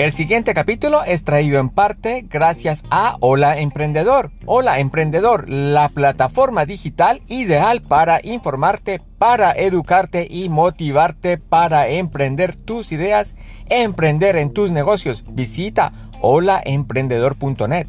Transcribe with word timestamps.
El 0.00 0.12
siguiente 0.12 0.54
capítulo 0.54 1.02
es 1.04 1.24
traído 1.24 1.60
en 1.60 1.68
parte 1.68 2.24
gracias 2.30 2.84
a 2.90 3.16
Hola 3.20 3.58
Emprendedor. 3.58 4.30
Hola 4.46 4.78
Emprendedor, 4.78 5.48
la 5.48 5.90
plataforma 5.90 6.64
digital 6.64 7.20
ideal 7.28 7.82
para 7.82 8.18
informarte, 8.22 9.02
para 9.18 9.52
educarte 9.52 10.26
y 10.30 10.48
motivarte 10.48 11.36
para 11.36 11.88
emprender 11.88 12.56
tus 12.56 12.92
ideas, 12.92 13.36
emprender 13.68 14.36
en 14.36 14.54
tus 14.54 14.70
negocios. 14.70 15.22
Visita 15.28 15.92
holaemprendedor.net. 16.22 17.88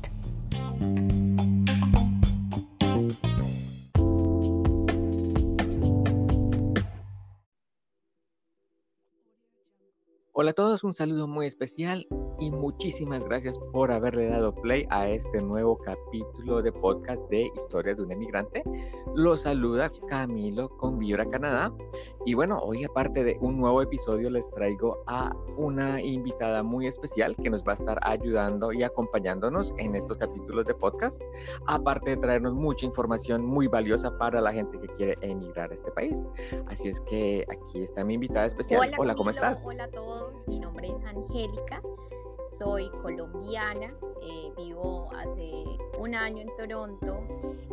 Hola 10.41 10.49
a 10.49 10.53
todos, 10.53 10.83
un 10.83 10.95
saludo 10.95 11.27
muy 11.27 11.45
especial 11.45 12.07
y 12.39 12.49
muchísimas 12.49 13.23
gracias 13.23 13.59
por 13.71 13.91
haberle 13.91 14.25
dado 14.25 14.55
play 14.55 14.87
a 14.89 15.07
este 15.07 15.39
nuevo 15.39 15.77
capítulo 15.77 16.63
de 16.63 16.71
podcast 16.71 17.21
de 17.29 17.51
Historia 17.55 17.93
de 17.93 18.01
un 18.01 18.11
emigrante. 18.11 18.63
Los 19.13 19.43
saluda 19.43 19.91
Camilo 20.09 20.75
con 20.77 20.97
Vibra 20.97 21.27
Canadá. 21.27 21.71
Y 22.25 22.33
bueno, 22.33 22.57
hoy 22.57 22.83
aparte 22.83 23.23
de 23.23 23.37
un 23.39 23.59
nuevo 23.59 23.83
episodio 23.83 24.31
les 24.31 24.49
traigo 24.49 25.03
a 25.05 25.31
una 25.57 26.01
invitada 26.01 26.63
muy 26.63 26.87
especial 26.87 27.35
que 27.35 27.51
nos 27.51 27.63
va 27.63 27.73
a 27.73 27.75
estar 27.75 27.99
ayudando 28.01 28.73
y 28.73 28.81
acompañándonos 28.81 29.75
en 29.77 29.95
estos 29.95 30.17
capítulos 30.17 30.65
de 30.65 30.73
podcast. 30.73 31.21
Aparte 31.67 32.11
de 32.11 32.17
traernos 32.17 32.55
mucha 32.55 32.87
información 32.87 33.45
muy 33.45 33.67
valiosa 33.67 34.17
para 34.17 34.41
la 34.41 34.51
gente 34.51 34.79
que 34.79 34.87
quiere 34.87 35.17
emigrar 35.21 35.69
a 35.69 35.75
este 35.75 35.91
país. 35.91 36.17
Así 36.65 36.87
es 36.87 36.99
que 37.01 37.45
aquí 37.51 37.83
está 37.83 38.03
mi 38.03 38.15
invitada 38.15 38.47
especial. 38.47 38.81
Hola, 38.81 38.97
Hola 38.97 39.15
¿cómo 39.15 39.29
estás? 39.29 39.61
Hola 39.63 39.83
a 39.83 39.91
todos, 39.91 40.30
mi 40.47 40.59
nombre 40.59 40.87
es 40.87 41.03
Angélica 41.03 41.81
soy 42.45 42.89
colombiana, 43.01 43.93
eh, 44.21 44.51
vivo 44.57 45.09
hace 45.15 45.63
un 45.97 46.15
año 46.15 46.41
en 46.41 46.55
Toronto 46.57 47.21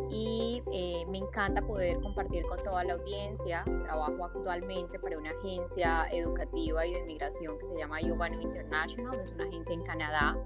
y 0.09 0.63
eh, 0.71 1.05
me 1.07 1.19
encanta 1.19 1.61
poder 1.61 1.99
compartir 1.99 2.43
con 2.45 2.61
toda 2.63 2.83
la 2.83 2.93
audiencia. 2.93 3.63
Trabajo 3.83 4.25
actualmente 4.25 4.99
para 4.99 5.17
una 5.17 5.31
agencia 5.31 6.07
educativa 6.11 6.85
y 6.85 6.93
de 6.93 6.99
inmigración 6.99 7.57
que 7.59 7.67
se 7.67 7.77
llama 7.77 8.01
Yubano 8.01 8.41
International, 8.41 9.19
es 9.19 9.31
una 9.31 9.45
agencia 9.45 9.73
en 9.73 9.83
Canadá. 9.83 10.37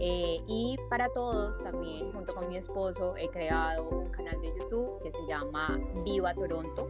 Eh, 0.00 0.42
y 0.46 0.76
para 0.90 1.08
todos 1.10 1.62
también, 1.62 2.12
junto 2.12 2.34
con 2.34 2.48
mi 2.48 2.56
esposo, 2.56 3.16
he 3.16 3.28
creado 3.28 3.88
un 3.88 4.10
canal 4.10 4.40
de 4.40 4.48
YouTube 4.58 5.00
que 5.02 5.12
se 5.12 5.26
llama 5.26 5.78
Viva 6.04 6.34
Toronto. 6.34 6.88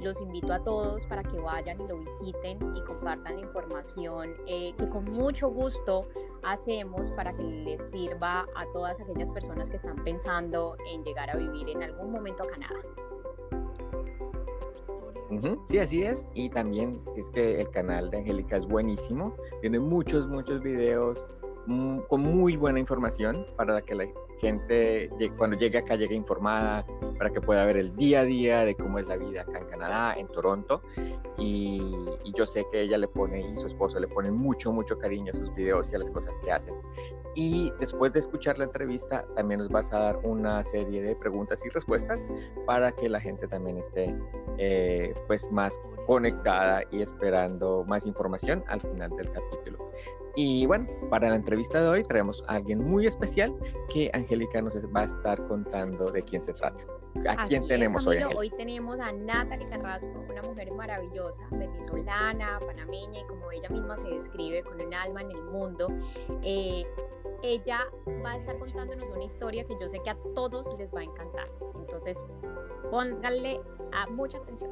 Los 0.00 0.20
invito 0.20 0.52
a 0.52 0.62
todos 0.62 1.06
para 1.06 1.22
que 1.22 1.38
vayan 1.38 1.80
y 1.80 1.86
lo 1.86 1.98
visiten 1.98 2.76
y 2.76 2.82
compartan 2.82 3.36
la 3.36 3.42
información 3.42 4.34
que 4.46 4.74
con 4.90 5.04
mucho 5.04 5.50
gusto 5.50 6.07
hacemos 6.42 7.10
para 7.12 7.34
que 7.34 7.42
les 7.42 7.80
sirva 7.90 8.46
a 8.54 8.64
todas 8.72 9.00
aquellas 9.00 9.30
personas 9.30 9.70
que 9.70 9.76
están 9.76 9.96
pensando 10.04 10.76
en 10.92 11.04
llegar 11.04 11.30
a 11.30 11.36
vivir 11.36 11.68
en 11.68 11.82
algún 11.82 12.12
momento 12.12 12.44
a 12.44 12.46
Canadá. 12.46 12.78
Sí, 15.68 15.78
así 15.78 16.02
es. 16.02 16.24
Y 16.34 16.48
también 16.48 17.00
es 17.16 17.28
que 17.30 17.60
el 17.60 17.70
canal 17.70 18.10
de 18.10 18.18
Angélica 18.18 18.56
es 18.56 18.66
buenísimo. 18.66 19.34
Tiene 19.60 19.78
muchos, 19.78 20.26
muchos 20.26 20.62
videos 20.62 21.26
mm, 21.66 22.00
con 22.08 22.22
muy 22.22 22.56
buena 22.56 22.78
información 22.78 23.46
para 23.56 23.82
que 23.82 23.94
la 23.94 24.04
gente 24.38 25.10
cuando 25.36 25.56
llegue 25.56 25.78
acá 25.78 25.96
llegue 25.96 26.14
informada, 26.14 26.84
para 27.18 27.30
que 27.30 27.40
pueda 27.40 27.64
ver 27.66 27.76
el 27.76 27.94
día 27.96 28.20
a 28.20 28.24
día 28.24 28.64
de 28.64 28.74
cómo 28.74 28.98
es 28.98 29.06
la 29.06 29.16
vida 29.16 29.42
acá 29.42 29.58
en 29.58 29.66
Canadá, 29.66 30.14
en 30.16 30.28
Toronto. 30.28 30.82
Y, 31.36 31.94
yo 32.34 32.46
sé 32.46 32.64
que 32.70 32.82
ella 32.82 32.98
le 32.98 33.08
pone 33.08 33.40
y 33.40 33.56
su 33.56 33.66
esposo 33.66 33.98
le 33.98 34.06
ponen 34.06 34.34
mucho, 34.34 34.72
mucho 34.72 34.96
cariño 34.96 35.32
a 35.32 35.36
sus 35.36 35.52
videos 35.56 35.90
y 35.90 35.96
a 35.96 35.98
las 35.98 36.10
cosas 36.10 36.32
que 36.44 36.52
hacen. 36.52 36.74
Y 37.34 37.72
después 37.80 38.12
de 38.12 38.20
escuchar 38.20 38.58
la 38.58 38.64
entrevista, 38.64 39.24
también 39.34 39.60
nos 39.60 39.68
vas 39.68 39.92
a 39.92 39.98
dar 39.98 40.18
una 40.22 40.64
serie 40.64 41.02
de 41.02 41.16
preguntas 41.16 41.60
y 41.64 41.68
respuestas 41.70 42.20
para 42.66 42.92
que 42.92 43.08
la 43.08 43.20
gente 43.20 43.48
también 43.48 43.78
esté 43.78 44.14
eh, 44.58 45.14
pues 45.26 45.50
más 45.50 45.72
conectada 46.06 46.82
y 46.90 47.02
esperando 47.02 47.84
más 47.86 48.06
información 48.06 48.64
al 48.68 48.80
final 48.80 49.10
del 49.10 49.30
capítulo. 49.30 49.90
Y 50.36 50.66
bueno, 50.66 50.86
para 51.10 51.28
la 51.30 51.36
entrevista 51.36 51.80
de 51.80 51.88
hoy 51.88 52.04
traemos 52.04 52.42
a 52.46 52.54
alguien 52.54 52.84
muy 52.84 53.06
especial 53.06 53.54
que 53.92 54.10
Angélica 54.14 54.62
nos 54.62 54.74
va 54.94 55.00
a 55.00 55.04
estar 55.04 55.46
contando 55.48 56.10
de 56.10 56.22
quién 56.22 56.42
se 56.42 56.54
trata. 56.54 56.84
¿A 57.26 57.44
quién 57.46 57.66
tenemos 57.66 58.06
hoy? 58.06 58.18
Hoy 58.36 58.50
tenemos 58.50 59.00
a 59.00 59.12
Natalie 59.12 59.68
Carrasco, 59.68 60.24
una 60.28 60.42
mujer 60.42 60.70
maravillosa, 60.72 61.42
venezolana, 61.50 62.60
panameña 62.64 63.20
y 63.20 63.24
como 63.24 63.50
ella 63.50 63.68
misma 63.70 63.96
se 63.96 64.08
describe, 64.08 64.62
con 64.62 64.80
un 64.80 64.94
alma 64.94 65.22
en 65.22 65.30
el 65.32 65.42
mundo. 65.44 65.88
Eh, 66.42 66.84
ella 67.42 67.80
va 68.24 68.32
a 68.32 68.36
estar 68.36 68.58
contándonos 68.58 69.08
una 69.10 69.24
historia 69.24 69.64
que 69.64 69.74
yo 69.80 69.88
sé 69.88 69.98
que 70.02 70.10
a 70.10 70.16
todos 70.34 70.76
les 70.78 70.94
va 70.94 71.00
a 71.00 71.04
encantar. 71.04 71.48
Entonces, 71.80 72.18
pónganle 72.90 73.60
a 73.92 74.06
mucha 74.08 74.38
atención. 74.38 74.70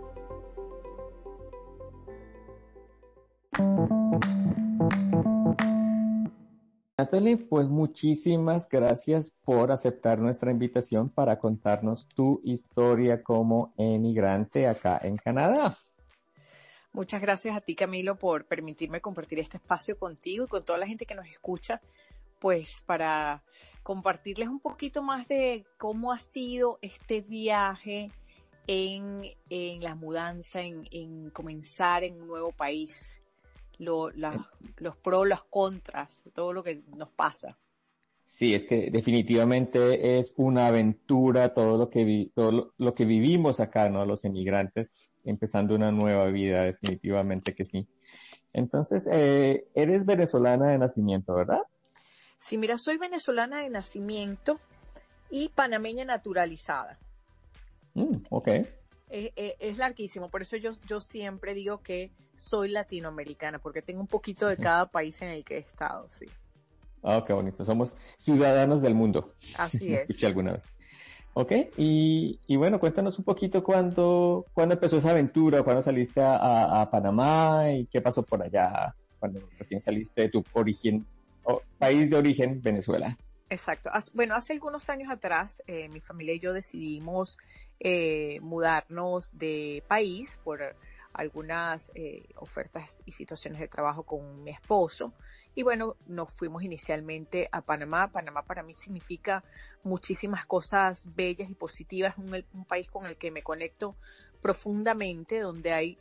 Natalie, 6.99 7.37
pues 7.37 7.69
muchísimas 7.69 8.71
gracias 8.71 9.31
por 9.45 9.71
aceptar 9.71 10.19
nuestra 10.19 10.51
invitación 10.51 11.11
para 11.11 11.39
contarnos 11.39 12.09
tu 12.09 12.41
historia 12.43 13.23
como 13.23 13.75
emigrante 13.77 14.67
acá 14.67 14.99
en 15.03 15.19
Canadá. 15.19 15.77
Muchas 16.95 17.21
gracias 17.21 17.55
a 17.55 17.61
ti, 17.61 17.75
Camilo, 17.75 18.17
por 18.17 18.47
permitirme 18.47 19.03
compartir 19.03 19.39
este 19.41 19.59
espacio 19.59 19.99
contigo 19.99 20.47
y 20.47 20.49
con 20.49 20.62
toda 20.62 20.79
la 20.79 20.87
gente 20.87 21.05
que 21.05 21.15
nos 21.15 21.27
escucha, 21.27 21.83
pues 22.39 22.83
para 22.87 23.43
compartirles 23.83 24.49
un 24.49 24.61
poquito 24.61 25.03
más 25.03 25.28
de 25.28 25.67
cómo 25.77 26.13
ha 26.13 26.19
sido 26.19 26.78
este 26.81 27.21
viaje 27.21 28.11
en, 28.67 29.23
la 29.83 29.95
mudanza, 29.95 30.63
en 30.63 31.28
comenzar 31.28 32.05
en 32.05 32.23
un 32.23 32.27
nuevo 32.27 32.53
país 32.53 33.21
los 33.79 34.97
pros, 35.03 35.29
los 35.29 35.45
contras, 35.45 36.25
todo 36.35 36.53
lo 36.53 36.63
que 36.63 36.83
nos 36.97 37.11
pasa. 37.11 37.59
Sí, 38.25 38.55
es 38.55 38.65
que 38.65 38.91
definitivamente 38.91 40.19
es 40.19 40.35
una 40.37 40.67
aventura 40.67 41.55
todo 41.55 41.79
lo 41.79 41.91
que, 41.91 42.31
todo 42.35 42.73
lo, 42.77 42.95
que 42.95 43.05
vivimos 43.05 43.61
acá, 43.61 43.89
¿no? 43.89 44.05
Los 44.05 44.25
emigrantes, 44.25 44.93
empezando 45.25 45.75
una 45.75 45.93
nueva 45.93 46.27
vida, 46.27 46.65
definitivamente 46.65 47.55
que 47.55 47.65
sí. 47.65 47.87
Entonces, 48.53 49.09
eh, 49.13 49.65
eres 49.75 50.07
venezolana 50.07 50.69
de 50.69 50.79
nacimiento, 50.79 51.35
¿verdad? 51.35 51.63
Sí, 52.39 52.59
mira, 52.59 52.79
soy 52.79 52.97
venezolana 52.97 53.61
de 53.61 53.71
nacimiento 53.71 54.59
y 55.31 55.51
panameña 55.51 56.05
naturalizada. 56.05 56.99
Mm, 57.95 58.13
ok 58.31 58.49
es, 59.09 59.78
larguísimo, 59.78 60.31
por 60.31 60.43
eso 60.43 60.56
yo, 60.56 60.72
yo 60.89 61.00
siempre 61.00 61.55
digo 61.55 61.83
que 61.83 62.11
soy 62.34 62.69
latinoamericana, 62.69 63.59
porque 63.59 63.83
tengo 63.83 64.00
un 64.00 64.06
poquito 64.06 64.47
de 64.47 64.56
cada 64.56 64.87
país 64.87 65.21
en 65.22 65.28
el 65.28 65.44
que 65.44 65.56
he 65.56 65.61
estado, 65.61 66.09
sí. 66.11 66.27
Ah, 67.03 67.22
qué 67.27 67.33
bonito, 67.33 67.65
somos 67.65 67.95
ciudadanos 68.19 68.83
del 68.83 68.95
mundo. 68.95 69.33
Así 69.59 69.87
es. 69.95 70.03
Escuché 70.03 70.27
alguna 70.27 70.53
vez. 70.53 70.65
Ok, 71.34 71.53
y, 71.77 72.41
y, 72.47 72.56
bueno, 72.56 72.81
cuéntanos 72.81 73.19
un 73.19 73.25
poquito 73.25 73.62
cuándo, 73.62 74.47
cuándo 74.55 74.75
empezó 74.75 74.97
esa 74.97 75.11
aventura, 75.11 75.62
cuándo 75.62 75.83
saliste 75.83 76.22
a, 76.22 76.81
a, 76.81 76.91
Panamá 76.91 77.71
y 77.72 77.84
qué 77.87 78.00
pasó 78.00 78.22
por 78.22 78.43
allá, 78.43 78.95
cuando 79.19 79.47
recién 79.59 79.81
saliste 79.81 80.22
de 80.22 80.28
tu 80.31 80.43
origen, 80.55 81.06
país 81.78 82.09
de 82.09 82.16
origen, 82.16 82.62
Venezuela. 82.62 83.16
Exacto. 83.49 83.91
Bueno, 84.15 84.34
hace 84.34 84.55
algunos 84.55 84.89
años 84.91 85.09
atrás, 85.11 85.62
eh, 85.67 85.89
mi 85.89 86.01
familia 86.01 86.34
y 86.34 86.41
yo 86.41 86.53
decidimos 86.53 87.39
eh, 87.79 88.41
mudarnos 88.41 89.37
de 89.39 89.84
país 89.87 90.41
por 90.43 90.61
algunas 91.13 91.93
eh, 91.95 92.28
ofertas 92.37 93.03
y 93.07 93.13
situaciones 93.13 93.60
de 93.60 93.69
trabajo 93.69 94.03
con 94.03 94.43
mi 94.43 94.51
esposo. 94.51 95.15
Y 95.54 95.63
bueno, 95.63 95.97
nos 96.07 96.33
fuimos 96.34 96.65
inicialmente 96.65 97.48
a 97.53 97.63
Panamá. 97.63 98.10
Panamá 98.10 98.43
para 98.43 98.65
mí 98.65 98.75
significa 98.75 99.45
muchísimas 99.84 100.45
cosas 100.45 101.15
bellas 101.15 101.48
y 101.48 101.54
positivas. 101.54 102.15
Es 102.15 102.45
un, 102.53 102.65
país 102.65 102.91
con 102.91 103.07
el 103.07 103.16
que 103.16 103.31
me 103.31 103.43
conecto 103.43 103.97
profundamente, 104.43 105.39
donde 105.41 105.72
hay 105.72 105.98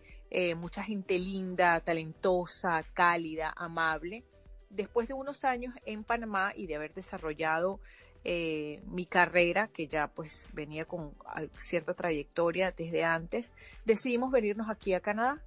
mucha 0.57 0.83
gente 0.83 1.17
linda, 1.17 1.79
talentosa, 1.79 2.83
cálida, 2.93 3.53
amable 3.55 4.25
después 4.69 5.07
de 5.07 5.13
unos 5.13 5.43
años 5.43 5.73
en 5.85 6.03
Panamá 6.03 6.53
y 6.55 6.67
de 6.67 6.75
haber 6.75 6.93
desarrollado 6.93 7.79
eh, 8.23 8.81
mi 8.87 9.05
carrera, 9.05 9.67
que 9.67 9.87
ya 9.87 10.07
pues 10.07 10.49
venía 10.53 10.85
con 10.85 11.13
cierta 11.59 11.93
trayectoria 11.93 12.71
desde 12.71 13.03
antes, 13.03 13.53
decidimos 13.85 14.31
venirnos 14.31 14.69
aquí 14.69 14.93
a 14.93 14.99
Canadá. 14.99 15.43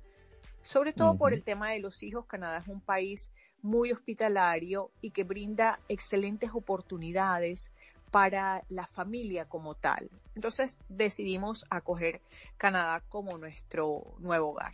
Sobre 0.62 0.92
todo 0.92 1.16
por 1.16 1.32
el 1.32 1.42
tema 1.42 1.70
de 1.70 1.80
los 1.80 2.02
hijos, 2.02 2.26
Canadá 2.26 2.58
es 2.58 2.68
un 2.68 2.80
país 2.80 3.32
muy 3.62 3.90
hospitalario 3.90 4.90
y 5.00 5.10
que 5.10 5.24
brinda 5.24 5.80
excelentes 5.88 6.50
oportunidades 6.52 7.72
para 8.10 8.62
la 8.68 8.86
familia 8.86 9.46
como 9.46 9.74
tal. 9.74 10.08
Entonces 10.34 10.78
decidimos 10.88 11.66
acoger 11.70 12.20
Canadá 12.56 13.02
como 13.08 13.38
nuestro 13.38 14.14
nuevo 14.20 14.50
hogar. 14.50 14.72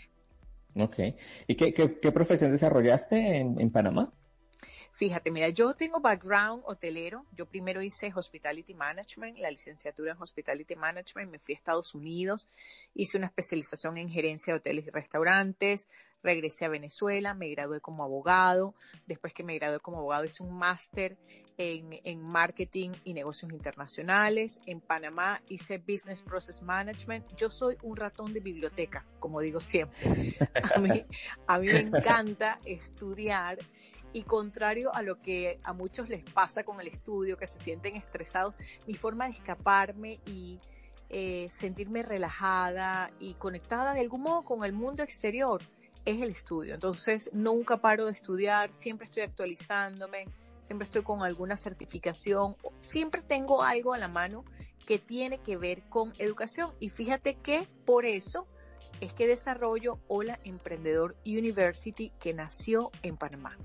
Ok. 0.76 0.98
¿Y 1.46 1.54
qué, 1.56 1.72
qué, 1.72 2.12
profesión 2.12 2.50
desarrollaste 2.50 3.38
en, 3.38 3.60
en 3.60 3.70
Panamá? 3.70 4.12
Fíjate, 4.94 5.32
mira, 5.32 5.48
yo 5.48 5.74
tengo 5.74 5.98
background 6.00 6.62
hotelero. 6.66 7.26
Yo 7.32 7.46
primero 7.46 7.82
hice 7.82 8.12
Hospitality 8.14 8.74
Management, 8.74 9.38
la 9.38 9.50
licenciatura 9.50 10.12
en 10.12 10.22
Hospitality 10.22 10.76
Management. 10.76 11.32
Me 11.32 11.40
fui 11.40 11.54
a 11.54 11.56
Estados 11.56 11.96
Unidos, 11.96 12.48
hice 12.94 13.18
una 13.18 13.26
especialización 13.26 13.98
en 13.98 14.08
gerencia 14.08 14.52
de 14.52 14.60
hoteles 14.60 14.86
y 14.86 14.90
restaurantes. 14.90 15.88
Regresé 16.22 16.66
a 16.66 16.68
Venezuela, 16.68 17.34
me 17.34 17.50
gradué 17.50 17.80
como 17.80 18.04
abogado. 18.04 18.76
Después 19.04 19.32
que 19.32 19.42
me 19.42 19.56
gradué 19.56 19.80
como 19.80 19.98
abogado, 19.98 20.26
hice 20.26 20.44
un 20.44 20.56
máster 20.56 21.18
en, 21.58 22.00
en, 22.04 22.22
marketing 22.22 22.90
y 23.02 23.14
negocios 23.14 23.50
internacionales. 23.50 24.60
En 24.64 24.80
Panamá 24.80 25.42
hice 25.48 25.78
Business 25.78 26.22
Process 26.22 26.62
Management. 26.62 27.34
Yo 27.36 27.50
soy 27.50 27.76
un 27.82 27.96
ratón 27.96 28.32
de 28.32 28.38
biblioteca, 28.38 29.04
como 29.18 29.40
digo 29.40 29.60
siempre. 29.60 30.36
A 30.72 30.78
mí, 30.78 31.04
a 31.48 31.58
mí 31.58 31.66
me 31.66 31.80
encanta 31.80 32.60
estudiar 32.64 33.58
y 34.14 34.22
contrario 34.22 34.94
a 34.94 35.02
lo 35.02 35.20
que 35.20 35.58
a 35.64 35.74
muchos 35.74 36.08
les 36.08 36.22
pasa 36.22 36.62
con 36.64 36.80
el 36.80 36.86
estudio, 36.86 37.36
que 37.36 37.46
se 37.46 37.58
sienten 37.58 37.96
estresados, 37.96 38.54
mi 38.86 38.94
forma 38.94 39.26
de 39.26 39.32
escaparme 39.32 40.20
y 40.24 40.60
eh, 41.10 41.46
sentirme 41.50 42.02
relajada 42.02 43.10
y 43.18 43.34
conectada 43.34 43.92
de 43.92 44.00
algún 44.00 44.22
modo 44.22 44.42
con 44.42 44.64
el 44.64 44.72
mundo 44.72 45.02
exterior 45.02 45.60
es 46.04 46.22
el 46.22 46.30
estudio. 46.30 46.74
Entonces, 46.74 47.28
nunca 47.32 47.78
paro 47.78 48.06
de 48.06 48.12
estudiar, 48.12 48.72
siempre 48.72 49.06
estoy 49.06 49.24
actualizándome, 49.24 50.28
siempre 50.60 50.84
estoy 50.84 51.02
con 51.02 51.22
alguna 51.22 51.56
certificación, 51.56 52.56
siempre 52.78 53.20
tengo 53.20 53.64
algo 53.64 53.94
a 53.94 53.98
la 53.98 54.08
mano 54.08 54.44
que 54.86 54.98
tiene 54.98 55.38
que 55.38 55.56
ver 55.56 55.82
con 55.88 56.12
educación. 56.18 56.72
Y 56.78 56.88
fíjate 56.88 57.34
que 57.34 57.66
por 57.84 58.04
eso 58.04 58.46
es 59.00 59.12
que 59.12 59.26
desarrollo 59.26 59.98
Hola 60.06 60.38
Emprendedor 60.44 61.16
University 61.26 62.12
que 62.20 62.32
nació 62.32 62.92
en 63.02 63.16
Panamá. 63.16 63.58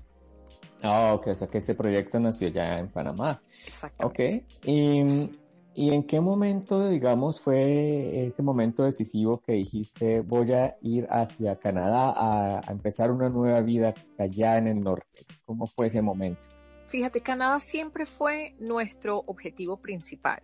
Ah, 0.82 1.14
ok, 1.14 1.28
o 1.28 1.34
sea 1.34 1.48
que 1.48 1.58
ese 1.58 1.74
proyecto 1.74 2.18
nació 2.18 2.48
ya 2.48 2.78
en 2.78 2.88
Panamá. 2.88 3.42
Exactamente. 3.66 4.44
Ok, 4.60 4.64
y, 4.64 5.30
y, 5.74 5.94
en 5.94 6.04
qué 6.04 6.20
momento, 6.20 6.88
digamos, 6.88 7.40
fue 7.40 8.26
ese 8.26 8.42
momento 8.42 8.84
decisivo 8.84 9.40
que 9.40 9.52
dijiste, 9.52 10.20
voy 10.20 10.52
a 10.52 10.76
ir 10.80 11.06
hacia 11.10 11.56
Canadá 11.56 12.12
a, 12.16 12.60
a 12.66 12.72
empezar 12.72 13.10
una 13.10 13.28
nueva 13.28 13.60
vida 13.60 13.94
allá 14.18 14.58
en 14.58 14.68
el 14.68 14.80
norte? 14.80 15.26
¿Cómo 15.44 15.66
fue 15.66 15.88
ese 15.88 16.00
momento? 16.00 16.40
Fíjate, 16.88 17.20
Canadá 17.20 17.60
siempre 17.60 18.06
fue 18.06 18.54
nuestro 18.58 19.22
objetivo 19.26 19.76
principal. 19.76 20.42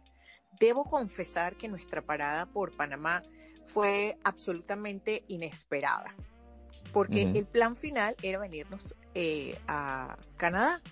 Debo 0.60 0.84
confesar 0.84 1.56
que 1.56 1.68
nuestra 1.68 2.02
parada 2.02 2.46
por 2.46 2.76
Panamá 2.76 3.22
fue 3.64 4.16
absolutamente 4.22 5.24
inesperada 5.28 6.14
porque 6.96 7.30
el 7.34 7.44
plan 7.44 7.76
final 7.76 8.16
era 8.22 8.38
venirnos 8.38 8.94
eh, 9.18 9.58
a 9.66 10.18
Canadá. 10.36 10.82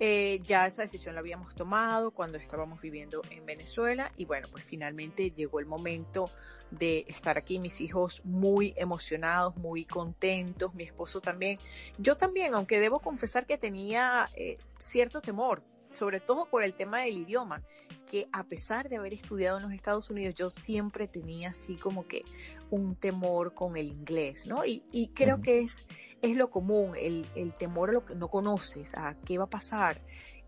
Eh, 0.00 0.40
ya 0.42 0.66
esa 0.66 0.82
decisión 0.82 1.14
la 1.14 1.20
habíamos 1.20 1.54
tomado 1.54 2.10
cuando 2.10 2.36
estábamos 2.36 2.80
viviendo 2.80 3.22
en 3.30 3.46
Venezuela 3.46 4.10
y 4.16 4.24
bueno, 4.24 4.48
pues 4.50 4.64
finalmente 4.64 5.30
llegó 5.30 5.60
el 5.60 5.66
momento 5.66 6.28
de 6.72 7.04
estar 7.06 7.38
aquí, 7.38 7.60
mis 7.60 7.80
hijos 7.80 8.24
muy 8.24 8.74
emocionados, 8.76 9.54
muy 9.56 9.84
contentos, 9.84 10.74
mi 10.74 10.82
esposo 10.82 11.20
también. 11.20 11.60
Yo 11.96 12.16
también, 12.16 12.54
aunque 12.54 12.80
debo 12.80 12.98
confesar 12.98 13.46
que 13.46 13.56
tenía 13.56 14.28
eh, 14.34 14.58
cierto 14.80 15.20
temor, 15.20 15.62
sobre 15.92 16.18
todo 16.18 16.46
por 16.46 16.64
el 16.64 16.74
tema 16.74 17.02
del 17.02 17.18
idioma, 17.18 17.62
que 18.10 18.28
a 18.32 18.44
pesar 18.44 18.88
de 18.88 18.96
haber 18.96 19.14
estudiado 19.14 19.58
en 19.58 19.64
los 19.64 19.72
Estados 19.72 20.10
Unidos, 20.10 20.34
yo 20.34 20.50
siempre 20.50 21.08
tenía 21.08 21.50
así 21.50 21.76
como 21.76 22.06
que 22.06 22.24
un 22.70 22.96
temor 22.96 23.54
con 23.54 23.76
el 23.76 23.86
inglés, 23.86 24.46
¿no? 24.46 24.64
Y, 24.64 25.10
creo 25.14 25.40
que 25.40 25.60
es, 25.60 25.86
es 26.24 26.36
lo 26.36 26.50
común, 26.50 26.92
el, 26.96 27.54
temor 27.58 27.90
a 27.90 27.92
lo 27.92 28.04
que 28.06 28.14
no 28.14 28.28
conoces, 28.28 28.94
a 28.94 29.14
qué 29.26 29.36
va 29.36 29.44
a 29.44 29.50
pasar, 29.50 30.00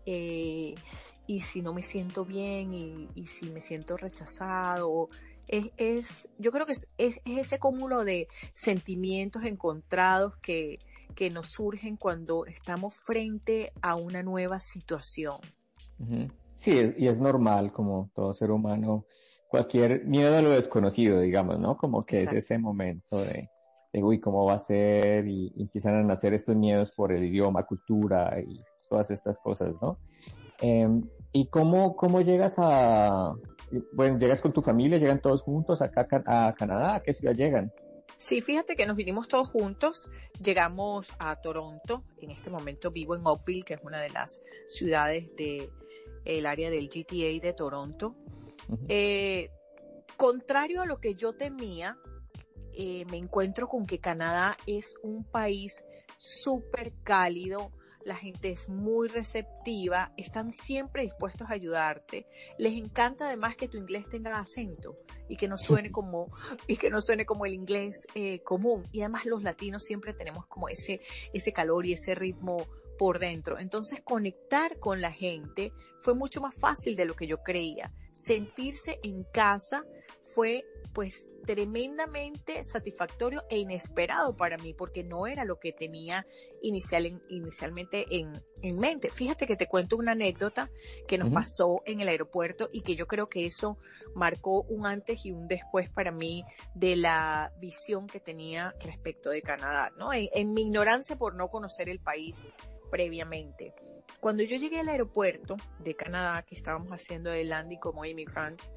eh, 0.07 0.73
y 1.27 1.41
si 1.41 1.61
no 1.61 1.71
me 1.71 1.83
siento 1.83 2.25
bien, 2.25 2.73
y, 2.73 3.25
si 3.27 3.51
me 3.51 3.61
siento 3.61 3.95
rechazado, 3.95 5.09
es, 5.47 5.71
es, 5.77 6.29
yo 6.39 6.51
creo 6.51 6.65
que 6.65 6.71
es, 6.71 6.89
es, 6.97 7.19
ese 7.25 7.59
cúmulo 7.59 8.03
de 8.03 8.27
sentimientos 8.53 9.43
encontrados 9.43 10.35
que, 10.37 10.79
que 11.13 11.29
nos 11.29 11.51
surgen 11.51 11.95
cuando 11.95 12.47
estamos 12.47 12.95
frente 12.95 13.71
a 13.83 13.95
una 13.95 14.23
nueva 14.23 14.59
situación. 14.59 15.37
Sí, 16.55 16.71
y 16.97 17.07
es 17.07 17.19
normal, 17.19 17.71
como 17.71 18.09
todo 18.15 18.33
ser 18.33 18.49
humano, 18.49 19.05
cualquier 19.47 20.05
miedo 20.05 20.35
a 20.35 20.41
lo 20.41 20.49
desconocido, 20.49 21.19
digamos, 21.19 21.59
¿no? 21.59 21.77
Como 21.77 22.03
que 22.03 22.23
es 22.23 22.33
ese 22.33 22.57
momento 22.57 23.19
de, 23.19 23.51
de, 23.97 24.03
uy, 24.03 24.19
¿cómo 24.19 24.45
va 24.45 24.55
a 24.55 24.59
ser? 24.59 25.27
Y, 25.27 25.53
empiezan 25.57 25.95
a 25.95 26.03
nacer 26.03 26.33
estos 26.33 26.55
miedos 26.55 26.91
por 26.91 27.11
el 27.11 27.23
idioma, 27.25 27.63
cultura 27.63 28.39
y 28.39 28.61
todas 28.89 29.11
estas 29.11 29.37
cosas, 29.39 29.75
¿no? 29.81 29.97
Em, 30.59 31.03
¿Y 31.31 31.47
cómo, 31.47 31.95
cómo 31.95 32.21
llegas 32.21 32.55
a, 32.57 33.33
bueno, 33.93 34.17
llegas 34.17 34.41
con 34.41 34.53
tu 34.53 34.61
familia, 34.61 34.97
llegan 34.97 35.21
todos 35.21 35.41
juntos 35.41 35.81
acá 35.81 36.07
a 36.25 36.53
Canadá? 36.53 36.95
¿A 36.95 36.99
qué 37.01 37.13
ciudad 37.13 37.35
llegan? 37.35 37.71
Sí, 38.17 38.41
fíjate 38.41 38.75
que 38.75 38.87
nos 38.87 38.95
vinimos 38.95 39.27
todos 39.27 39.51
juntos, 39.51 40.09
llegamos 40.41 41.13
a 41.19 41.35
Toronto, 41.35 42.03
en 42.19 42.31
este 42.31 42.49
momento 42.49 42.89
vivo 42.89 43.15
en 43.15 43.21
Oakville, 43.23 43.63
que 43.63 43.75
es 43.75 43.81
una 43.83 44.01
de 44.01 44.09
las 44.09 44.41
ciudades 44.67 45.35
de 45.35 45.69
el 46.25 46.45
área 46.47 46.71
del 46.71 46.89
GTA 46.89 47.39
de 47.39 47.53
Toronto. 47.55 48.15
Eh, 48.89 49.51
contrario 50.17 50.81
a 50.81 50.85
lo 50.87 50.99
que 50.99 51.13
yo 51.13 51.33
temía, 51.33 51.97
eh, 52.77 53.05
me 53.09 53.17
encuentro 53.17 53.67
con 53.67 53.87
que 53.87 53.99
Canadá 53.99 54.55
es 54.67 54.95
un 55.01 55.23
país 55.23 55.83
súper 56.17 56.93
cálido, 57.03 57.71
la 58.05 58.15
gente 58.15 58.51
es 58.51 58.69
muy 58.69 59.07
receptiva, 59.07 60.13
están 60.15 60.51
siempre 60.51 61.01
dispuestos 61.01 61.49
a 61.49 61.53
ayudarte. 61.53 62.27
Les 62.57 62.73
encanta 62.73 63.27
además 63.27 63.55
que 63.55 63.67
tu 63.67 63.77
inglés 63.77 64.07
tenga 64.07 64.37
acento 64.39 64.95
y 65.27 65.37
que 65.37 65.47
no 65.47 65.57
suene 65.57 65.91
como 65.91 66.31
y 66.67 66.77
que 66.77 66.89
no 66.89 67.01
suene 67.01 67.25
como 67.25 67.45
el 67.45 67.53
inglés 67.53 68.07
eh, 68.15 68.41
común. 68.43 68.87
Y 68.91 69.01
además 69.01 69.25
los 69.25 69.41
latinos 69.41 69.83
siempre 69.83 70.13
tenemos 70.13 70.45
como 70.45 70.69
ese 70.69 71.01
ese 71.33 71.51
calor 71.51 71.85
y 71.85 71.93
ese 71.93 72.13
ritmo 72.15 72.67
por 72.97 73.19
dentro. 73.19 73.59
Entonces 73.59 74.01
conectar 74.03 74.79
con 74.79 75.01
la 75.01 75.11
gente 75.11 75.73
fue 75.99 76.13
mucho 76.13 76.41
más 76.41 76.55
fácil 76.55 76.95
de 76.95 77.05
lo 77.05 77.15
que 77.15 77.27
yo 77.27 77.39
creía. 77.39 77.91
Sentirse 78.11 78.99
en 79.03 79.23
casa 79.23 79.83
fue 80.33 80.65
pues 80.93 81.29
tremendamente 81.45 82.63
satisfactorio 82.63 83.43
e 83.49 83.59
inesperado 83.59 84.35
para 84.35 84.57
mí 84.57 84.73
porque 84.73 85.03
no 85.03 85.27
era 85.27 85.45
lo 85.45 85.59
que 85.59 85.71
tenía 85.71 86.25
inicial 86.61 87.21
inicialmente 87.29 88.05
en, 88.09 88.43
en, 88.63 88.79
mente. 88.79 89.11
Fíjate 89.11 89.45
que 89.45 89.55
te 89.55 89.67
cuento 89.67 89.95
una 89.95 90.13
anécdota 90.13 90.71
que 91.07 91.19
nos 91.19 91.31
pasó 91.31 91.83
en 91.85 92.01
el 92.01 92.09
aeropuerto 92.09 92.69
y 92.73 92.81
que 92.81 92.95
yo 92.95 93.05
creo 93.05 93.29
que 93.29 93.45
eso 93.45 93.77
marcó 94.15 94.63
un 94.63 94.87
antes 94.87 95.25
y 95.25 95.31
un 95.31 95.47
después 95.47 95.89
para 95.89 96.11
mí 96.11 96.43
de 96.73 96.95
la 96.95 97.53
visión 97.61 98.07
que 98.07 98.19
tenía 98.19 98.73
respecto 98.83 99.29
de 99.29 99.43
Canadá, 99.43 99.91
¿no? 99.97 100.11
En, 100.11 100.29
en 100.33 100.53
mi 100.53 100.63
ignorancia 100.63 101.15
por 101.15 101.35
no 101.35 101.49
conocer 101.49 101.89
el 101.89 101.99
país 101.99 102.47
previamente. 102.89 103.73
Cuando 104.19 104.41
yo 104.43 104.57
llegué 104.57 104.79
al 104.79 104.89
aeropuerto 104.89 105.57
de 105.79 105.95
Canadá, 105.95 106.43
que 106.43 106.55
estábamos 106.55 106.89
haciendo 106.91 107.31
el 107.31 107.49
landing 107.49 107.79
como 107.79 108.03
immigrants, 108.03 108.71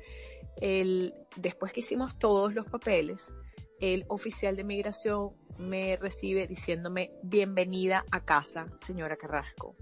el, 0.56 1.14
después 1.36 1.72
que 1.72 1.80
hicimos 1.80 2.18
todos 2.18 2.54
los 2.54 2.66
papeles, 2.66 3.32
el 3.80 4.04
oficial 4.08 4.56
de 4.56 4.64
migración 4.64 5.34
me 5.58 5.96
recibe 5.96 6.46
diciéndome 6.46 7.12
bienvenida 7.22 8.04
a 8.10 8.24
casa, 8.24 8.66
señora 8.76 9.16
Carrasco. 9.16 9.76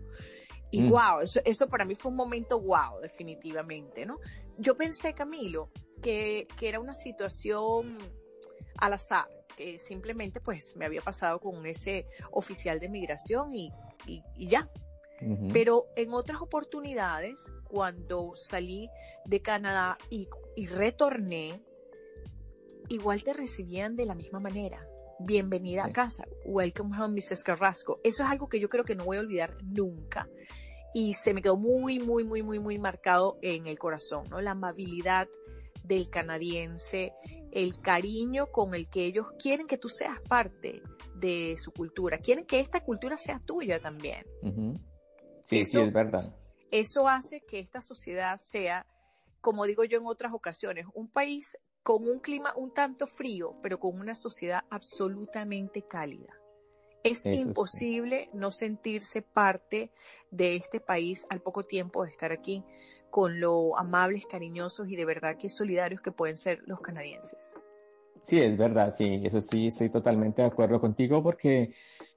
Y 0.71 0.83
wow, 0.89 1.21
mm. 1.21 1.23
eso, 1.23 1.41
eso 1.45 1.67
para 1.69 1.85
mí 1.85 1.95
fue 1.95 2.11
un 2.11 2.17
momento 2.17 2.61
wow, 2.61 3.01
definitivamente, 3.01 4.05
¿no? 4.05 4.19
Yo 4.59 4.77
pensé, 4.77 5.15
Camilo, 5.15 5.71
que, 6.03 6.47
que 6.57 6.69
era 6.69 6.81
una 6.81 6.95
situación 6.95 7.99
al 8.77 8.93
azar, 8.93 9.29
que 9.57 9.79
simplemente 9.79 10.41
pues 10.41 10.77
me 10.77 10.85
había 10.85 11.01
pasado 11.01 11.41
con 11.41 11.65
ese 11.65 12.07
oficial 12.31 12.81
de 12.81 12.89
migración 12.89 13.55
y, 13.55 13.73
y, 14.07 14.23
y 14.37 14.49
ya, 14.49 14.71
pero 15.53 15.87
en 15.97 16.13
otras 16.13 16.41
oportunidades, 16.41 17.53
cuando 17.65 18.33
salí 18.37 18.89
de 19.25 19.41
Canadá 19.41 19.99
y, 20.11 20.29
retorné, 20.67 21.63
igual 22.89 23.23
te 23.23 23.33
recibían 23.33 23.97
de 23.97 24.07
la 24.07 24.15
misma 24.15 24.41
manera. 24.41 24.87
Bienvenida 25.21 25.85
a 25.85 25.93
casa. 25.93 26.25
Welcome 26.45 26.97
home, 26.97 27.21
Mrs. 27.21 27.43
Carrasco. 27.43 28.01
Eso 28.05 28.23
es 28.23 28.31
algo 28.31 28.49
que 28.49 28.61
yo 28.61 28.69
creo 28.69 28.85
que 28.85 28.95
no 28.95 29.05
voy 29.05 29.17
a 29.17 29.21
olvidar 29.21 29.57
nunca. 29.65 30.29
Y 30.95 31.15
se 31.15 31.35
me 31.35 31.43
quedó 31.43 31.57
muy, 31.57 31.99
muy, 31.99 32.25
muy, 32.25 32.43
muy, 32.43 32.59
muy 32.59 32.79
marcado 32.79 33.39
en 33.43 33.67
el 33.67 33.79
corazón, 33.79 34.25
¿no? 34.31 34.41
La 34.41 34.53
amabilidad 34.53 35.29
del 35.83 36.09
canadiense, 36.09 37.13
el 37.51 37.81
cariño 37.81 38.47
con 38.47 38.75
el 38.75 38.89
que 38.89 39.05
ellos 39.05 39.27
quieren 39.39 39.67
que 39.67 39.79
tú 39.79 39.89
seas 39.89 40.21
parte 40.29 40.83
de 41.15 41.57
su 41.59 41.73
cultura, 41.73 42.19
quieren 42.19 42.47
que 42.47 42.61
esta 42.61 42.81
cultura 42.81 43.17
sea 43.17 43.41
tuya 43.45 43.81
también. 43.81 44.25
Sí, 45.49 45.65
sí, 45.65 45.81
es 45.81 45.93
verdad. 45.93 46.31
Eso 46.71 47.09
hace 47.09 47.41
que 47.41 47.59
esta 47.59 47.81
sociedad 47.81 48.37
sea, 48.39 48.87
como 49.41 49.65
digo 49.65 49.83
yo 49.85 49.99
en 49.99 50.05
otras 50.05 50.35
ocasiones, 50.35 50.85
un 50.93 51.09
país 51.09 51.57
con 51.83 52.07
un 52.07 52.19
clima 52.19 52.53
un 52.55 52.75
tanto 52.75 53.07
frío, 53.07 53.57
pero 53.63 53.81
con 53.81 53.99
una 53.99 54.15
sociedad 54.15 54.65
absolutamente 54.69 55.81
cálida. 55.89 56.35
Es 57.03 57.25
imposible 57.25 58.29
no 58.35 58.51
sentirse 58.51 59.23
parte 59.23 59.91
de 60.31 60.57
este 60.57 60.81
país 60.81 61.27
al 61.31 61.41
poco 61.41 61.63
tiempo 61.63 62.05
de 62.05 62.11
estar 62.11 62.31
aquí, 62.31 62.63
con 63.09 63.41
lo 63.41 63.79
amables, 63.79 64.27
cariñosos 64.27 64.91
y 64.91 64.97
de 64.97 65.07
verdad 65.07 65.39
que 65.39 65.49
solidarios 65.49 66.03
que 66.03 66.13
pueden 66.13 66.37
ser 66.37 66.61
los 66.67 66.83
canadienses. 66.83 67.57
Sí, 68.21 68.39
es 68.39 68.59
verdad, 68.59 68.93
sí, 68.95 69.23
eso 69.25 69.41
sí, 69.41 69.69
estoy 69.69 69.89
totalmente 69.89 70.43
de 70.43 70.49
acuerdo 70.49 70.79
contigo 70.83 71.23
porque 71.23 71.73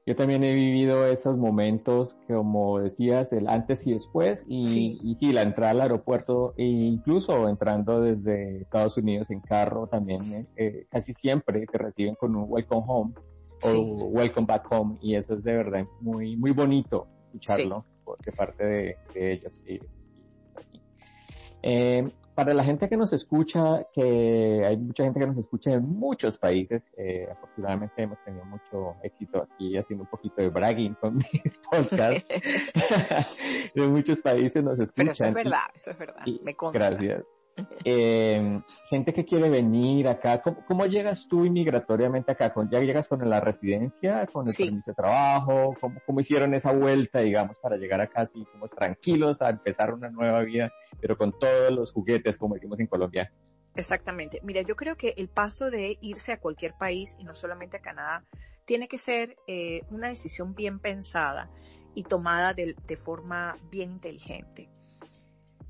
yo 0.05 0.15
también 0.15 0.43
he 0.43 0.53
vivido 0.53 1.05
esos 1.05 1.37
momentos, 1.37 2.17
como 2.27 2.79
decías, 2.79 3.31
el 3.33 3.47
antes 3.47 3.85
y 3.85 3.93
después, 3.93 4.45
y, 4.47 5.17
y, 5.19 5.31
la 5.31 5.43
entrada 5.43 5.71
al 5.71 5.81
aeropuerto, 5.81 6.55
e 6.57 6.65
incluso 6.65 7.47
entrando 7.47 8.01
desde 8.01 8.59
Estados 8.59 8.97
Unidos 8.97 9.29
en 9.29 9.41
carro 9.41 9.87
también, 9.87 10.21
eh, 10.33 10.45
eh, 10.55 10.87
casi 10.89 11.13
siempre 11.13 11.65
te 11.67 11.77
reciben 11.77 12.15
con 12.15 12.35
un 12.35 12.45
welcome 12.47 12.83
home 12.87 13.13
o 13.63 14.07
welcome 14.07 14.47
back 14.47 14.65
home, 14.71 14.97
y 15.01 15.13
eso 15.13 15.35
es 15.35 15.43
de 15.43 15.53
verdad 15.55 15.85
muy, 15.99 16.35
muy 16.35 16.51
bonito 16.51 17.07
escucharlo 17.21 17.85
por 18.03 18.17
de 18.19 18.31
parte 18.31 18.65
de, 18.65 18.97
ellos. 19.13 19.53
Sí, 19.53 19.79
es 20.47 20.57
así. 20.57 20.81
Eh, 21.61 22.11
para 22.35 22.53
la 22.53 22.63
gente 22.63 22.87
que 22.87 22.97
nos 22.97 23.13
escucha, 23.13 23.85
que 23.93 24.63
hay 24.65 24.77
mucha 24.77 25.03
gente 25.03 25.19
que 25.19 25.27
nos 25.27 25.37
escucha 25.37 25.71
en 25.71 25.83
muchos 25.83 26.37
países, 26.37 26.91
eh, 26.97 27.27
afortunadamente 27.31 28.01
hemos 28.01 28.23
tenido 28.23 28.45
mucho 28.45 28.95
éxito 29.03 29.43
aquí 29.43 29.77
haciendo 29.77 30.03
un 30.03 30.09
poquito 30.09 30.41
de 30.41 30.49
bragging 30.49 30.93
con 30.95 31.17
mis 31.33 31.61
podcasts. 31.69 32.25
de 33.75 33.87
muchos 33.87 34.21
países 34.21 34.63
nos 34.63 34.79
escuchan. 34.79 34.93
Pero 34.95 35.11
eso 35.11 35.25
es 35.25 35.33
verdad, 35.33 35.63
eso 35.73 35.91
es 35.91 35.97
verdad, 35.97 36.25
me 36.43 36.55
consta. 36.55 36.89
Gracias. 36.89 37.23
Eh, 37.83 38.59
gente 38.89 39.13
que 39.13 39.25
quiere 39.25 39.49
venir 39.49 40.07
acá, 40.07 40.41
¿cómo, 40.41 40.85
llegas 40.85 41.27
tú 41.27 41.45
inmigratoriamente 41.45 42.31
acá? 42.31 42.53
¿Ya 42.69 42.79
llegas 42.79 43.07
con 43.07 43.27
la 43.27 43.39
residencia, 43.39 44.27
con 44.27 44.47
el 44.47 44.55
permiso 44.55 44.91
de 44.91 44.95
trabajo? 44.95 45.75
¿Cómo, 46.05 46.19
hicieron 46.19 46.53
esa 46.53 46.71
vuelta, 46.71 47.19
digamos, 47.19 47.57
para 47.59 47.77
llegar 47.77 48.01
acá 48.01 48.21
así 48.21 48.45
como 48.51 48.67
tranquilos 48.67 49.41
a 49.41 49.49
empezar 49.49 49.93
una 49.93 50.09
nueva 50.09 50.41
vida, 50.41 50.71
pero 50.99 51.17
con 51.17 51.37
todos 51.37 51.71
los 51.71 51.91
juguetes, 51.91 52.37
como 52.37 52.55
decimos 52.55 52.79
en 52.79 52.87
Colombia? 52.87 53.31
Exactamente. 53.75 54.39
Mira, 54.43 54.61
yo 54.61 54.75
creo 54.75 54.95
que 54.95 55.13
el 55.17 55.29
paso 55.29 55.69
de 55.69 55.97
irse 56.01 56.33
a 56.33 56.39
cualquier 56.39 56.73
país 56.73 57.15
y 57.19 57.23
no 57.23 57.35
solamente 57.35 57.77
a 57.77 57.81
Canadá 57.81 58.25
tiene 58.65 58.87
que 58.87 58.97
ser 58.97 59.37
eh, 59.47 59.81
una 59.89 60.09
decisión 60.09 60.55
bien 60.55 60.79
pensada 60.79 61.49
y 61.95 62.03
tomada 62.03 62.53
de 62.53 62.97
forma 62.97 63.57
bien 63.69 63.91
inteligente. 63.91 64.69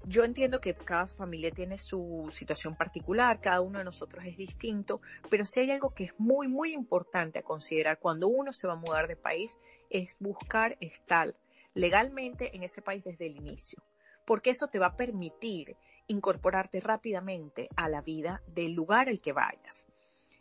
Yo 0.04 0.24
entiendo 0.24 0.60
que 0.60 0.74
cada 0.74 1.06
familia 1.06 1.52
tiene 1.52 1.78
su 1.78 2.28
situación 2.32 2.76
particular, 2.76 3.40
cada 3.40 3.62
uno 3.62 3.78
de 3.78 3.86
nosotros 3.86 4.26
es 4.26 4.36
distinto, 4.36 5.00
pero 5.30 5.46
si 5.46 5.60
hay 5.60 5.72
algo 5.72 5.94
que 5.94 6.06
es 6.06 6.14
muy, 6.18 6.48
muy 6.48 6.74
importante 6.74 7.38
a 7.38 7.44
considerar 7.44 8.00
cuando 8.00 8.28
uno 8.28 8.52
se 8.52 8.68
va 8.68 8.74
a 8.74 8.78
mudar 8.78 9.08
de 9.08 9.16
país, 9.16 9.60
es 9.92 10.18
buscar 10.20 10.76
estar 10.80 11.32
legalmente 11.76 12.56
en 12.56 12.64
ese 12.64 12.82
país 12.82 13.04
desde 13.04 13.28
el 13.28 13.38
inicio, 13.38 13.84
porque 14.26 14.50
eso 14.50 14.68
te 14.68 14.80
va 14.80 14.88
a 14.88 14.96
permitir 14.96 15.78
incorporarte 16.08 16.80
rápidamente 16.80 17.70
a 17.76 17.88
la 17.88 18.02
vida 18.02 18.42
del 18.48 18.74
lugar 18.74 19.08
al 19.08 19.22
que 19.22 19.34
vayas. 19.34 19.88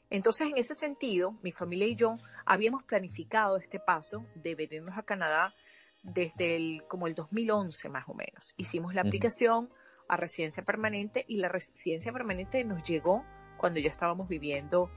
Entonces, 0.09 0.49
en 0.49 0.57
ese 0.57 0.75
sentido, 0.75 1.39
mi 1.43 1.53
familia 1.53 1.87
y 1.87 1.95
yo 1.95 2.17
habíamos 2.45 2.83
planificado 2.83 3.59
este 3.59 3.79
paso 3.79 4.27
de 4.35 4.55
venirnos 4.55 4.99
a 4.99 5.05
Canadá 5.05 5.55
desde 6.03 6.57
el, 6.57 6.85
como 6.89 7.07
el 7.07 7.15
2011 7.15 7.89
más 7.89 8.05
o 8.09 8.15
menos. 8.15 8.55
Hicimos 8.57 8.95
la 8.95 9.03
aplicación 9.03 9.71
a 10.09 10.17
residencia 10.17 10.65
permanente 10.65 11.25
y 11.29 11.37
la 11.37 11.49
residencia 11.49 12.13
permanente 12.13 12.65
nos 12.65 12.83
llegó 12.83 13.25
cuando 13.57 13.79
ya 13.81 13.91
estábamos 13.91 14.29
viviendo 14.29 14.91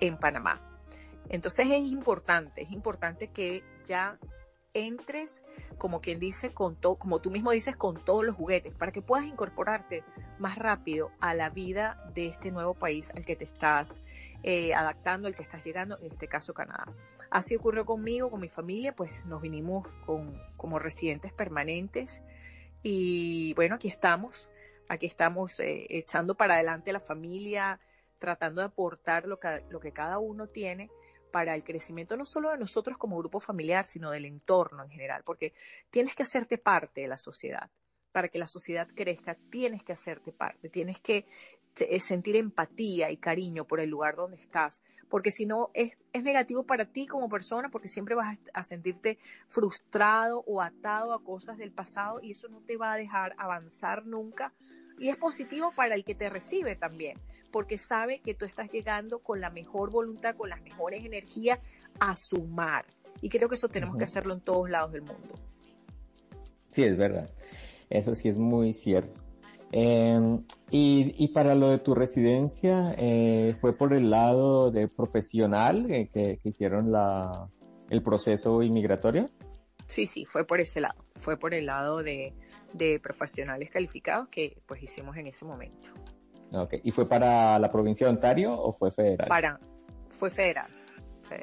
en 0.00 0.18
Panamá. 0.18 0.60
Entonces 1.28 1.66
es 1.70 1.82
importante, 1.82 2.62
es 2.62 2.72
importante 2.72 3.28
que 3.28 3.62
ya 3.84 4.18
entres, 4.74 5.42
como 5.78 6.00
quien 6.00 6.18
dice, 6.18 6.52
con 6.52 6.76
todo, 6.76 6.96
como 6.96 7.20
tú 7.20 7.30
mismo 7.30 7.50
dices, 7.50 7.76
con 7.76 8.04
todos 8.04 8.24
los 8.24 8.36
juguetes, 8.36 8.74
para 8.74 8.92
que 8.92 9.02
puedas 9.02 9.26
incorporarte 9.26 10.04
más 10.38 10.58
rápido 10.58 11.10
a 11.20 11.34
la 11.34 11.50
vida 11.50 12.04
de 12.14 12.26
este 12.26 12.50
nuevo 12.50 12.74
país 12.74 13.10
al 13.14 13.24
que 13.24 13.36
te 13.36 13.44
estás 13.44 14.02
eh, 14.42 14.74
adaptando, 14.74 15.28
al 15.28 15.34
que 15.34 15.42
estás 15.42 15.64
llegando, 15.64 15.98
en 15.98 16.12
este 16.12 16.28
caso 16.28 16.54
Canadá. 16.54 16.86
Así 17.30 17.56
ocurrió 17.56 17.84
conmigo, 17.84 18.30
con 18.30 18.40
mi 18.40 18.48
familia, 18.48 18.94
pues 18.94 19.26
nos 19.26 19.42
vinimos 19.42 19.86
con, 20.06 20.40
como 20.56 20.78
residentes 20.78 21.32
permanentes 21.32 22.22
y 22.82 23.52
bueno, 23.54 23.74
aquí 23.74 23.88
estamos, 23.88 24.48
aquí 24.88 25.06
estamos 25.06 25.60
eh, 25.60 25.86
echando 25.90 26.34
para 26.34 26.54
adelante 26.54 26.92
la 26.92 27.00
familia, 27.00 27.80
tratando 28.18 28.62
de 28.62 28.68
aportar 28.68 29.26
lo 29.26 29.38
que, 29.38 29.62
lo 29.68 29.80
que 29.80 29.92
cada 29.92 30.18
uno 30.18 30.46
tiene 30.46 30.90
para 31.30 31.54
el 31.54 31.64
crecimiento 31.64 32.16
no 32.16 32.26
solo 32.26 32.50
de 32.50 32.58
nosotros 32.58 32.98
como 32.98 33.18
grupo 33.18 33.40
familiar, 33.40 33.84
sino 33.84 34.10
del 34.10 34.24
entorno 34.24 34.82
en 34.82 34.90
general, 34.90 35.22
porque 35.24 35.52
tienes 35.90 36.14
que 36.14 36.22
hacerte 36.22 36.58
parte 36.58 37.02
de 37.02 37.08
la 37.08 37.18
sociedad. 37.18 37.70
Para 38.12 38.28
que 38.28 38.40
la 38.40 38.48
sociedad 38.48 38.88
crezca, 38.92 39.36
tienes 39.50 39.84
que 39.84 39.92
hacerte 39.92 40.32
parte, 40.32 40.68
tienes 40.68 40.98
que 40.98 41.26
sentir 41.74 42.36
empatía 42.36 43.10
y 43.10 43.16
cariño 43.16 43.64
por 43.64 43.80
el 43.80 43.90
lugar 43.90 44.16
donde 44.16 44.36
estás, 44.36 44.82
porque 45.08 45.30
si 45.30 45.46
no 45.46 45.70
es, 45.74 45.92
es 46.12 46.22
negativo 46.22 46.64
para 46.64 46.84
ti 46.84 47.06
como 47.06 47.28
persona, 47.28 47.68
porque 47.70 47.88
siempre 47.88 48.14
vas 48.14 48.38
a 48.54 48.62
sentirte 48.62 49.18
frustrado 49.48 50.44
o 50.46 50.62
atado 50.62 51.12
a 51.12 51.22
cosas 51.22 51.58
del 51.58 51.72
pasado 51.72 52.20
y 52.22 52.32
eso 52.32 52.48
no 52.48 52.60
te 52.60 52.76
va 52.76 52.92
a 52.92 52.96
dejar 52.96 53.34
avanzar 53.36 54.06
nunca. 54.06 54.52
Y 54.98 55.08
es 55.08 55.16
positivo 55.16 55.72
para 55.74 55.94
el 55.94 56.04
que 56.04 56.14
te 56.14 56.28
recibe 56.28 56.76
también, 56.76 57.18
porque 57.50 57.78
sabe 57.78 58.20
que 58.20 58.34
tú 58.34 58.44
estás 58.44 58.70
llegando 58.70 59.20
con 59.20 59.40
la 59.40 59.50
mejor 59.50 59.90
voluntad, 59.90 60.36
con 60.36 60.50
las 60.50 60.62
mejores 60.62 61.04
energías 61.04 61.58
a 61.98 62.16
sumar. 62.16 62.84
Y 63.20 63.28
creo 63.28 63.48
que 63.48 63.54
eso 63.54 63.68
tenemos 63.68 63.96
que 63.96 64.04
hacerlo 64.04 64.34
en 64.34 64.40
todos 64.40 64.70
lados 64.70 64.92
del 64.92 65.02
mundo. 65.02 65.34
Sí, 66.68 66.84
es 66.84 66.96
verdad. 66.96 67.28
Eso 67.88 68.14
sí 68.14 68.28
es 68.28 68.36
muy 68.36 68.72
cierto. 68.72 69.19
Em, 69.72 70.44
y, 70.70 71.28
para 71.28 71.54
lo 71.54 71.70
de 71.70 71.78
tu 71.78 71.94
residencia, 71.94 72.94
eh, 72.98 73.54
¿fue 73.60 73.72
por 73.76 73.92
el 73.92 74.10
lado 74.10 74.70
de 74.70 74.88
profesional 74.88 75.90
eh, 75.90 76.08
que, 76.12 76.40
hicieron 76.44 76.90
la, 76.90 77.48
el 77.88 78.02
proceso 78.02 78.62
inmigratorio? 78.62 79.30
Sí, 79.84 80.06
sí, 80.06 80.24
fue 80.24 80.46
por 80.46 80.60
ese 80.60 80.80
lado. 80.80 81.04
Fue 81.16 81.36
por 81.36 81.54
el 81.54 81.66
lado 81.66 82.02
de, 82.02 82.34
de 82.72 83.00
profesionales 83.00 83.70
calificados 83.70 84.28
que 84.28 84.60
pues 84.66 84.82
hicimos 84.82 85.16
en 85.16 85.28
ese 85.28 85.44
momento. 85.44 85.90
Okay. 86.52 86.80
¿Y 86.82 86.90
fue 86.90 87.06
para 87.06 87.58
la 87.58 87.70
provincia 87.70 88.06
de 88.06 88.12
Ontario 88.12 88.52
o 88.52 88.72
fue 88.72 88.90
federal? 88.90 89.28
Para, 89.28 89.60
fue 90.10 90.30
federal. 90.30 90.68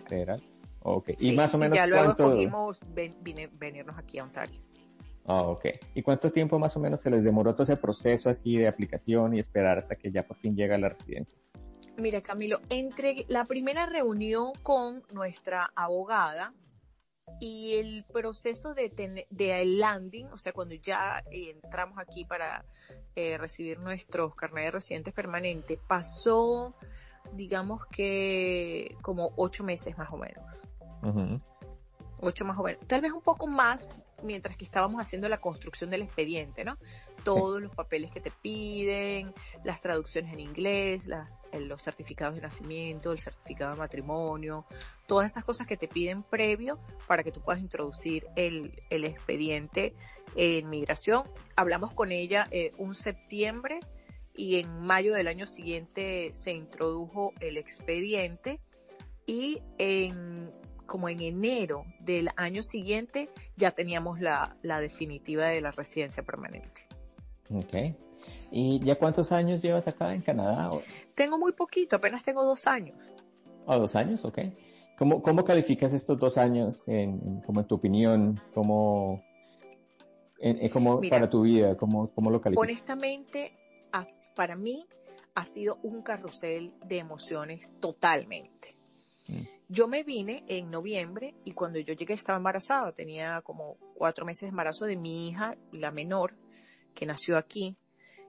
Federal. 0.08 0.44
Ok. 0.82 1.12
¿Y 1.20 1.34
más 1.34 1.54
o 1.54 1.58
menos 1.58 1.76
y 1.76 1.80
ya 1.80 1.88
luego 1.88 2.12
escogimos 2.12 2.82
venirnos 2.94 3.98
aquí 3.98 4.20
a 4.20 4.24
Ontario. 4.24 4.60
Ah, 5.28 5.42
ok. 5.42 5.66
¿Y 5.94 6.02
cuánto 6.02 6.32
tiempo 6.32 6.58
más 6.58 6.76
o 6.78 6.80
menos 6.80 7.02
se 7.02 7.10
les 7.10 7.24
demoró 7.24 7.54
todo 7.54 7.64
ese 7.64 7.76
proceso 7.76 8.30
así 8.30 8.58
de 8.58 8.68
aplicación 8.68 9.34
y 9.34 9.40
esperar 9.40 9.78
hasta 9.78 9.96
que 9.96 10.10
ya 10.10 10.26
por 10.26 10.38
fin 10.38 10.56
llega 10.56 10.76
a 10.76 10.78
la 10.78 10.90
residencia? 10.90 11.38
Mira, 11.98 12.22
Camilo, 12.22 12.62
entre 12.70 13.26
la 13.28 13.46
primera 13.46 13.86
reunión 13.86 14.54
con 14.64 15.04
nuestra 15.12 15.72
abogada 15.76 16.54
y 17.42 17.76
el 17.76 18.06
proceso 18.06 18.74
de, 18.74 19.26
de 19.30 19.66
landing, 19.66 20.28
o 20.28 20.38
sea, 20.38 20.54
cuando 20.54 20.76
ya 20.76 21.22
entramos 21.30 22.00
aquí 22.00 22.24
para 22.24 22.64
eh, 23.16 23.38
recibir 23.38 23.80
nuestros 23.80 24.34
carnet 24.36 24.66
de 24.66 24.72
residentes 24.72 25.14
permanentes, 25.14 25.78
pasó, 25.88 26.74
digamos 27.34 27.86
que 27.88 28.96
como 29.02 29.34
ocho 29.36 29.66
meses 29.66 29.98
más 29.98 30.10
o 30.12 30.18
menos. 30.18 30.64
Ocho 32.20 32.46
más 32.46 32.58
o 32.58 32.64
menos. 32.64 32.86
Tal 32.88 33.02
vez 33.02 33.12
un 33.12 33.22
poco 33.22 33.48
más 33.48 33.90
mientras 34.24 34.58
que 34.58 34.66
estábamos 34.66 35.00
haciendo 35.00 35.30
la 35.30 35.40
construcción 35.40 35.90
del 35.90 36.02
expediente, 36.02 36.66
¿no? 36.66 36.78
Todos 37.24 37.62
los 37.62 37.76
papeles 37.76 38.12
que 38.12 38.22
te 38.22 38.32
piden, 38.32 39.34
las 39.64 39.82
traducciones 39.82 40.34
en 40.34 40.40
inglés, 40.40 41.08
los 41.54 41.82
certificados 41.82 42.36
de 42.36 42.42
nacimiento, 42.42 43.12
el 43.12 43.20
certificado 43.20 43.74
de 43.74 43.78
matrimonio, 43.78 44.66
todas 45.08 45.32
esas 45.32 45.44
cosas 45.44 45.68
que 45.68 45.78
te 45.78 45.88
piden 45.88 46.24
previo 46.24 46.80
para 47.06 47.24
que 47.24 47.32
tú 47.32 47.42
puedas 47.42 47.62
introducir 47.62 48.26
el, 48.36 48.82
el 48.90 49.04
expediente 49.04 49.94
en 50.36 50.70
migración. 50.70 51.24
Hablamos 51.56 51.94
con 51.94 52.12
ella 52.12 52.48
eh, 52.52 52.72
un 52.78 52.96
septiembre 52.96 53.80
y 54.34 54.58
en 54.58 54.82
mayo 54.82 55.14
del 55.14 55.28
año 55.28 55.48
siguiente 55.48 56.32
se 56.32 56.54
introdujo 56.54 57.34
el 57.40 57.58
expediente 57.58 58.62
y 59.26 59.62
en 59.78 60.52
como 60.88 61.10
en 61.10 61.22
enero 61.22 61.86
del 62.00 62.30
año 62.36 62.64
siguiente 62.64 63.30
ya 63.56 63.72
teníamos 63.72 64.20
la, 64.20 64.58
la 64.64 64.80
definitiva 64.80 65.46
de 65.46 65.62
la 65.62 65.72
residencia 65.72 66.24
permanente. 66.24 66.88
Ok. 67.54 67.96
¿Y 68.52 68.80
ya 68.80 68.96
cuántos 68.98 69.32
años 69.32 69.62
llevas 69.62 69.88
acá 69.88 70.14
en 70.14 70.22
Canadá? 70.22 70.70
Tengo 71.16 71.38
muy 71.38 71.52
poquito, 71.54 71.98
apenas 71.98 72.24
tengo 72.24 72.44
dos 72.44 72.66
años. 72.68 72.98
¿A 73.68 73.74
ah, 73.74 73.78
dos 73.78 73.96
años? 73.96 74.24
Ok. 74.26 74.40
¿Cómo, 74.98 75.22
cómo 75.22 75.46
calificas 75.46 75.94
estos 75.94 76.18
dos 76.18 76.38
años, 76.38 76.88
en, 76.88 77.42
como 77.42 77.62
en 77.62 77.68
tu 77.68 77.76
opinión? 77.76 78.40
¿Cómo, 78.54 79.22
en, 80.40 80.72
para 81.10 81.30
tu 81.30 81.42
vida? 81.42 81.78
¿Cómo, 81.78 82.10
cómo 82.12 82.32
lo 82.32 82.42
calificas? 82.42 82.68
Honestamente, 82.68 83.54
para 84.36 84.56
mí 84.56 84.88
ha 85.36 85.46
sido 85.46 85.78
un 85.84 86.02
carrusel 86.02 86.74
de 86.86 86.98
emociones 86.98 87.70
totalmente. 87.80 88.76
Mm. 89.28 89.57
Yo 89.70 89.90
me 89.90 90.04
vine 90.04 90.46
en 90.48 90.72
noviembre 90.72 91.36
y 91.44 91.52
cuando 91.52 91.80
yo 91.80 91.94
llegué 91.94 92.14
estaba 92.14 92.38
embarazada, 92.38 92.94
tenía 92.94 93.42
como 93.42 93.78
cuatro 93.96 94.26
meses 94.26 94.44
de 94.44 94.50
embarazo 94.50 94.86
de 94.86 94.96
mi 94.96 95.28
hija, 95.28 95.58
la 95.74 95.92
menor, 95.92 96.36
que 96.94 97.06
nació 97.06 97.38
aquí. 97.38 97.76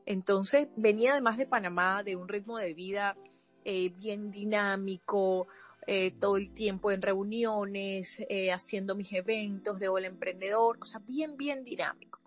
Entonces 0.05 0.69
venía 0.77 1.13
además 1.13 1.39
de 1.39 1.47
Panamá, 1.47 2.03
de 2.03 2.17
un 2.17 2.27
ritmo 2.27 2.59
de 2.59 2.75
vida 2.75 3.17
eh, 3.65 3.91
bien 3.91 4.33
dinámico, 4.33 5.47
eh, 5.87 6.11
todo 6.11 6.39
el 6.39 6.51
tiempo 6.51 6.91
en 6.91 7.03
reuniones, 7.03 8.21
eh, 8.29 8.51
haciendo 8.51 8.97
mis 8.97 9.13
eventos 9.13 9.79
de 9.79 9.89
Hola 9.89 10.09
Emprendedor, 10.09 10.79
o 10.81 10.85
sea, 10.85 11.01
bien, 11.07 11.37
bien 11.37 11.63
dinámico. 11.63 12.21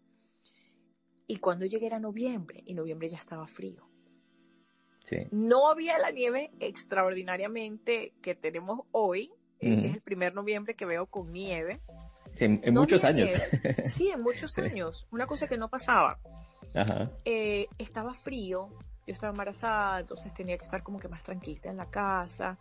Y 1.28 1.38
cuando 1.38 1.66
llegué 1.66 1.88
era 1.88 2.00
noviembre, 2.00 2.64
y 2.66 2.74
noviembre 2.74 3.10
ya 3.10 3.18
estaba 3.18 3.48
frío. 3.48 3.91
Sí. 5.04 5.28
No 5.32 5.70
había 5.70 5.98
la 6.00 6.12
nieve 6.12 6.52
extraordinariamente 6.60 8.14
que 8.22 8.36
tenemos 8.36 8.82
hoy. 8.92 9.32
eh. 9.60 9.82
Es 9.86 9.96
el 9.96 10.02
primer 10.02 10.34
noviembre 10.34 10.76
que 10.76 10.86
veo 10.86 11.06
con 11.08 11.32
nieve. 11.32 11.82
Sí, 12.34 12.46
en, 12.46 12.62
en 12.64 12.74
No 12.74 12.82
muchos 12.82 13.04
años. 13.04 13.28
nieve. 13.28 13.84
Sí, 13.88 14.10
en 14.10 14.22
muchos 14.22 14.54
Sí. 14.54 14.62
años. 14.62 15.08
Una 15.12 15.26
cosa 15.26 15.48
que 15.48 15.58
no 15.58 15.70
pasaba. 15.70 16.18
Ajá. 16.74 17.12
Eh, 17.26 17.68
estaba 17.78 18.14
frío, 18.14 18.70
yo 19.06 19.14
estaba 19.14 19.32
embarazada, 19.32 20.00
entonces 20.00 20.34
tenía 20.34 20.58
que 20.58 20.64
estar 20.64 20.82
como 20.84 21.00
que 21.00 21.10
más 21.10 21.22
tranquila 21.24 21.70
en 21.72 21.78
la 21.78 21.90
casa. 21.90 22.58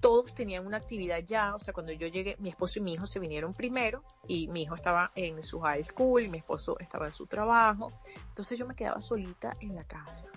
Todos 0.00 0.34
tenían 0.34 0.66
una 0.66 0.78
actividad 0.78 1.18
ya, 1.18 1.54
o 1.54 1.58
sea, 1.60 1.74
cuando 1.74 1.92
yo 1.92 2.06
llegué, 2.06 2.36
mi 2.38 2.48
esposo 2.48 2.78
y 2.78 2.82
mi 2.82 2.94
hijo 2.94 3.06
se 3.06 3.18
vinieron 3.20 3.52
primero 3.52 4.02
y 4.26 4.48
mi 4.48 4.62
hijo 4.62 4.74
estaba 4.74 5.12
en 5.14 5.42
su 5.42 5.60
high 5.60 5.84
school, 5.84 6.28
mi 6.28 6.38
esposo 6.38 6.78
estaba 6.78 7.06
en 7.06 7.12
su 7.12 7.26
trabajo, 7.26 7.92
entonces 8.28 8.58
yo 8.58 8.66
me 8.66 8.74
quedaba 8.74 9.02
solita 9.02 9.54
en 9.60 9.74
la 9.74 9.84
casa. 9.84 10.28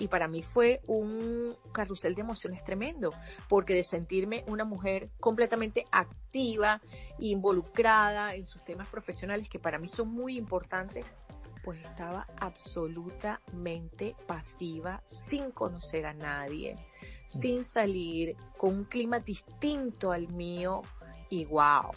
Y 0.00 0.08
para 0.08 0.26
mí 0.28 0.42
fue 0.42 0.80
un 0.86 1.54
carrusel 1.72 2.14
de 2.14 2.22
emociones 2.22 2.64
tremendo, 2.64 3.12
porque 3.50 3.74
de 3.74 3.82
sentirme 3.82 4.42
una 4.48 4.64
mujer 4.64 5.10
completamente 5.20 5.84
activa, 5.92 6.80
involucrada 7.18 8.34
en 8.34 8.46
sus 8.46 8.64
temas 8.64 8.88
profesionales 8.88 9.48
que 9.50 9.58
para 9.58 9.78
mí 9.78 9.88
son 9.88 10.08
muy 10.08 10.38
importantes, 10.38 11.18
pues 11.62 11.80
estaba 11.80 12.26
absolutamente 12.40 14.16
pasiva, 14.26 15.02
sin 15.04 15.50
conocer 15.50 16.06
a 16.06 16.14
nadie, 16.14 16.78
sin 17.26 17.62
salir, 17.62 18.34
con 18.56 18.74
un 18.74 18.84
clima 18.84 19.20
distinto 19.20 20.12
al 20.12 20.28
mío 20.28 20.80
y 21.28 21.44
wow, 21.44 21.90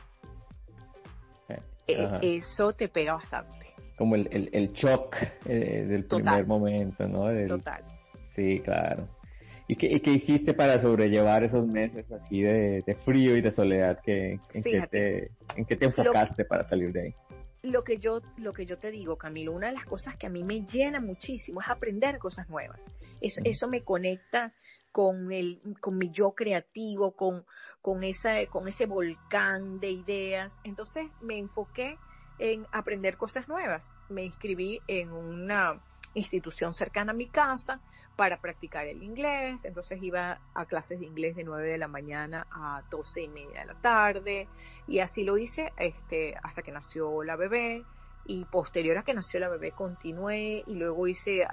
eh, 1.87 2.05
Ajá. 2.05 2.19
eso 2.21 2.73
te 2.73 2.89
pega 2.89 3.13
bastante, 3.13 3.73
Como 3.97 4.15
el, 4.15 4.27
el, 4.31 4.49
el 4.51 4.73
shock 4.73 5.15
eh, 5.45 5.85
del 5.87 6.05
Total. 6.05 6.23
primer 6.25 6.47
momento, 6.47 7.07
¿no? 7.07 7.27
Del- 7.27 7.47
total. 7.47 7.83
Sí, 8.33 8.61
claro. 8.61 9.07
¿Y 9.67 9.75
qué, 9.75 9.87
y 9.87 9.99
qué 9.99 10.09
hiciste 10.09 10.55
para 10.55 10.79
sobrellevar 10.79 11.43
esos 11.43 11.67
meses 11.67 12.11
así 12.11 12.41
de, 12.41 12.81
de 12.81 12.95
frío 12.95 13.37
y 13.37 13.41
de 13.41 13.51
soledad? 13.51 13.99
Que, 14.03 14.39
en, 14.53 14.63
qué 14.63 14.87
te, 14.89 15.31
¿En 15.55 15.65
qué 15.65 15.75
te 15.75 15.85
enfocaste 15.85 16.43
para 16.43 16.63
salir 16.63 16.91
de 16.91 17.01
ahí? 17.03 17.15
Lo 17.61 17.83
que 17.83 17.99
yo, 17.99 18.21
lo 18.37 18.51
que 18.51 18.65
yo 18.65 18.79
te 18.79 18.89
digo, 18.89 19.17
Camilo, 19.17 19.53
una 19.53 19.67
de 19.67 19.73
las 19.73 19.85
cosas 19.85 20.17
que 20.17 20.25
a 20.25 20.31
mí 20.31 20.43
me 20.43 20.65
llena 20.65 20.99
muchísimo 20.99 21.61
es 21.61 21.69
aprender 21.69 22.17
cosas 22.17 22.49
nuevas. 22.49 22.91
Eso, 23.21 23.39
eso 23.43 23.67
me 23.67 23.83
conecta 23.83 24.51
con 24.91 25.31
el, 25.31 25.61
con 25.79 25.99
mi 25.99 26.09
yo 26.09 26.31
creativo, 26.31 27.11
con, 27.15 27.45
con 27.83 28.03
esa, 28.03 28.43
con 28.47 28.67
ese 28.67 28.87
volcán 28.87 29.79
de 29.79 29.91
ideas. 29.91 30.59
Entonces 30.63 31.05
me 31.21 31.37
enfoqué 31.37 31.99
en 32.39 32.65
aprender 32.71 33.15
cosas 33.15 33.47
nuevas. 33.47 33.91
Me 34.09 34.25
inscribí 34.25 34.81
en 34.87 35.11
una 35.11 35.79
institución 36.13 36.73
cercana 36.73 37.11
a 37.11 37.15
mi 37.15 37.29
casa 37.29 37.81
para 38.15 38.39
practicar 38.41 38.87
el 38.87 39.03
inglés. 39.03 39.65
Entonces 39.65 40.01
iba 40.01 40.39
a 40.53 40.65
clases 40.65 40.99
de 40.99 41.05
inglés 41.05 41.35
de 41.35 41.43
9 41.43 41.67
de 41.69 41.77
la 41.77 41.87
mañana 41.87 42.47
a 42.51 42.83
12 42.89 43.23
y 43.23 43.27
media 43.29 43.61
de 43.61 43.65
la 43.67 43.75
tarde. 43.75 44.47
Y 44.87 44.99
así 44.99 45.23
lo 45.23 45.37
hice 45.37 45.73
este, 45.77 46.35
hasta 46.43 46.61
que 46.61 46.71
nació 46.71 47.23
la 47.23 47.35
bebé. 47.35 47.83
Y 48.25 48.45
posterior 48.45 48.97
a 48.97 49.03
que 49.03 49.13
nació 49.13 49.39
la 49.39 49.49
bebé 49.49 49.73
continué 49.73 50.63
y 50.65 50.75
luego 50.75 51.07
hice, 51.07 51.45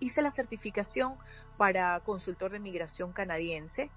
hice 0.00 0.22
la 0.22 0.30
certificación 0.30 1.18
para 1.58 2.00
consultor 2.00 2.52
de 2.52 2.60
migración 2.60 3.12
canadiense 3.12 3.90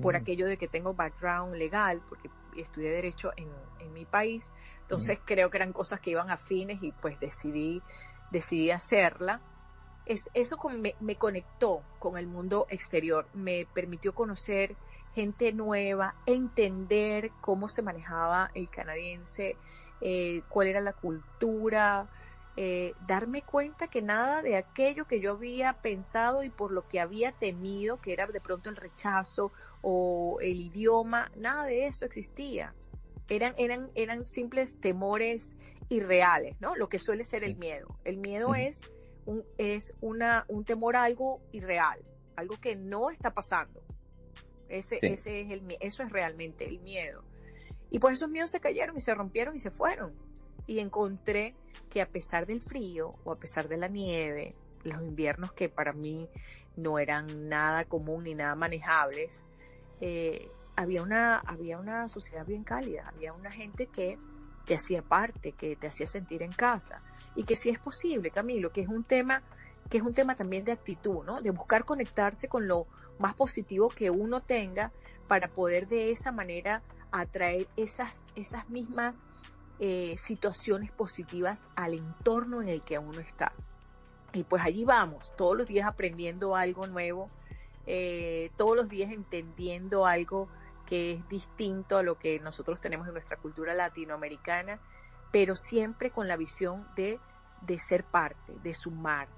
por 0.00 0.14
Mm. 0.14 0.16
aquello 0.16 0.46
de 0.46 0.58
que 0.58 0.68
tengo 0.68 0.94
background 0.94 1.54
legal, 1.56 2.02
porque 2.08 2.30
estudié 2.56 2.90
derecho 2.90 3.32
en, 3.36 3.48
en 3.78 3.92
mi 3.92 4.04
país. 4.06 4.52
Entonces 4.82 5.18
creo 5.24 5.50
que 5.50 5.58
eran 5.58 5.72
cosas 5.72 6.00
que 6.00 6.10
iban 6.10 6.30
afines 6.30 6.82
y 6.82 6.92
pues 6.92 7.18
decidí, 7.20 7.82
decidí 8.30 8.70
hacerla. 8.70 9.40
Es, 10.08 10.30
eso 10.32 10.56
con- 10.56 10.80
me, 10.80 10.96
me 11.00 11.16
conectó 11.16 11.84
con 11.98 12.16
el 12.18 12.26
mundo 12.26 12.66
exterior, 12.70 13.28
me 13.34 13.66
permitió 13.66 14.14
conocer 14.14 14.76
gente 15.12 15.52
nueva, 15.52 16.14
entender 16.26 17.32
cómo 17.40 17.68
se 17.68 17.82
manejaba 17.82 18.50
el 18.54 18.70
canadiense, 18.70 19.58
eh, 20.00 20.42
cuál 20.48 20.68
era 20.68 20.80
la 20.80 20.94
cultura, 20.94 22.08
eh, 22.56 22.94
darme 23.00 23.42
cuenta 23.42 23.88
que 23.88 24.00
nada 24.02 24.42
de 24.42 24.56
aquello 24.56 25.04
que 25.06 25.20
yo 25.20 25.32
había 25.32 25.74
pensado 25.74 26.42
y 26.42 26.50
por 26.50 26.72
lo 26.72 26.82
que 26.82 27.00
había 27.00 27.30
temido, 27.32 28.00
que 28.00 28.12
era 28.12 28.26
de 28.26 28.40
pronto 28.40 28.70
el 28.70 28.76
rechazo 28.76 29.52
o 29.82 30.38
el 30.40 30.60
idioma, 30.60 31.30
nada 31.36 31.66
de 31.66 31.86
eso 31.86 32.04
existía. 32.06 32.74
Eran, 33.28 33.54
eran, 33.58 33.90
eran 33.94 34.24
simples 34.24 34.80
temores 34.80 35.54
irreales, 35.90 36.60
¿no? 36.60 36.74
Lo 36.76 36.88
que 36.88 36.98
suele 36.98 37.24
ser 37.24 37.44
el 37.44 37.56
miedo. 37.56 37.88
El 38.04 38.16
miedo 38.16 38.54
es 38.54 38.90
un, 39.28 39.44
es 39.58 39.94
una, 40.00 40.46
un 40.48 40.64
temor 40.64 40.96
a 40.96 41.04
algo 41.04 41.42
irreal, 41.52 42.00
algo 42.34 42.56
que 42.58 42.76
no 42.76 43.10
está 43.10 43.34
pasando. 43.34 43.82
Ese, 44.70 44.98
Sí. 45.00 45.06
ese 45.06 45.40
es 45.42 45.50
el, 45.50 45.76
eso 45.80 46.02
es 46.02 46.10
realmente 46.10 46.66
el 46.66 46.80
miedo. 46.80 47.24
Y 47.90 47.98
pues 47.98 48.14
esos 48.14 48.30
miedos 48.30 48.50
se 48.50 48.58
cayeron 48.58 48.96
y 48.96 49.00
se 49.00 49.14
rompieron 49.14 49.54
y 49.54 49.60
se 49.60 49.70
fueron. 49.70 50.14
Y 50.66 50.78
encontré 50.78 51.54
que 51.90 52.00
a 52.00 52.08
pesar 52.08 52.46
del 52.46 52.62
frío 52.62 53.12
o 53.24 53.32
a 53.32 53.38
pesar 53.38 53.68
de 53.68 53.76
la 53.76 53.88
nieve, 53.88 54.54
los 54.84 55.02
inviernos 55.02 55.52
que 55.52 55.68
para 55.68 55.92
mí 55.92 56.26
no 56.76 56.98
eran 56.98 57.50
nada 57.50 57.84
común 57.84 58.24
ni 58.24 58.34
nada 58.34 58.54
manejables, 58.54 59.44
eh, 60.00 60.48
había, 60.74 61.02
una, 61.02 61.38
había 61.40 61.78
una 61.78 62.08
sociedad 62.08 62.46
bien 62.46 62.64
cálida, 62.64 63.08
había 63.14 63.34
una 63.34 63.50
gente 63.50 63.88
que 63.88 64.16
te 64.68 64.74
hacía 64.74 65.00
parte, 65.00 65.52
que 65.52 65.76
te 65.76 65.86
hacía 65.86 66.06
sentir 66.06 66.42
en 66.42 66.52
casa. 66.52 67.02
Y 67.34 67.44
que 67.44 67.56
sí 67.56 67.70
es 67.70 67.78
posible, 67.78 68.30
Camilo, 68.30 68.70
que 68.70 68.82
es 68.82 68.88
un 68.88 69.02
tema 69.02 69.42
que 69.88 69.96
es 69.96 70.02
un 70.02 70.12
tema 70.12 70.36
también 70.36 70.66
de 70.66 70.72
actitud, 70.72 71.24
¿no? 71.24 71.40
De 71.40 71.50
buscar 71.50 71.86
conectarse 71.86 72.46
con 72.46 72.68
lo 72.68 72.86
más 73.18 73.34
positivo 73.34 73.88
que 73.88 74.10
uno 74.10 74.42
tenga 74.42 74.92
para 75.26 75.48
poder 75.48 75.88
de 75.88 76.10
esa 76.10 76.30
manera 76.30 76.82
atraer 77.10 77.68
esas, 77.78 78.26
esas 78.36 78.68
mismas 78.68 79.24
eh, 79.78 80.14
situaciones 80.18 80.92
positivas 80.92 81.68
al 81.74 81.94
entorno 81.94 82.60
en 82.60 82.68
el 82.68 82.82
que 82.82 82.98
uno 82.98 83.20
está. 83.20 83.52
Y 84.34 84.44
pues 84.44 84.62
allí 84.62 84.84
vamos, 84.84 85.32
todos 85.38 85.56
los 85.56 85.66
días 85.66 85.86
aprendiendo 85.86 86.54
algo 86.54 86.86
nuevo, 86.86 87.28
eh, 87.86 88.50
todos 88.58 88.76
los 88.76 88.90
días 88.90 89.10
entendiendo 89.10 90.04
algo 90.04 90.50
que 90.88 91.12
es 91.12 91.28
distinto 91.28 91.98
a 91.98 92.02
lo 92.02 92.18
que 92.18 92.40
nosotros 92.40 92.80
tenemos 92.80 93.06
en 93.06 93.12
nuestra 93.12 93.36
cultura 93.36 93.74
latinoamericana, 93.74 94.80
pero 95.30 95.54
siempre 95.54 96.10
con 96.10 96.26
la 96.26 96.38
visión 96.38 96.86
de, 96.96 97.20
de 97.60 97.78
ser 97.78 98.04
parte, 98.04 98.54
de 98.62 98.72
sumar, 98.72 99.28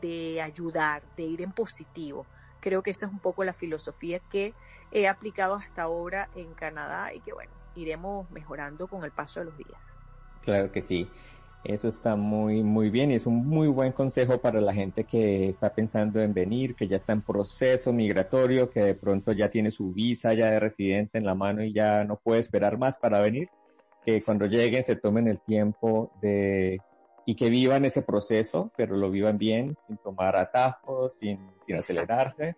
de 0.00 0.42
ayudar, 0.42 1.04
de 1.16 1.22
ir 1.22 1.42
en 1.42 1.52
positivo. 1.52 2.26
Creo 2.60 2.82
que 2.82 2.90
esa 2.90 3.06
es 3.06 3.12
un 3.12 3.20
poco 3.20 3.44
la 3.44 3.52
filosofía 3.52 4.18
que 4.18 4.52
he 4.90 5.06
aplicado 5.06 5.54
hasta 5.54 5.82
ahora 5.82 6.28
en 6.34 6.52
Canadá 6.54 7.14
y 7.14 7.20
que 7.20 7.32
bueno, 7.32 7.52
iremos 7.76 8.28
mejorando 8.32 8.88
con 8.88 9.04
el 9.04 9.12
paso 9.12 9.38
de 9.38 9.46
los 9.46 9.56
días. 9.56 9.94
Claro 10.42 10.72
que 10.72 10.82
sí. 10.82 11.08
Eso 11.68 11.88
está 11.88 12.14
muy, 12.14 12.62
muy 12.62 12.90
bien 12.90 13.10
y 13.10 13.14
es 13.14 13.26
un 13.26 13.44
muy 13.44 13.66
buen 13.66 13.90
consejo 13.90 14.40
para 14.40 14.60
la 14.60 14.72
gente 14.72 15.02
que 15.02 15.48
está 15.48 15.74
pensando 15.74 16.20
en 16.20 16.32
venir, 16.32 16.76
que 16.76 16.86
ya 16.86 16.94
está 16.94 17.12
en 17.12 17.22
proceso 17.22 17.92
migratorio, 17.92 18.70
que 18.70 18.80
de 18.80 18.94
pronto 18.94 19.32
ya 19.32 19.50
tiene 19.50 19.72
su 19.72 19.92
visa 19.92 20.32
ya 20.32 20.48
de 20.50 20.60
residente 20.60 21.18
en 21.18 21.24
la 21.24 21.34
mano 21.34 21.64
y 21.64 21.72
ya 21.72 22.04
no 22.04 22.20
puede 22.22 22.38
esperar 22.38 22.78
más 22.78 22.98
para 22.98 23.20
venir, 23.20 23.48
que 24.04 24.22
cuando 24.22 24.46
lleguen 24.46 24.84
se 24.84 24.94
tomen 24.94 25.26
el 25.26 25.40
tiempo 25.40 26.12
de 26.22 26.80
y 27.24 27.34
que 27.34 27.50
vivan 27.50 27.84
ese 27.84 28.02
proceso, 28.02 28.70
pero 28.76 28.96
lo 28.96 29.10
vivan 29.10 29.36
bien, 29.36 29.74
sin 29.76 29.96
tomar 29.96 30.36
atajos, 30.36 31.14
sin, 31.14 31.50
sin 31.66 31.74
acelerarse, 31.74 32.54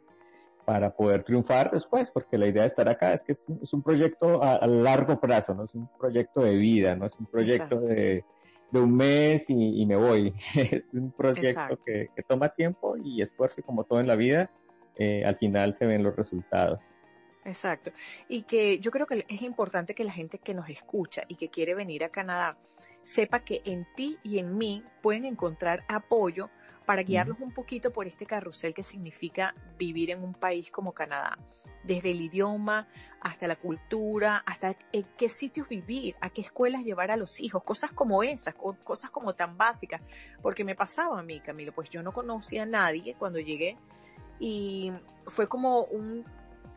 para 0.66 0.90
poder 0.90 1.22
triunfar 1.22 1.70
después, 1.70 2.10
porque 2.10 2.36
la 2.36 2.46
idea 2.46 2.64
de 2.64 2.68
estar 2.68 2.86
acá 2.86 3.14
es 3.14 3.24
que 3.24 3.32
es 3.32 3.48
un, 3.48 3.60
es 3.62 3.72
un 3.72 3.82
proyecto 3.82 4.42
a, 4.42 4.56
a 4.56 4.66
largo 4.66 5.18
plazo, 5.18 5.54
no 5.54 5.64
es 5.64 5.74
un 5.74 5.88
proyecto 5.98 6.42
de 6.42 6.56
vida, 6.56 6.94
no 6.94 7.06
es 7.06 7.18
un 7.18 7.24
proyecto 7.24 7.76
Exacto. 7.76 7.94
de, 7.94 8.24
de 8.70 8.80
un 8.80 8.94
mes 8.96 9.48
y, 9.48 9.82
y 9.82 9.86
me 9.86 9.96
voy. 9.96 10.34
es 10.54 10.94
un 10.94 11.12
proyecto 11.12 11.78
que 11.84 12.08
toma 12.26 12.48
tiempo 12.50 12.96
y 12.96 13.22
esfuerzo, 13.22 13.60
y 13.60 13.64
como 13.64 13.84
todo 13.84 14.00
en 14.00 14.06
la 14.06 14.16
vida, 14.16 14.50
eh, 14.98 15.24
al 15.24 15.36
final 15.36 15.74
se 15.74 15.86
ven 15.86 16.02
los 16.02 16.14
resultados. 16.16 16.92
Exacto. 17.44 17.92
Y 18.28 18.42
que 18.42 18.78
yo 18.80 18.90
creo 18.90 19.06
que 19.06 19.24
es 19.28 19.42
importante 19.42 19.94
que 19.94 20.04
la 20.04 20.12
gente 20.12 20.38
que 20.38 20.54
nos 20.54 20.68
escucha 20.68 21.22
y 21.28 21.36
que 21.36 21.48
quiere 21.48 21.74
venir 21.74 22.04
a 22.04 22.10
Canadá 22.10 22.58
sepa 23.00 23.40
que 23.40 23.62
en 23.64 23.86
ti 23.94 24.18
y 24.22 24.38
en 24.38 24.58
mí 24.58 24.84
pueden 25.00 25.24
encontrar 25.24 25.84
apoyo 25.88 26.50
para 26.84 27.02
guiarlos 27.02 27.38
un 27.40 27.52
poquito 27.52 27.92
por 27.92 28.06
este 28.06 28.26
carrusel 28.26 28.74
que 28.74 28.82
significa 28.82 29.54
vivir 29.78 30.10
en 30.10 30.22
un 30.22 30.34
país 30.34 30.70
como 30.70 30.92
Canadá, 30.92 31.38
desde 31.82 32.10
el 32.10 32.20
idioma 32.20 32.86
hasta 33.20 33.46
la 33.46 33.56
cultura, 33.56 34.42
hasta 34.46 34.76
en 34.92 35.06
qué 35.16 35.28
sitios 35.28 35.68
vivir, 35.68 36.16
a 36.20 36.30
qué 36.30 36.42
escuelas 36.42 36.84
llevar 36.84 37.10
a 37.10 37.16
los 37.16 37.40
hijos, 37.40 37.62
cosas 37.64 37.92
como 37.92 38.22
esas, 38.22 38.54
cosas 38.54 39.10
como 39.10 39.34
tan 39.34 39.56
básicas, 39.56 40.00
porque 40.42 40.64
me 40.64 40.74
pasaba 40.74 41.18
a 41.18 41.22
mí, 41.22 41.40
Camilo, 41.40 41.72
pues 41.72 41.90
yo 41.90 42.02
no 42.02 42.12
conocía 42.12 42.62
a 42.62 42.66
nadie 42.66 43.14
cuando 43.18 43.38
llegué 43.38 43.76
y 44.38 44.92
fue 45.26 45.48
como 45.48 45.82
un 45.82 46.24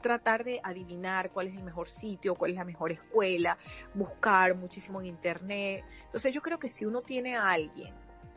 tratar 0.01 0.43
de 0.43 0.59
adivinar 0.63 1.31
cuál 1.31 1.47
es 1.47 1.55
el 1.55 1.63
mejor 1.63 1.87
sitio, 1.87 2.35
cuál 2.35 2.51
es 2.51 2.57
la 2.57 2.65
mejor 2.65 2.91
escuela, 2.91 3.57
buscar 3.93 4.55
muchísimo 4.55 4.99
en 4.99 5.05
internet. 5.07 5.85
Entonces 6.05 6.33
yo 6.33 6.41
creo 6.41 6.59
que 6.59 6.67
si 6.67 6.85
uno 6.85 7.01
tiene 7.01 7.37
a 7.37 7.51
alguien 7.51 7.93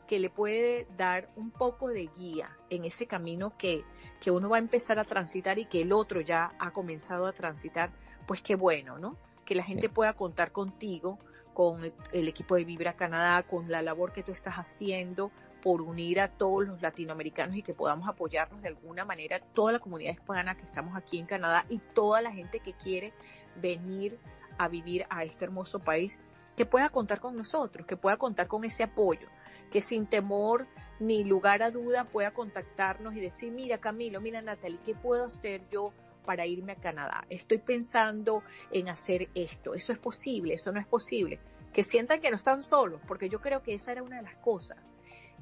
que 0.07 0.19
le 0.19 0.29
puede 0.31 0.87
dar 0.97 1.31
un 1.37 1.51
poco 1.51 1.89
de 1.89 2.11
guía 2.15 2.57
en 2.69 2.85
ese 2.85 3.07
camino 3.07 3.57
que, 3.57 3.83
que 4.25 4.31
uno 4.31 4.49
va 4.49 4.57
a 4.57 4.59
empezar 4.59 4.99
a 4.99 5.05
transitar 5.05 5.59
y 5.59 5.67
que 5.67 5.83
el 5.83 5.93
otro 5.93 6.23
ya 6.23 6.55
ha 6.59 6.71
comenzado 6.71 7.27
a 7.27 7.33
transitar, 7.33 7.91
pues 8.27 8.41
qué 8.41 8.55
bueno, 8.55 8.99
¿no? 8.99 9.19
Que 9.45 9.55
la 9.55 9.63
gente 9.63 9.91
pueda 9.91 10.15
contar 10.15 10.51
contigo, 10.51 11.19
con 11.53 11.93
el 12.11 12.29
equipo 12.29 12.55
de 12.55 12.65
Vibra 12.65 12.95
Canadá, 12.95 13.43
con 13.43 13.71
la 13.71 13.83
labor 13.83 14.15
que 14.15 14.23
tú 14.23 14.33
estás 14.33 14.55
haciendo, 14.55 15.31
por 15.63 15.83
unir 15.83 16.21
a 16.21 16.29
todos 16.29 16.67
los 16.67 16.81
latinoamericanos 16.81 17.55
y 17.57 17.63
que 17.63 17.75
podamos 17.75 18.09
apoyarnos 18.09 18.63
de 18.63 18.69
alguna 18.69 19.05
manera, 19.05 19.39
toda 19.41 19.73
la 19.73 19.79
comunidad 19.79 20.15
hispana 20.15 20.57
que 20.57 20.65
estamos 20.65 20.97
aquí 20.97 21.19
en 21.19 21.27
Canadá 21.27 21.67
y 21.69 21.77
toda 21.93 22.23
la 22.23 22.33
gente 22.33 22.61
que 22.61 22.73
quiere 22.73 23.13
venir 23.61 24.19
a 24.57 24.69
vivir 24.69 25.05
a 25.11 25.25
este 25.25 25.45
hermoso 25.45 25.81
país, 25.81 26.19
que 26.57 26.65
pueda 26.65 26.89
contar 26.89 27.21
con 27.21 27.37
nosotros, 27.37 27.87
que 27.87 27.99
pueda 27.99 28.17
contar 28.17 28.49
con 28.49 28.65
ese 28.65 28.85
apoyo, 28.85 29.29
que 29.71 29.83
sin 29.83 30.07
temor 30.07 30.67
ni 31.01 31.25
lugar 31.25 31.63
a 31.63 31.71
duda 31.71 32.05
pueda 32.05 32.33
contactarnos 32.33 33.15
y 33.15 33.21
decir, 33.21 33.53
mira 33.53 33.79
Camilo, 33.79 34.21
mira 34.21 34.41
Natalie, 34.43 34.79
¿qué 34.85 34.95
puedo 34.95 35.27
hacer 35.27 35.63
yo 35.71 35.93
para 36.25 36.47
irme 36.47 36.73
a 36.73 36.77
Canadá? 36.77 37.25
Estoy 37.29 37.59
pensando 37.59 38.43
en 38.71 38.89
hacer 38.89 39.29
esto, 39.35 39.75
eso 39.75 39.93
es 39.93 39.99
posible, 39.99 40.55
eso 40.55 40.73
no 40.73 40.81
es 40.81 40.87
posible. 40.87 41.41
Que 41.73 41.83
sientan 41.83 42.21
que 42.21 42.31
no 42.31 42.37
están 42.37 42.63
solos, 42.63 43.01
porque 43.07 43.29
yo 43.29 43.41
creo 43.41 43.63
que 43.63 43.75
esa 43.75 43.93
era 43.93 44.03
una 44.03 44.17
de 44.19 44.23
las 44.23 44.37
cosas 44.37 44.79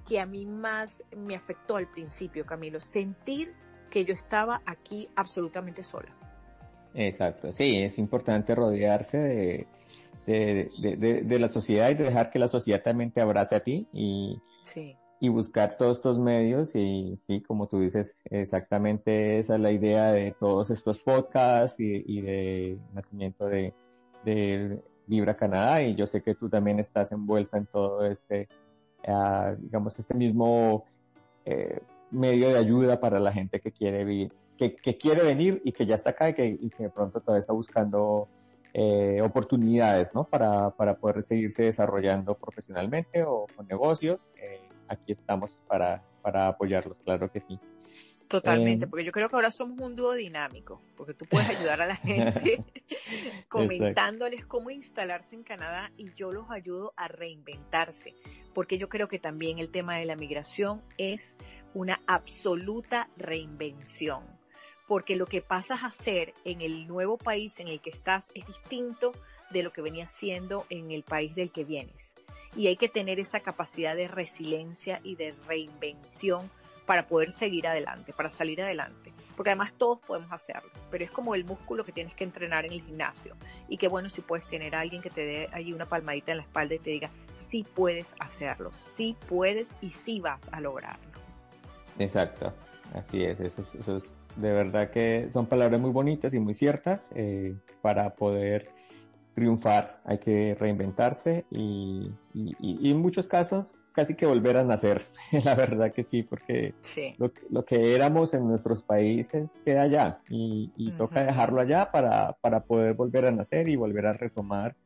que 0.06 0.18
a 0.18 0.26
mí 0.26 0.46
más 0.46 1.04
me 1.16 1.36
afectó 1.36 1.76
al 1.76 1.88
principio, 1.88 2.44
Camilo, 2.44 2.80
sentir 2.80 3.54
que 3.90 4.04
yo 4.04 4.14
estaba 4.14 4.62
aquí 4.66 5.08
absolutamente 5.14 5.82
sola. 5.82 6.16
Exacto, 6.94 7.52
sí, 7.52 7.82
es 7.82 7.98
importante 7.98 8.54
rodearse 8.54 9.18
de, 9.18 9.66
de, 10.26 11.38
la 11.38 11.48
sociedad 11.48 11.90
y 11.90 11.94
de 11.94 12.04
dejar 12.04 12.30
que 12.30 12.38
la 12.38 12.48
sociedad 12.48 12.82
también 12.82 13.12
te 13.12 13.20
abrace 13.20 13.56
a 13.56 13.60
ti 13.60 13.86
y, 13.92 14.40
y 15.22 15.28
buscar 15.28 15.76
todos 15.76 15.98
estos 15.98 16.18
medios 16.18 16.74
y 16.74 17.16
sí, 17.16 17.42
como 17.42 17.68
tú 17.68 17.78
dices, 17.78 18.22
exactamente 18.28 19.38
esa 19.38 19.54
es 19.54 19.60
la 19.60 19.70
idea 19.70 20.10
de 20.10 20.32
todos 20.32 20.68
estos 20.70 20.98
podcasts 20.98 21.78
y, 21.78 22.02
y 22.04 22.20
de 22.22 22.78
nacimiento 22.92 23.46
de, 23.46 23.72
de 24.24 24.82
Vibra 25.06 25.36
Canadá 25.36 25.80
y 25.80 25.94
yo 25.94 26.08
sé 26.08 26.24
que 26.24 26.34
tú 26.34 26.48
también 26.48 26.80
estás 26.80 27.12
envuelta 27.12 27.56
en 27.56 27.66
todo 27.66 28.04
este 28.04 28.48
digamos, 29.60 29.96
este 30.00 30.14
mismo 30.14 30.86
eh, 31.44 31.78
medio 32.10 32.48
de 32.48 32.58
ayuda 32.58 32.98
para 32.98 33.20
la 33.20 33.32
gente 33.32 33.60
que 33.60 33.70
quiere 33.70 34.04
vivir, 34.04 34.32
que, 34.56 34.74
quiere 34.98 35.22
venir 35.22 35.62
y 35.64 35.70
que 35.70 35.86
ya 35.86 35.94
está 35.94 36.10
acá 36.10 36.30
y 36.30 36.34
que, 36.34 36.82
de 36.82 36.90
pronto 36.90 37.20
todavía 37.20 37.40
está 37.40 37.52
buscando 37.52 38.26
eh, 38.74 39.20
oportunidades, 39.22 40.14
¿no? 40.14 40.24
Para, 40.24 40.70
para, 40.70 40.96
poder 40.96 41.22
seguirse 41.22 41.64
desarrollando 41.64 42.34
profesionalmente 42.34 43.22
o 43.22 43.46
con 43.54 43.66
negocios. 43.66 44.30
Eh, 44.36 44.61
aquí 44.88 45.12
estamos 45.12 45.62
para, 45.68 46.02
para 46.22 46.48
apoyarlos, 46.48 46.96
claro 47.04 47.30
que 47.30 47.40
sí. 47.40 47.58
Totalmente, 48.32 48.84
em, 48.84 48.90
porque 48.90 49.04
yo 49.04 49.12
creo 49.12 49.28
que 49.28 49.36
ahora 49.36 49.50
somos 49.50 49.78
un 49.78 49.94
dúo 49.94 50.14
dinámico, 50.14 50.80
porque 50.96 51.12
tú 51.12 51.26
puedes 51.26 51.50
ayudar 51.50 51.82
a 51.82 51.86
la 51.86 51.96
gente 51.96 52.64
comentándoles 53.48 54.46
cómo 54.46 54.70
instalarse 54.70 55.34
en 55.34 55.42
Canadá 55.42 55.92
y 55.98 56.14
yo 56.14 56.32
los 56.32 56.50
ayudo 56.50 56.94
a 56.96 57.08
reinventarse, 57.08 58.14
porque 58.54 58.78
yo 58.78 58.88
creo 58.88 59.06
que 59.06 59.18
también 59.18 59.58
el 59.58 59.70
tema 59.70 59.96
de 59.96 60.06
la 60.06 60.16
migración 60.16 60.82
es 60.96 61.36
una 61.74 62.00
absoluta 62.06 63.10
reinvención, 63.18 64.24
porque 64.88 65.14
lo 65.16 65.26
que 65.26 65.42
pasas 65.42 65.82
a 65.82 65.88
hacer 65.88 66.32
en 66.46 66.62
el 66.62 66.86
nuevo 66.86 67.18
país 67.18 67.60
en 67.60 67.68
el 67.68 67.82
que 67.82 67.90
estás 67.90 68.30
es 68.34 68.46
distinto 68.46 69.12
de 69.52 69.62
lo 69.62 69.72
que 69.72 69.82
venías 69.82 70.10
siendo 70.10 70.66
en 70.70 70.90
el 70.90 71.02
país 71.02 71.34
del 71.34 71.52
que 71.52 71.64
vienes. 71.64 72.14
Y 72.56 72.66
hay 72.66 72.76
que 72.76 72.88
tener 72.88 73.18
esa 73.18 73.40
capacidad 73.40 73.96
de 73.96 74.08
resiliencia 74.08 75.00
y 75.02 75.16
de 75.16 75.34
reinvención 75.46 76.50
para 76.86 77.06
poder 77.06 77.30
seguir 77.30 77.66
adelante, 77.66 78.12
para 78.12 78.28
salir 78.28 78.60
adelante. 78.60 79.12
Porque 79.36 79.50
además 79.50 79.72
todos 79.72 79.98
podemos 80.00 80.30
hacerlo, 80.30 80.70
pero 80.90 81.04
es 81.04 81.10
como 81.10 81.34
el 81.34 81.44
músculo 81.44 81.84
que 81.84 81.92
tienes 81.92 82.14
que 82.14 82.24
entrenar 82.24 82.66
en 82.66 82.72
el 82.72 82.82
gimnasio. 82.82 83.34
Y 83.68 83.78
qué 83.78 83.88
bueno 83.88 84.08
si 84.08 84.20
puedes 84.20 84.46
tener 84.46 84.74
a 84.74 84.80
alguien 84.80 85.00
que 85.00 85.10
te 85.10 85.24
dé 85.24 85.48
ahí 85.52 85.72
una 85.72 85.86
palmadita 85.86 86.32
en 86.32 86.38
la 86.38 86.44
espalda 86.44 86.74
y 86.74 86.78
te 86.78 86.90
diga, 86.90 87.10
sí 87.32 87.64
puedes 87.64 88.14
hacerlo, 88.20 88.72
sí 88.72 89.16
puedes 89.26 89.76
y 89.80 89.90
sí 89.90 90.20
vas 90.20 90.52
a 90.52 90.60
lograrlo. 90.60 91.12
Exacto, 91.98 92.52
así 92.94 93.22
es, 93.24 93.40
eso, 93.40 93.62
es, 93.96 94.12
de 94.36 94.52
verdad 94.52 94.90
que 94.90 95.28
son 95.30 95.46
palabras 95.46 95.80
muy 95.80 95.90
bonitas 95.90 96.34
y 96.34 96.40
muy 96.40 96.54
ciertas 96.54 97.10
eh, 97.14 97.54
para 97.80 98.14
poder 98.14 98.70
triunfar, 99.34 100.00
hay 100.04 100.18
que 100.18 100.54
reinventarse 100.58 101.46
y, 101.50 102.10
en 102.34 102.98
muchos 102.98 103.28
casos 103.28 103.74
casi 103.92 104.14
que 104.14 104.26
volver 104.26 104.56
a 104.56 104.64
nacer, 104.64 105.04
la 105.44 105.54
verdad 105.54 105.92
que 105.92 106.02
sí, 106.02 106.22
porque 106.22 106.74
Lo, 107.18 107.64
que 107.64 107.94
éramos 107.94 108.34
en 108.34 108.46
nuestros 108.48 108.82
países 108.82 109.56
queda 109.64 109.82
allá 109.82 110.20
y, 110.28 110.92
toca 110.98 111.24
dejarlo 111.24 111.60
allá 111.60 111.90
para, 111.90 112.34
para 112.40 112.64
poder 112.64 112.94
volver 112.94 113.26
a 113.26 113.32
nacer 113.32 113.68
y 113.68 113.76
volver 113.76 114.06
a 114.06 114.12
retomar 114.12 114.76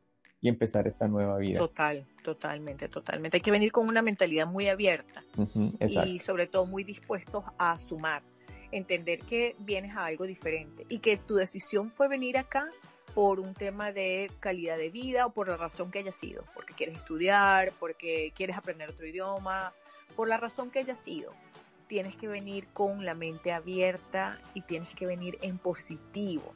y 0.41 0.49
empezar 0.49 0.87
esta 0.87 1.07
nueva 1.07 1.37
vida. 1.37 1.57
Total, 1.57 2.05
totalmente, 2.23 2.87
totalmente. 2.89 3.37
Hay 3.37 3.41
que 3.41 3.51
venir 3.51 3.71
con 3.71 3.87
una 3.87 4.01
mentalidad 4.01 4.47
muy 4.47 4.67
abierta 4.67 5.23
y 6.05 6.19
sobre 6.19 6.47
todo 6.47 6.65
muy 6.65 6.83
dispuestos 6.83 7.43
a 7.57 7.77
sumar, 7.79 8.23
entender 8.71 9.19
que 9.19 9.55
vienes 9.59 9.95
a 9.95 10.05
algo 10.05 10.25
diferente 10.25 10.85
y 10.89 10.99
que 10.99 11.17
tu 11.17 11.35
decisión 11.35 11.89
fue 11.89 12.07
venir 12.07 12.37
acá 12.37 12.69
por 13.17 13.39
un 13.39 13.55
tema 13.55 13.91
de 13.91 14.29
calidad 14.39 14.77
de 14.77 14.91
vida 14.91 15.25
o 15.25 15.31
por 15.31 15.47
la 15.47 15.57
razón 15.57 15.89
que 15.89 15.97
haya 15.97 16.11
sido, 16.11 16.43
porque 16.53 16.75
quieres 16.75 16.97
estudiar, 16.97 17.73
porque 17.79 18.31
quieres 18.35 18.55
aprender 18.55 18.91
otro 18.91 19.07
idioma, 19.07 19.73
por 20.15 20.27
la 20.27 20.37
razón 20.37 20.69
que 20.69 20.77
haya 20.77 20.93
sido. 20.93 21.33
Tienes 21.87 22.15
que 22.15 22.27
venir 22.27 22.67
con 22.73 23.05
la 23.05 23.15
mente 23.15 23.51
abierta 23.51 24.39
y 24.53 24.61
tienes 24.61 24.93
que 24.93 25.07
venir 25.07 25.39
en 25.41 25.57
positivo. 25.57 26.53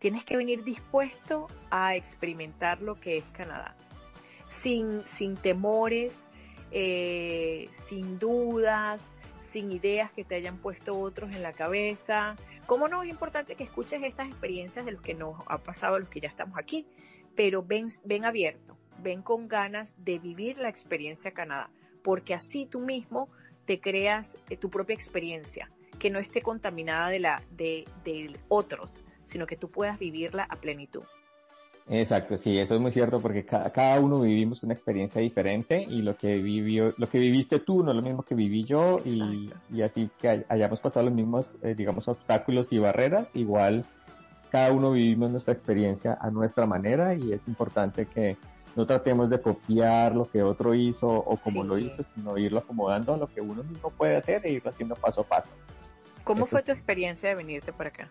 Tienes 0.00 0.24
que 0.24 0.36
venir 0.36 0.64
dispuesto 0.64 1.46
a 1.70 1.94
experimentar 1.94 2.82
lo 2.82 2.96
que 2.96 3.18
es 3.18 3.30
Canadá, 3.30 3.76
sin, 4.48 5.06
sin 5.06 5.36
temores, 5.36 6.26
eh, 6.72 7.68
sin 7.70 8.18
dudas, 8.18 9.14
sin 9.38 9.70
ideas 9.70 10.10
que 10.10 10.24
te 10.24 10.34
hayan 10.34 10.58
puesto 10.58 10.98
otros 10.98 11.30
en 11.30 11.44
la 11.44 11.52
cabeza, 11.52 12.34
¿Cómo 12.70 12.86
no 12.86 13.02
es 13.02 13.10
importante 13.10 13.56
que 13.56 13.64
escuches 13.64 14.00
estas 14.04 14.28
experiencias 14.28 14.86
de 14.86 14.92
los 14.92 15.02
que 15.02 15.12
nos 15.12 15.40
ha 15.48 15.58
pasado, 15.58 15.98
los 15.98 16.08
que 16.08 16.20
ya 16.20 16.28
estamos 16.28 16.56
aquí? 16.56 16.86
Pero 17.34 17.64
ven, 17.64 17.88
ven 18.04 18.24
abierto, 18.24 18.78
ven 19.02 19.22
con 19.22 19.48
ganas 19.48 20.04
de 20.04 20.20
vivir 20.20 20.58
la 20.58 20.68
experiencia 20.68 21.32
Canadá, 21.32 21.68
porque 22.04 22.32
así 22.32 22.66
tú 22.66 22.78
mismo 22.78 23.28
te 23.64 23.80
creas 23.80 24.38
eh, 24.48 24.56
tu 24.56 24.70
propia 24.70 24.94
experiencia, 24.94 25.68
que 25.98 26.10
no 26.10 26.20
esté 26.20 26.42
contaminada 26.42 27.08
de 27.08 27.18
la 27.18 27.42
de, 27.50 27.88
de 28.04 28.38
otros, 28.46 29.02
sino 29.24 29.48
que 29.48 29.56
tú 29.56 29.72
puedas 29.72 29.98
vivirla 29.98 30.44
a 30.44 30.54
plenitud. 30.54 31.02
Exacto, 31.88 32.36
sí, 32.36 32.58
eso 32.58 32.74
es 32.74 32.80
muy 32.80 32.92
cierto 32.92 33.20
porque 33.20 33.44
cada, 33.44 33.98
uno 33.98 34.20
vivimos 34.20 34.62
una 34.62 34.72
experiencia 34.72 35.20
diferente 35.20 35.82
y 35.88 36.02
lo 36.02 36.16
que 36.16 36.36
vivió, 36.38 36.94
lo 36.96 37.08
que 37.08 37.18
viviste 37.18 37.58
tú 37.58 37.82
no 37.82 37.90
es 37.90 37.96
lo 37.96 38.02
mismo 38.02 38.22
que 38.22 38.34
viví 38.34 38.64
yo 38.64 39.00
y, 39.04 39.50
así 39.82 40.08
que 40.20 40.44
hayamos 40.48 40.80
pasado 40.80 41.06
los 41.06 41.14
mismos, 41.14 41.56
eh, 41.62 41.74
digamos, 41.74 42.06
obstáculos 42.06 42.72
y 42.72 42.78
barreras, 42.78 43.32
igual 43.34 43.84
cada 44.50 44.72
uno 44.72 44.92
vivimos 44.92 45.30
nuestra 45.30 45.54
experiencia 45.54 46.18
a 46.20 46.30
nuestra 46.30 46.66
manera 46.66 47.14
y 47.14 47.32
es 47.32 47.46
importante 47.48 48.06
que 48.06 48.36
no 48.76 48.86
tratemos 48.86 49.30
de 49.30 49.40
copiar 49.40 50.14
lo 50.14 50.30
que 50.30 50.42
otro 50.42 50.74
hizo 50.74 51.08
o 51.08 51.36
como 51.36 51.64
lo 51.64 51.78
hizo, 51.78 52.02
sino 52.02 52.38
irlo 52.38 52.60
acomodando 52.60 53.14
a 53.14 53.16
lo 53.16 53.26
que 53.26 53.40
uno 53.40 53.64
mismo 53.64 53.90
puede 53.90 54.16
hacer 54.16 54.44
e 54.44 54.52
irlo 54.52 54.70
haciendo 54.70 54.94
paso 54.94 55.22
a 55.22 55.24
paso. 55.24 55.52
¿Cómo 56.24 56.46
fue 56.46 56.62
tu 56.62 56.72
experiencia 56.72 57.30
de 57.30 57.34
venirte 57.34 57.72
para 57.72 57.90
acá? 57.90 58.08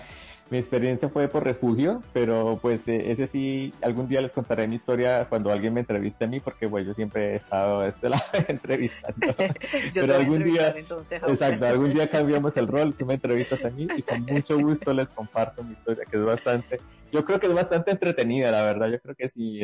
mi 0.50 0.58
experiencia 0.58 1.08
fue 1.08 1.26
por 1.28 1.42
refugio, 1.42 2.02
pero 2.12 2.58
pues 2.60 2.86
eh, 2.88 3.10
ese 3.10 3.26
sí, 3.26 3.72
algún 3.80 4.08
día 4.08 4.20
les 4.20 4.30
contaré 4.30 4.68
mi 4.68 4.74
historia 4.74 5.26
cuando 5.28 5.50
alguien 5.50 5.72
me 5.72 5.80
entreviste 5.80 6.26
a 6.26 6.28
mí, 6.28 6.38
porque 6.38 6.68
pues 6.68 6.86
yo 6.86 6.92
siempre 6.92 7.32
he 7.32 7.36
estado 7.36 7.84
este 7.84 8.08
lado 8.10 8.22
entrevistando. 8.48 9.34
pero 9.94 10.14
algún 10.14 10.44
día, 10.44 10.68
exacto, 10.76 11.66
algún 11.66 11.94
día 11.94 12.10
cambiamos 12.10 12.56
el 12.58 12.68
rol, 12.68 12.94
tú 12.94 13.06
me 13.06 13.14
entrevistas 13.14 13.64
a 13.64 13.70
mí 13.70 13.86
y 13.96 14.02
con 14.02 14.22
mucho 14.30 14.58
gusto 14.58 14.92
les 14.92 15.10
comparto 15.10 15.64
mi 15.64 15.72
historia, 15.72 16.04
que 16.04 16.18
es 16.18 16.24
bastante, 16.24 16.80
yo 17.10 17.24
creo 17.24 17.40
que 17.40 17.46
es 17.46 17.54
bastante 17.54 17.90
entretenida, 17.92 18.50
la 18.50 18.62
verdad, 18.64 18.88
yo 18.88 19.00
creo 19.00 19.14
que 19.14 19.28
sí, 19.28 19.60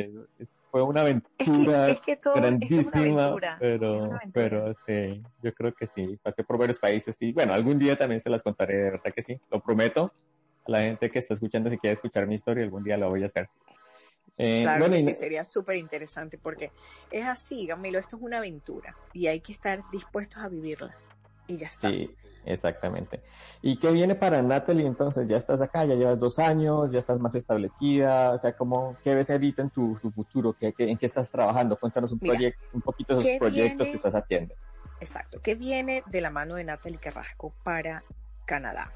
fue 0.70 0.82
una 0.82 1.02
aventura 1.02 1.94
grandísima, 2.34 3.36
pero, 3.58 4.18
pero 4.32 4.72
sí, 4.72 5.22
yo 5.42 5.52
creo 5.52 5.74
que 5.74 5.86
sí, 5.86 6.18
pasé 6.22 6.42
por 6.42 6.56
varios 6.56 6.78
países 6.78 7.20
y 7.20 7.32
bueno, 7.32 7.52
algún 7.52 7.78
día 7.78 7.96
también 7.96 8.20
se 8.20 8.30
las 8.30 8.42
contaré, 8.42 8.78
de 8.78 8.90
verdad 8.92 9.12
que 9.14 9.22
sí, 9.22 9.38
lo 9.50 9.60
prometo 9.60 10.12
la 10.70 10.82
gente 10.82 11.10
que 11.10 11.18
está 11.18 11.34
escuchando, 11.34 11.68
si 11.68 11.78
quiere 11.78 11.94
escuchar 11.94 12.26
mi 12.26 12.36
historia, 12.36 12.64
algún 12.64 12.84
día 12.84 12.96
lo 12.96 13.10
voy 13.10 13.22
a 13.22 13.26
hacer. 13.26 13.48
Eh, 14.38 14.62
claro 14.62 14.86
sí, 14.96 15.14
sería 15.14 15.44
súper 15.44 15.76
interesante 15.76 16.38
porque 16.38 16.70
es 17.10 17.26
así, 17.26 17.66
Gamilo, 17.66 17.98
esto 17.98 18.16
es 18.16 18.22
una 18.22 18.38
aventura 18.38 18.96
y 19.12 19.26
hay 19.26 19.40
que 19.40 19.52
estar 19.52 19.82
dispuestos 19.90 20.42
a 20.42 20.48
vivirla 20.48 20.96
y 21.46 21.56
ya 21.56 21.66
está. 21.66 21.90
Sí, 21.90 22.16
exactamente. 22.46 23.20
¿Y 23.60 23.78
qué 23.78 23.90
viene 23.90 24.14
para 24.14 24.40
Natalie 24.40 24.86
entonces? 24.86 25.28
Ya 25.28 25.36
estás 25.36 25.60
acá, 25.60 25.84
ya 25.84 25.94
llevas 25.94 26.18
dos 26.18 26.38
años, 26.38 26.90
ya 26.90 27.00
estás 27.00 27.18
más 27.18 27.34
establecida, 27.34 28.30
o 28.30 28.38
sea, 28.38 28.56
¿cómo, 28.56 28.96
¿qué 29.02 29.14
ves 29.14 29.28
ahorita 29.28 29.62
en 29.62 29.70
tu, 29.70 29.96
futuro? 29.96 30.54
¿Qué, 30.54 30.72
¿En 30.78 30.96
qué 30.96 31.06
estás 31.06 31.30
trabajando? 31.30 31.76
Cuéntanos 31.76 32.12
un, 32.12 32.20
proyecto, 32.20 32.64
un 32.72 32.80
poquito 32.80 33.16
de 33.16 33.22
esos 33.22 33.38
proyectos 33.38 33.90
que 33.90 33.96
estás 33.96 34.14
haciendo. 34.14 34.54
Exacto, 35.00 35.40
¿qué 35.42 35.54
viene 35.54 36.02
de 36.06 36.20
la 36.20 36.30
mano 36.30 36.54
de 36.54 36.64
Natalie 36.64 36.98
Carrasco 36.98 37.52
para 37.62 38.04
Canadá? 38.46 38.94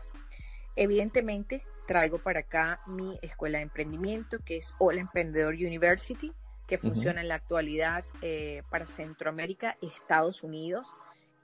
Evidentemente, 0.76 1.62
traigo 1.86 2.18
para 2.18 2.40
acá 2.40 2.80
mi 2.86 3.18
escuela 3.22 3.58
de 3.58 3.64
emprendimiento, 3.64 4.38
que 4.44 4.56
es 4.56 4.74
Hola 4.78 5.00
Emprendedor 5.00 5.54
University, 5.54 6.32
que 6.66 6.78
funciona 6.78 7.20
en 7.20 7.28
la 7.28 7.34
actualidad 7.36 8.04
eh, 8.22 8.62
para 8.70 8.86
Centroamérica, 8.86 9.76
Estados 9.82 10.42
Unidos 10.42 10.94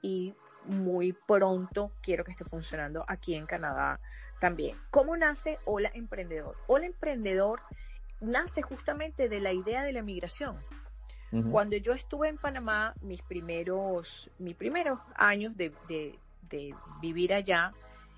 y 0.01 0.33
muy 0.65 1.13
pronto 1.13 1.91
quiero 2.01 2.23
que 2.23 2.31
esté 2.31 2.43
funcionando 2.43 3.05
aquí 3.07 3.35
en 3.35 3.45
Canadá 3.45 3.99
también. 4.39 4.77
¿Cómo 4.89 5.15
nace 5.15 5.59
Hola 5.65 5.91
Emprendedor? 5.93 6.57
Hola 6.67 6.87
Emprendedor 6.87 7.61
nace 8.19 8.61
justamente 8.61 9.29
de 9.29 9.39
la 9.39 9.53
idea 9.53 9.83
de 9.83 9.93
la 9.93 10.01
migración. 10.01 10.59
Cuando 11.49 11.77
yo 11.77 11.93
estuve 11.93 12.27
en 12.27 12.37
Panamá, 12.37 12.93
mis 12.99 13.21
primeros, 13.21 14.29
mis 14.37 14.53
primeros 14.53 14.99
años 15.15 15.55
de, 15.55 15.71
de 15.87 16.75
vivir 17.01 17.33
allá, 17.33 17.73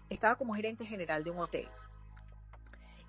estaba 0.09 0.35
como 0.35 0.55
gerente 0.55 0.85
general 0.85 1.23
de 1.23 1.31
un 1.31 1.39
hotel. 1.39 1.67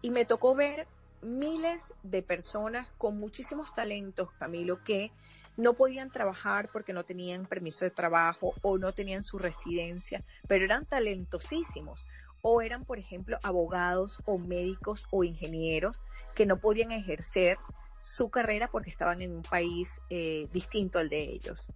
Y 0.02 0.10
me 0.10 0.24
tocó 0.24 0.54
ver 0.54 0.86
miles 1.22 1.94
de 2.02 2.22
personas 2.22 2.86
con 2.98 3.18
muchísimos 3.18 3.72
talentos, 3.72 4.30
Camilo, 4.38 4.82
que 4.84 5.10
no 5.56 5.74
podían 5.74 6.10
trabajar 6.10 6.68
porque 6.72 6.92
no 6.92 7.04
tenían 7.04 7.46
permiso 7.46 7.84
de 7.84 7.90
trabajo 7.90 8.54
o 8.62 8.78
no 8.78 8.92
tenían 8.92 9.22
su 9.22 9.38
residencia, 9.38 10.24
pero 10.48 10.64
eran 10.64 10.84
talentosísimos. 10.84 12.04
O 12.42 12.60
eran, 12.60 12.84
por 12.84 12.98
ejemplo, 12.98 13.38
abogados 13.42 14.20
o 14.26 14.36
médicos 14.36 15.06
o 15.10 15.24
ingenieros 15.24 16.02
que 16.34 16.44
no 16.44 16.60
podían 16.60 16.92
ejercer 16.92 17.56
su 17.98 18.28
carrera 18.28 18.68
porque 18.70 18.90
estaban 18.90 19.22
en 19.22 19.34
un 19.34 19.42
país 19.42 20.02
eh, 20.10 20.46
distinto 20.52 20.98
al 20.98 21.08
de 21.08 21.22
ellos. 21.22 21.68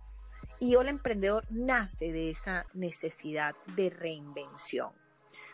Y 0.61 0.75
Hola 0.75 0.91
Emprendedor 0.91 1.47
nace 1.49 2.13
de 2.13 2.31
esa 2.31 2.67
necesidad 2.75 3.57
de 3.75 3.89
reinvención 3.89 4.91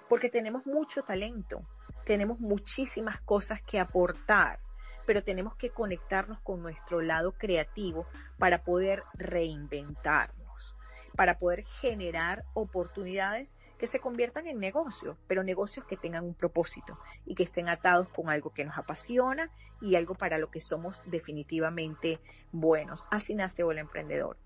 porque 0.08 0.28
tenemos 0.28 0.66
mucho 0.66 1.02
talento, 1.02 1.62
tenemos 2.04 2.40
muchísimas 2.40 3.20
cosas 3.22 3.62
que 3.62 3.80
aportar, 3.80 4.58
pero 5.06 5.22
tenemos 5.22 5.56
que 5.56 5.70
conectarnos 5.70 6.40
con 6.40 6.62
nuestro 6.62 7.00
lado 7.00 7.32
creativo 7.32 8.06
para 8.38 8.62
poder 8.62 9.02
reinventarnos, 9.14 10.74
para 11.16 11.38
poder 11.38 11.62
generar 11.62 12.44
oportunidades 12.54 13.56
que 13.78 13.86
se 13.86 14.00
conviertan 14.00 14.46
en 14.46 14.58
negocios, 14.58 15.16
pero 15.26 15.42
negocios 15.42 15.86
que 15.86 15.96
tengan 15.96 16.24
un 16.24 16.34
propósito 16.34 16.98
y 17.24 17.34
que 17.34 17.42
estén 17.42 17.68
atados 17.68 18.08
con 18.08 18.28
algo 18.28 18.50
que 18.50 18.64
nos 18.64 18.78
apasiona 18.78 19.50
y 19.80 19.96
algo 19.96 20.14
para 20.14 20.38
lo 20.38 20.50
que 20.50 20.60
somos 20.60 21.02
definitivamente 21.06 22.20
buenos. 22.52 23.06
Así 23.10 23.34
nace 23.34 23.62
el 23.62 23.78
emprendedor. 23.78 24.38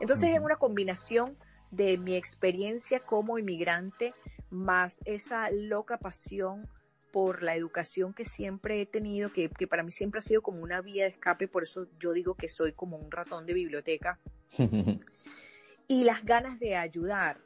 Entonces 0.00 0.34
es 0.34 0.40
una 0.40 0.56
combinación 0.56 1.36
de 1.70 1.98
mi 1.98 2.16
experiencia 2.16 3.00
como 3.00 3.38
inmigrante 3.38 4.14
más 4.50 5.00
esa 5.04 5.50
loca 5.50 5.98
pasión 5.98 6.68
por 7.12 7.42
la 7.42 7.54
educación 7.54 8.12
que 8.12 8.24
siempre 8.24 8.80
he 8.80 8.86
tenido, 8.86 9.32
que, 9.32 9.48
para 9.68 9.82
mí 9.82 9.90
siempre 9.90 10.18
ha 10.18 10.22
sido 10.22 10.42
como 10.42 10.60
una 10.60 10.82
vía 10.82 11.04
de 11.04 11.10
escape, 11.10 11.48
por 11.48 11.62
eso 11.62 11.86
yo 11.98 12.12
digo 12.12 12.34
que 12.34 12.48
soy 12.48 12.72
como 12.72 12.96
un 12.96 13.10
ratón 13.10 13.46
de 13.46 13.54
biblioteca, 13.54 14.18
y 15.88 16.04
las 16.04 16.24
ganas 16.24 16.58
de 16.58 16.76
ayudar 16.76 17.40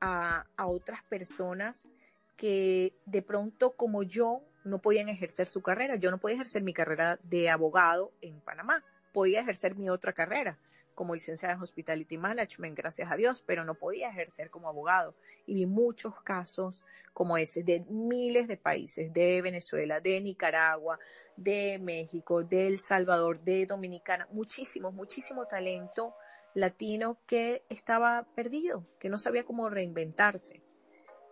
a, 0.00 0.46
a 0.56 0.66
otras 0.66 1.02
personas 1.04 1.88
que 2.36 2.94
de 3.04 3.20
pronto 3.20 3.72
como 3.72 4.02
yo 4.02 4.42
no 4.64 4.78
podían 4.78 5.08
ejercer 5.08 5.46
su 5.46 5.62
carrera. 5.62 5.96
Yo 5.96 6.10
no 6.10 6.18
podía 6.18 6.36
ejercer 6.36 6.62
mi 6.62 6.72
carrera 6.72 7.18
de 7.22 7.50
abogado 7.50 8.12
en 8.20 8.40
Panamá, 8.40 8.82
podía 9.12 9.40
ejercer 9.40 9.74
mi 9.74 9.90
otra 9.90 10.12
carrera, 10.12 10.58
como 10.94 11.14
licenciada 11.14 11.54
en 11.54 11.60
Hospitality 11.60 12.18
Management, 12.18 12.76
gracias 12.76 13.10
a 13.10 13.16
Dios, 13.16 13.42
pero 13.46 13.64
no 13.64 13.74
podía 13.74 14.10
ejercer 14.10 14.50
como 14.50 14.68
abogado. 14.68 15.14
Y 15.46 15.54
vi 15.54 15.66
muchos 15.66 16.20
casos 16.22 16.84
como 17.12 17.36
ese 17.36 17.62
de 17.62 17.80
miles 17.88 18.48
de 18.48 18.56
países, 18.56 19.12
de 19.12 19.42
Venezuela, 19.42 20.00
de 20.00 20.20
Nicaragua, 20.20 20.98
de 21.36 21.78
México, 21.78 22.44
de 22.44 22.66
El 22.66 22.78
Salvador, 22.78 23.40
de 23.40 23.66
Dominicana, 23.66 24.28
muchísimo, 24.30 24.92
muchísimo 24.92 25.46
talento 25.46 26.14
latino 26.54 27.18
que 27.26 27.64
estaba 27.68 28.26
perdido, 28.34 28.86
que 28.98 29.08
no 29.08 29.18
sabía 29.18 29.44
cómo 29.44 29.68
reinventarse. 29.68 30.62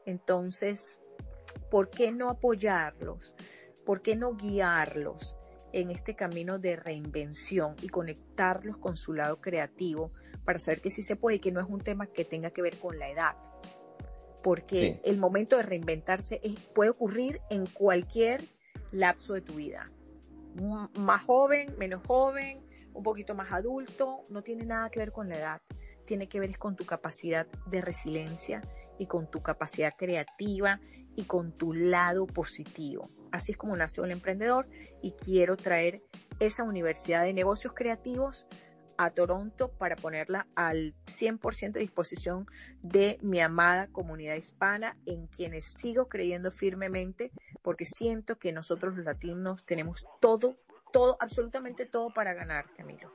Entonces, 0.07 1.01
¿por 1.71 1.91
qué 1.91 2.13
no 2.13 2.31
apoyarlos? 2.31 3.35
¿Por 3.85 4.03
qué 4.03 4.17
no 4.17 4.35
guiarlos? 4.35 5.38
En 5.81 5.91
este 5.91 6.15
camino 6.15 6.59
de 6.59 6.77
reinvención 6.77 7.77
y 7.83 7.89
conectarlos 7.89 8.79
con 8.79 8.97
su 8.97 9.13
lado 9.13 9.41
creativo 9.41 10.13
para 10.45 10.59
saber 10.59 10.81
que 10.81 10.91
sí 10.91 11.03
se 11.03 11.17
puede 11.17 11.37
y 11.37 11.41
que 11.41 11.53
no 11.53 11.61
es 11.61 11.67
un 11.69 11.81
tema 11.81 12.07
que 12.07 12.25
tenga 12.25 12.51
que 12.51 12.63
ver 12.63 12.79
con 12.79 12.99
la 12.99 13.09
edad. 13.09 13.37
Porque 14.43 15.01
el 15.05 15.19
momento 15.19 15.57
de 15.57 15.63
reinventarse 15.63 16.41
puede 16.75 16.91
ocurrir 16.91 17.41
en 17.51 17.67
cualquier 17.67 18.43
lapso 18.93 19.35
de 19.35 19.41
tu 19.41 19.55
vida. 19.55 19.91
más 20.95 21.23
joven, 21.23 21.75
menos 21.79 22.03
joven, 22.07 22.65
un 22.95 23.03
poquito 23.03 23.35
más 23.35 23.53
adulto, 23.53 24.25
no 24.29 24.43
tiene 24.43 24.65
nada 24.65 24.91
que 24.91 24.99
ver 24.99 25.13
con 25.13 25.29
la 25.29 25.39
edad. 25.39 25.63
Tiene 26.07 26.29
que 26.29 26.41
ver 26.41 26.57
con 26.59 26.75
tu 26.75 26.85
capacidad 26.85 27.47
de 27.67 27.81
resiliencia 27.81 28.63
y 28.99 29.07
con 29.07 29.31
tu 29.31 29.43
capacidad 29.43 29.95
creativa 29.97 30.81
y 31.15 31.25
con 31.25 31.53
tu 31.53 31.73
lado 31.73 32.27
positivo. 32.27 33.09
Así 33.33 33.53
es 33.53 33.59
como 33.59 33.77
nació 33.77 34.05
el 34.05 34.13
emprendedor 34.13 34.69
y 35.03 35.13
quiero 35.13 35.57
traer 35.57 36.03
esa 36.41 36.65
universidad 36.65 37.25
de 37.25 37.33
negocios 37.33 37.73
creativos 37.75 38.47
a 38.99 39.11
Toronto 39.11 39.71
para 39.79 39.95
ponerla 39.95 40.49
al 40.57 40.95
100% 41.07 41.73
de 41.73 41.81
disposición 41.81 42.47
de 42.83 43.19
mi 43.23 43.41
amada 43.41 43.87
comunidad 43.87 44.35
hispana 44.35 44.97
en 45.07 45.29
quienes 45.29 45.67
sigo 45.67 46.09
creyendo 46.09 46.51
firmemente 46.51 47.31
porque 47.63 47.85
siento 47.85 48.39
que 48.39 48.53
nosotros 48.53 48.97
los 48.97 49.05
latinos 49.05 49.65
tenemos 49.65 50.05
todo, 50.21 50.59
todo, 50.93 51.17
absolutamente 51.21 51.87
todo 51.87 52.13
para 52.13 52.35
ganar, 52.35 52.67
Camilo. 52.77 53.11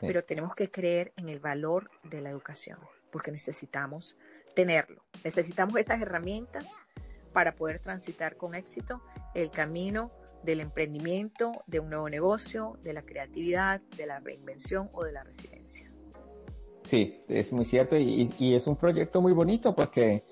Pero 0.00 0.22
tenemos 0.22 0.54
que 0.56 0.70
creer 0.70 1.12
en 1.16 1.28
el 1.28 1.38
valor 1.38 1.90
de 2.04 2.22
la 2.22 2.30
educación 2.30 2.78
porque 3.12 3.30
necesitamos 3.30 4.16
tenerlo. 4.54 5.04
Necesitamos 5.22 5.76
esas 5.76 6.00
herramientas 6.00 6.76
para 7.32 7.54
poder 7.54 7.80
transitar 7.80 8.36
con 8.36 8.54
éxito 8.54 9.02
el 9.34 9.50
camino 9.50 10.12
del 10.42 10.60
emprendimiento, 10.60 11.52
de 11.66 11.80
un 11.80 11.90
nuevo 11.90 12.08
negocio, 12.08 12.78
de 12.82 12.92
la 12.92 13.02
creatividad, 13.02 13.80
de 13.96 14.06
la 14.06 14.18
reinvención 14.20 14.88
o 14.92 15.04
de 15.04 15.12
la 15.12 15.22
resiliencia. 15.22 15.90
Sí, 16.84 17.22
es 17.28 17.52
muy 17.52 17.64
cierto 17.64 17.96
y, 17.96 18.54
es 18.54 18.66
un 18.66 18.76
proyecto 18.76 19.22
muy 19.22 19.32
bonito 19.32 19.74
porque 19.74 20.24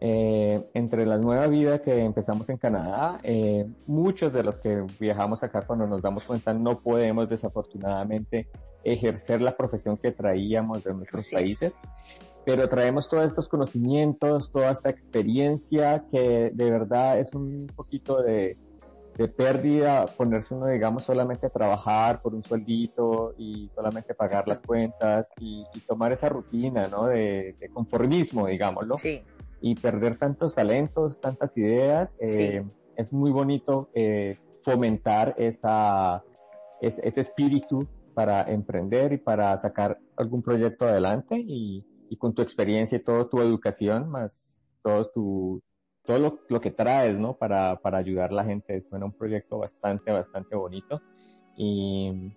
eh, 0.00 0.64
entre 0.72 1.04
la 1.04 1.18
nueva 1.18 1.46
vida 1.48 1.82
que 1.82 2.02
empezamos 2.02 2.48
en 2.48 2.56
Canadá, 2.56 3.20
eh, 3.22 3.66
muchos 3.86 4.32
de 4.32 4.42
los 4.42 4.56
que 4.56 4.86
viajamos 4.98 5.42
acá 5.42 5.66
cuando 5.66 5.86
nos 5.86 6.00
damos 6.00 6.24
cuenta 6.24 6.54
no 6.54 6.78
podemos 6.78 7.28
desafortunadamente 7.28 8.48
ejercer 8.84 9.42
la 9.42 9.56
profesión 9.56 9.98
que 9.98 10.12
traíamos 10.12 10.84
de 10.84 10.94
nuestros 10.94 11.28
países 11.30 11.74
pero 12.48 12.66
traemos 12.66 13.10
todos 13.10 13.26
estos 13.26 13.46
conocimientos, 13.46 14.50
toda 14.50 14.70
esta 14.70 14.88
experiencia 14.88 16.06
que 16.10 16.50
de 16.50 16.70
verdad 16.70 17.20
es 17.20 17.34
un 17.34 17.70
poquito 17.76 18.22
de, 18.22 18.56
pérdida 19.36 20.06
ponerse 20.06 20.54
uno, 20.54 20.66
digamos, 20.68 21.04
solamente 21.04 21.48
a 21.48 21.50
trabajar 21.50 22.22
por 22.22 22.34
un 22.34 22.42
sueldito 22.42 23.34
y 23.36 23.68
solamente 23.68 24.14
pagar 24.14 24.48
las 24.48 24.62
cuentas 24.62 25.34
y, 25.38 25.66
tomar 25.86 26.12
esa 26.12 26.30
rutina, 26.30 26.88
¿no? 26.88 27.04
De, 27.04 27.54
conformismo, 27.74 28.46
digámoslo. 28.46 28.96
Sí. 28.96 29.20
Y 29.60 29.74
perder 29.74 30.16
tantos 30.16 30.54
talentos, 30.54 31.20
tantas 31.20 31.54
ideas. 31.58 32.16
Eh, 32.18 32.64
es 32.96 33.12
muy 33.12 33.30
bonito 33.30 33.90
eh, 33.92 34.38
fomentar 34.64 35.34
esa, 35.36 36.24
ese 36.80 37.20
espíritu 37.20 37.86
para 38.14 38.50
emprender 38.50 39.12
y 39.12 39.18
para 39.18 39.54
sacar 39.58 39.98
algún 40.16 40.40
proyecto 40.42 40.86
adelante 40.86 41.36
y, 41.36 41.84
y 42.08 42.16
con 42.16 42.34
tu 42.34 42.42
experiencia 42.42 42.96
y 42.96 43.02
toda 43.02 43.28
tu 43.28 43.40
educación, 43.40 44.08
más 44.08 44.58
todo 44.82 45.10
tu, 45.10 45.62
todo 46.04 46.18
lo, 46.18 46.40
lo, 46.48 46.60
que 46.60 46.70
traes, 46.70 47.18
¿no? 47.18 47.34
Para, 47.36 47.76
para 47.80 47.98
ayudar 47.98 48.30
a 48.30 48.34
la 48.34 48.44
gente. 48.44 48.76
Es 48.76 48.88
bueno, 48.90 49.06
un 49.06 49.12
proyecto 49.12 49.58
bastante, 49.58 50.10
bastante 50.10 50.56
bonito 50.56 51.02
y 51.56 52.32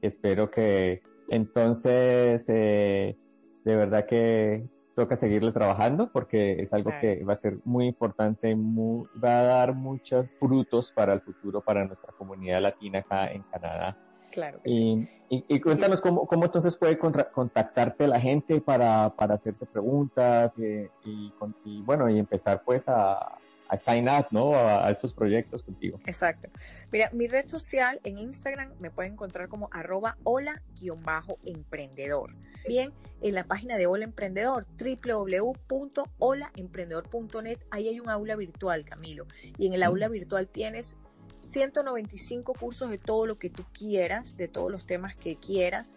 espero 0.00 0.50
que 0.50 1.02
entonces, 1.28 2.44
eh, 2.48 3.16
de 3.64 3.76
verdad 3.76 4.06
que 4.06 4.68
toca 4.94 5.16
seguirle 5.16 5.50
trabajando 5.52 6.10
porque 6.12 6.60
es 6.60 6.72
algo 6.72 6.92
que 7.00 7.24
va 7.24 7.32
a 7.32 7.36
ser 7.36 7.56
muy 7.64 7.86
importante, 7.86 8.54
muy, 8.54 9.06
va 9.22 9.40
a 9.40 9.42
dar 9.42 9.74
muchos 9.74 10.32
frutos 10.32 10.92
para 10.92 11.12
el 11.14 11.20
futuro, 11.20 11.60
para 11.60 11.84
nuestra 11.84 12.12
comunidad 12.12 12.62
latina 12.62 13.00
acá 13.00 13.32
en 13.32 13.42
Canadá. 13.44 13.96
Claro. 14.34 14.60
y, 14.64 15.08
y, 15.28 15.60
cuéntanos 15.60 16.00
cómo, 16.00 16.26
cómo 16.26 16.46
entonces 16.46 16.76
puede 16.76 16.98
contactarte 16.98 18.08
la 18.08 18.18
gente 18.18 18.60
para, 18.60 19.10
para 19.10 19.36
hacerte 19.36 19.64
preguntas 19.64 20.58
eh, 20.58 20.90
y, 21.04 21.32
y, 21.64 21.82
bueno, 21.82 22.10
y 22.10 22.18
empezar 22.18 22.64
pues 22.64 22.88
a, 22.88 23.38
a 23.68 23.76
sign 23.76 24.08
up, 24.08 24.26
¿no? 24.32 24.54
A, 24.54 24.90
estos 24.90 25.14
proyectos 25.14 25.62
contigo. 25.62 26.00
Exacto. 26.06 26.48
Mira, 26.90 27.10
mi 27.12 27.28
red 27.28 27.46
social 27.46 28.00
en 28.04 28.18
Instagram 28.18 28.72
me 28.80 28.90
pueden 28.90 29.12
encontrar 29.12 29.48
como 29.48 29.68
arroba 29.72 30.16
hola-emprendedor. 30.24 32.34
Bien, 32.66 32.94
en 33.20 33.34
la 33.34 33.44
página 33.44 33.76
de 33.76 33.86
Hola 33.86 34.04
Emprendedor, 34.04 34.66
www.holaemprendedor.net, 34.78 37.58
ahí 37.70 37.88
hay 37.88 38.00
un 38.00 38.08
aula 38.08 38.36
virtual, 38.36 38.86
Camilo. 38.86 39.26
Y 39.58 39.66
en 39.66 39.74
el 39.74 39.82
aula 39.82 40.08
virtual 40.08 40.48
tienes 40.48 40.96
195 41.36 42.52
cursos 42.54 42.90
de 42.90 42.98
todo 42.98 43.26
lo 43.26 43.38
que 43.38 43.50
tú 43.50 43.64
quieras, 43.72 44.36
de 44.36 44.48
todos 44.48 44.70
los 44.70 44.86
temas 44.86 45.16
que 45.16 45.36
quieras. 45.36 45.96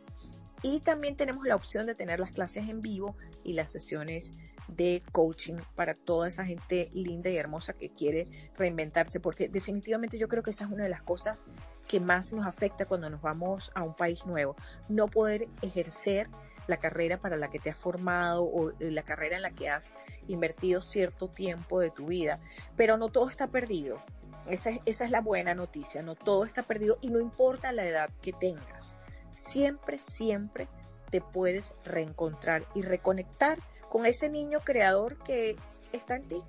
Y 0.63 0.79
también 0.79 1.15
tenemos 1.15 1.45
la 1.45 1.55
opción 1.55 1.85
de 1.85 1.95
tener 1.95 2.19
las 2.19 2.31
clases 2.31 2.67
en 2.67 2.81
vivo 2.81 3.15
y 3.43 3.53
las 3.53 3.71
sesiones 3.71 4.33
de 4.67 5.01
coaching 5.11 5.55
para 5.75 5.93
toda 5.93 6.27
esa 6.27 6.45
gente 6.45 6.89
linda 6.93 7.29
y 7.29 7.37
hermosa 7.37 7.73
que 7.73 7.89
quiere 7.89 8.27
reinventarse, 8.57 9.19
porque 9.19 9.47
definitivamente 9.47 10.17
yo 10.17 10.27
creo 10.27 10.43
que 10.43 10.49
esa 10.49 10.65
es 10.65 10.71
una 10.71 10.83
de 10.83 10.89
las 10.89 11.03
cosas 11.03 11.45
que 11.87 11.99
más 11.99 12.33
nos 12.33 12.45
afecta 12.45 12.85
cuando 12.85 13.09
nos 13.09 13.21
vamos 13.21 13.71
a 13.73 13.83
un 13.83 13.95
país 13.95 14.25
nuevo, 14.25 14.55
no 14.89 15.07
poder 15.07 15.47
ejercer 15.61 16.29
la 16.67 16.77
carrera 16.77 17.17
para 17.17 17.37
la 17.37 17.49
que 17.49 17.59
te 17.59 17.69
has 17.69 17.77
formado 17.77 18.43
o 18.43 18.73
la 18.79 19.03
carrera 19.03 19.37
en 19.37 19.41
la 19.41 19.51
que 19.51 19.69
has 19.69 19.93
invertido 20.27 20.81
cierto 20.81 21.29
tiempo 21.29 21.79
de 21.79 21.89
tu 21.89 22.07
vida, 22.07 22.41
pero 22.75 22.97
no 22.97 23.07
todo 23.07 23.29
está 23.29 23.47
perdido. 23.47 24.01
Esa 24.47 24.69
es, 24.69 24.79
esa 24.85 25.05
es 25.05 25.11
la 25.11 25.21
buena 25.21 25.53
noticia, 25.53 26.01
no 26.01 26.15
todo 26.15 26.45
está 26.45 26.63
perdido 26.63 26.97
y 27.01 27.09
no 27.09 27.19
importa 27.19 27.73
la 27.73 27.85
edad 27.85 28.09
que 28.21 28.31
tengas, 28.31 28.95
siempre, 29.31 29.97
siempre 29.97 30.69
te 31.09 31.21
puedes 31.21 31.73
reencontrar 31.85 32.65
y 32.73 32.81
reconectar 32.81 33.59
con 33.89 34.05
ese 34.05 34.29
niño 34.29 34.59
creador 34.63 35.21
que 35.23 35.55
está 35.91 36.15
en 36.15 36.27
ti, 36.27 36.41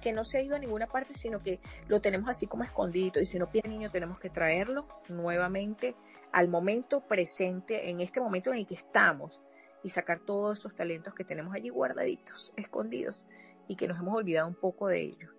que 0.00 0.12
no 0.12 0.24
se 0.24 0.38
ha 0.38 0.42
ido 0.42 0.56
a 0.56 0.58
ninguna 0.58 0.86
parte, 0.86 1.14
sino 1.14 1.40
que 1.40 1.60
lo 1.88 2.00
tenemos 2.00 2.28
así 2.28 2.46
como 2.46 2.64
escondido. 2.64 3.20
Y 3.20 3.26
si 3.26 3.38
no 3.38 3.50
pide 3.50 3.68
niño, 3.68 3.90
tenemos 3.90 4.20
que 4.20 4.30
traerlo 4.30 4.86
nuevamente 5.08 5.96
al 6.30 6.48
momento 6.48 7.00
presente, 7.00 7.90
en 7.90 8.00
este 8.00 8.20
momento 8.20 8.50
en 8.50 8.58
el 8.58 8.66
que 8.66 8.74
estamos, 8.74 9.40
y 9.82 9.88
sacar 9.88 10.20
todos 10.20 10.58
esos 10.58 10.74
talentos 10.74 11.14
que 11.14 11.24
tenemos 11.24 11.54
allí 11.54 11.68
guardaditos, 11.68 12.52
escondidos, 12.56 13.26
y 13.66 13.76
que 13.76 13.88
nos 13.88 13.98
hemos 13.98 14.14
olvidado 14.14 14.46
un 14.46 14.54
poco 14.54 14.88
de 14.88 15.00
ellos 15.00 15.33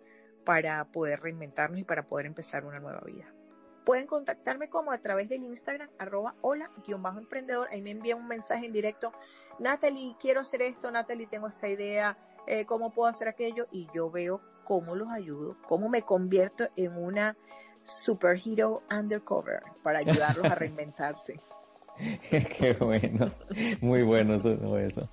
para 0.46 0.86
poder 0.86 1.20
reinventarnos 1.22 1.80
y 1.80 1.84
para 1.84 2.04
poder 2.04 2.28
empezar 2.28 2.66
una 2.66 2.80
nueva 2.80 3.02
vida. 3.02 3.26
Pueden 3.84 4.08
contactarme 4.08 4.70
como 4.70 4.92
a 4.92 4.98
través 4.98 5.30
del 5.30 5.44
Instagram, 5.44 5.90
arroba 6.00 6.36
hola-emprendedor. 6.42 7.68
Ahí 7.72 7.82
me 7.82 7.92
envían 7.92 8.20
un 8.20 8.28
mensaje 8.28 8.66
en 8.66 8.72
directo. 8.72 9.14
Natalie, 9.60 10.16
quiero 10.20 10.42
hacer 10.42 10.62
esto. 10.64 10.90
Natalie, 10.90 11.28
tengo 11.28 11.48
esta 11.48 11.68
idea. 11.68 12.18
Eh, 12.48 12.66
¿Cómo 12.66 12.92
puedo 12.92 13.10
hacer 13.10 13.28
aquello? 13.28 13.68
Y 13.72 13.88
yo 13.94 14.10
veo 14.10 14.42
cómo 14.64 14.96
los 14.96 15.10
ayudo, 15.10 15.58
cómo 15.68 15.90
me 15.90 16.02
convierto 16.02 16.68
en 16.76 16.98
una 16.98 17.38
superhero 17.84 18.82
undercover 18.90 19.62
para 19.84 20.00
ayudarlos 20.00 20.46
a 20.46 20.56
reinventarse. 20.56 21.40
Qué 22.30 22.76
bueno. 22.80 23.32
Muy 23.82 24.04
bueno 24.04 24.36
eso. 24.36 24.78
eso. 24.78 25.10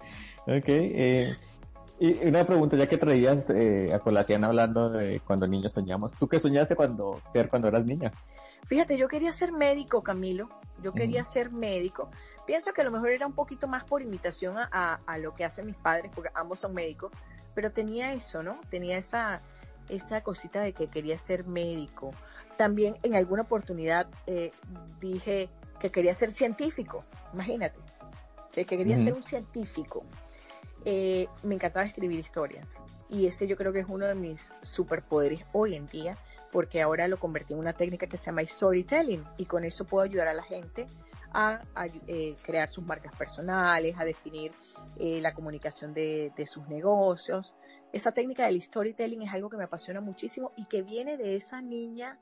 Ok. 0.47 0.65
Eh, 0.69 1.37
y 2.03 2.27
una 2.27 2.45
pregunta, 2.45 2.77
ya 2.77 2.89
que 2.89 2.99
traías 2.99 3.49
eh, 3.51 3.93
a 3.95 4.01
colación 4.01 4.43
hablando 4.43 4.89
de 4.89 5.21
cuando 5.21 5.47
niños 5.47 5.73
soñamos, 5.73 6.13
¿tú 6.15 6.27
qué 6.27 6.41
soñaste 6.41 6.75
cuando 6.75 7.23
ser 7.31 7.49
cuando 7.49 7.69
eras 7.69 7.85
niña? 7.85 8.13
Fíjate, 8.67 8.99
yo 8.99 9.07
quería 9.07 9.33
ser 9.33 9.53
médico, 9.53 10.03
Camilo. 10.03 10.49
Yo 10.83 10.93
quería 10.93 11.23
ser 11.23 11.53
médico. 11.53 12.11
Pienso 12.45 12.73
que 12.73 12.81
a 12.81 12.85
lo 12.85 12.91
mejor 12.91 13.11
era 13.11 13.25
un 13.25 13.35
poquito 13.35 13.69
más 13.69 13.85
por 13.85 14.03
imitación 14.03 14.57
a, 14.59 15.19
lo 15.19 15.33
que 15.37 15.45
hacen 15.45 15.65
mis 15.65 15.77
padres, 15.77 16.11
porque 16.13 16.31
ambos 16.35 16.59
son 16.59 16.75
médicos, 16.75 17.13
pero 17.55 17.71
tenía 17.71 18.13
eso, 18.15 18.43
¿no? 18.43 18.59
Tenía 18.69 18.99
esa, 18.99 19.41
esa 19.89 20.23
cosita 20.23 20.61
de 20.61 20.73
que 20.73 20.89
quería 20.89 21.17
ser 21.19 21.47
médico. 21.47 22.11
También 22.57 22.97
en 23.05 23.15
alguna 23.15 23.43
oportunidad 23.43 24.09
eh, 24.27 24.51
dije 24.99 25.49
que 25.79 25.93
quería 25.93 26.15
ser 26.15 26.33
científico, 26.33 27.05
imagínate, 27.33 27.79
que, 28.53 28.67
quería 28.67 28.99
ser 28.99 29.15
un 29.15 29.23
científico. 29.23 30.05
Eh, 30.85 31.29
me 31.45 31.55
encantaba 31.55 31.87
escribir 31.87 32.19
historias 32.19 32.81
y 33.09 33.27
ese 33.27 33.47
yo 33.47 33.57
creo 33.57 33.73
que 33.73 33.81
es 33.81 33.87
uno 33.89 34.07
de 34.07 34.17
mis 34.17 34.53
superpoderes 34.63 35.45
hoy 35.53 35.77
en 35.77 35.87
día 35.87 36.19
porque 36.51 36.83
ahora 36.83 37.07
lo 37.07 37.21
convertí 37.21 37.53
en 37.53 37.61
una 37.61 37.73
técnica 37.73 38.09
que 38.09 38.17
se 38.17 38.27
llama 38.27 38.45
storytelling 38.45 39.25
y 39.37 39.45
con 39.47 39.63
eso 39.65 39.85
puedo 39.85 40.05
ayudar 40.05 40.27
a 40.27 40.35
la 40.35 40.43
gente 40.43 40.87
a, 41.33 41.61
eh, 42.09 42.37
crear 42.43 42.69
sus 42.69 42.85
marcas 42.85 43.15
personales, 43.15 43.95
a 43.97 44.05
definir 44.05 44.53
eh, 44.97 45.21
la 45.21 45.33
comunicación 45.33 45.95
de, 45.95 46.33
sus 46.47 46.67
negocios. 46.69 47.55
Esa 47.93 48.13
técnica 48.13 48.47
del 48.47 48.61
storytelling 48.61 49.23
es 49.23 49.33
algo 49.33 49.49
que 49.49 49.57
me 49.57 49.65
apasiona 49.65 50.01
muchísimo 50.01 50.53
y 50.57 50.67
que 50.67 50.83
viene 50.83 51.17
de 51.17 51.37
esa 51.37 51.63
niña 51.63 52.19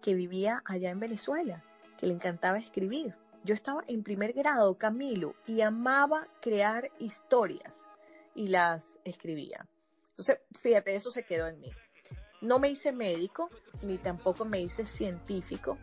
que 0.00 0.14
vivía 0.14 0.62
allá 0.64 0.90
en 0.90 1.00
Venezuela, 1.00 1.64
que 1.98 2.06
le 2.06 2.14
encantaba 2.14 2.58
escribir. 2.58 3.16
Yo 3.42 3.54
estaba 3.54 3.82
en 3.88 4.02
primer 4.02 4.32
grado, 4.32 4.78
Camilo, 4.78 5.34
y 5.46 5.60
amaba 5.60 6.28
crear 6.40 6.90
historias 6.98 7.88
y 8.34 8.48
las 8.48 8.98
escribía. 9.04 9.66
Entonces, 10.10 10.38
fíjate, 10.60 10.94
eso 10.94 11.10
se 11.10 11.24
quedó 11.24 11.48
en 11.48 11.60
mí. 11.60 11.70
No 12.40 12.58
me 12.58 12.68
hice 12.68 12.92
médico, 12.92 13.50
ni 13.82 13.98
tampoco 13.98 14.44
me 14.44 14.60
hice 14.60 14.86
científico, 14.86 15.78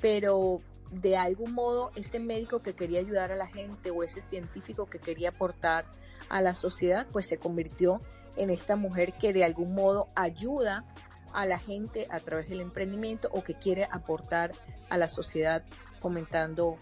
pero 0.00 0.60
de 0.90 1.16
algún 1.16 1.52
modo 1.52 1.92
ese 1.94 2.18
médico 2.18 2.62
que 2.62 2.74
quería 2.74 3.00
ayudar 3.00 3.30
a 3.30 3.36
la 3.36 3.46
gente 3.46 3.90
o 3.90 4.02
ese 4.02 4.22
científico 4.22 4.86
que 4.86 4.98
quería 4.98 5.30
aportar 5.30 5.84
a 6.28 6.40
la 6.40 6.54
sociedad, 6.54 7.06
pues 7.12 7.28
se 7.28 7.38
convirtió 7.38 8.00
en 8.36 8.50
esta 8.50 8.76
mujer 8.76 9.14
que 9.14 9.32
de 9.32 9.44
algún 9.44 9.74
modo 9.74 10.08
ayuda 10.14 10.84
a 11.32 11.46
la 11.46 11.58
gente 11.58 12.08
a 12.10 12.18
través 12.20 12.48
del 12.48 12.60
emprendimiento 12.60 13.28
o 13.32 13.44
que 13.44 13.54
quiere 13.54 13.86
aportar 13.90 14.52
a 14.88 14.98
la 14.98 15.08
sociedad 15.08 15.64
fomentando 15.98 16.78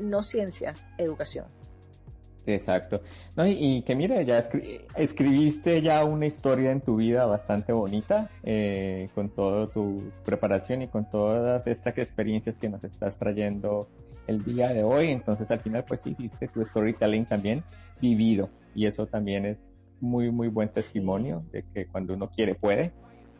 no 0.00 0.22
ciencia, 0.22 0.74
educación. 0.98 1.46
Exacto. 2.46 3.00
No, 3.36 3.46
y, 3.46 3.82
que 3.82 3.94
mira, 3.94 4.20
ya 4.22 4.38
escribiste 4.96 5.80
ya 5.80 6.04
una 6.04 6.26
historia 6.26 6.70
en 6.72 6.80
tu 6.80 6.96
vida 6.96 7.24
bastante 7.26 7.72
bonita, 7.72 8.30
eh, 8.42 9.08
con 9.14 9.30
toda 9.30 9.68
tu 9.68 10.12
preparación 10.24 10.82
y 10.82 10.88
con 10.88 11.08
todas 11.10 11.66
estas 11.66 11.96
experiencias 11.96 12.58
que 12.58 12.68
nos 12.68 12.84
estás 12.84 13.18
trayendo 13.18 13.88
el 14.26 14.44
día 14.44 14.68
de 14.68 14.84
hoy. 14.84 15.10
Entonces 15.10 15.50
al 15.50 15.60
final 15.60 15.84
pues 15.84 16.06
hiciste 16.06 16.48
tu 16.48 16.64
storytelling 16.64 17.26
también 17.26 17.64
vivido 18.00 18.50
y 18.74 18.86
eso 18.86 19.06
también 19.06 19.46
es 19.46 19.62
muy, 20.00 20.30
muy 20.30 20.48
buen 20.48 20.68
testimonio 20.68 21.44
de 21.50 21.64
que 21.72 21.86
cuando 21.86 22.14
uno 22.14 22.28
quiere 22.30 22.54
puede, 22.54 22.92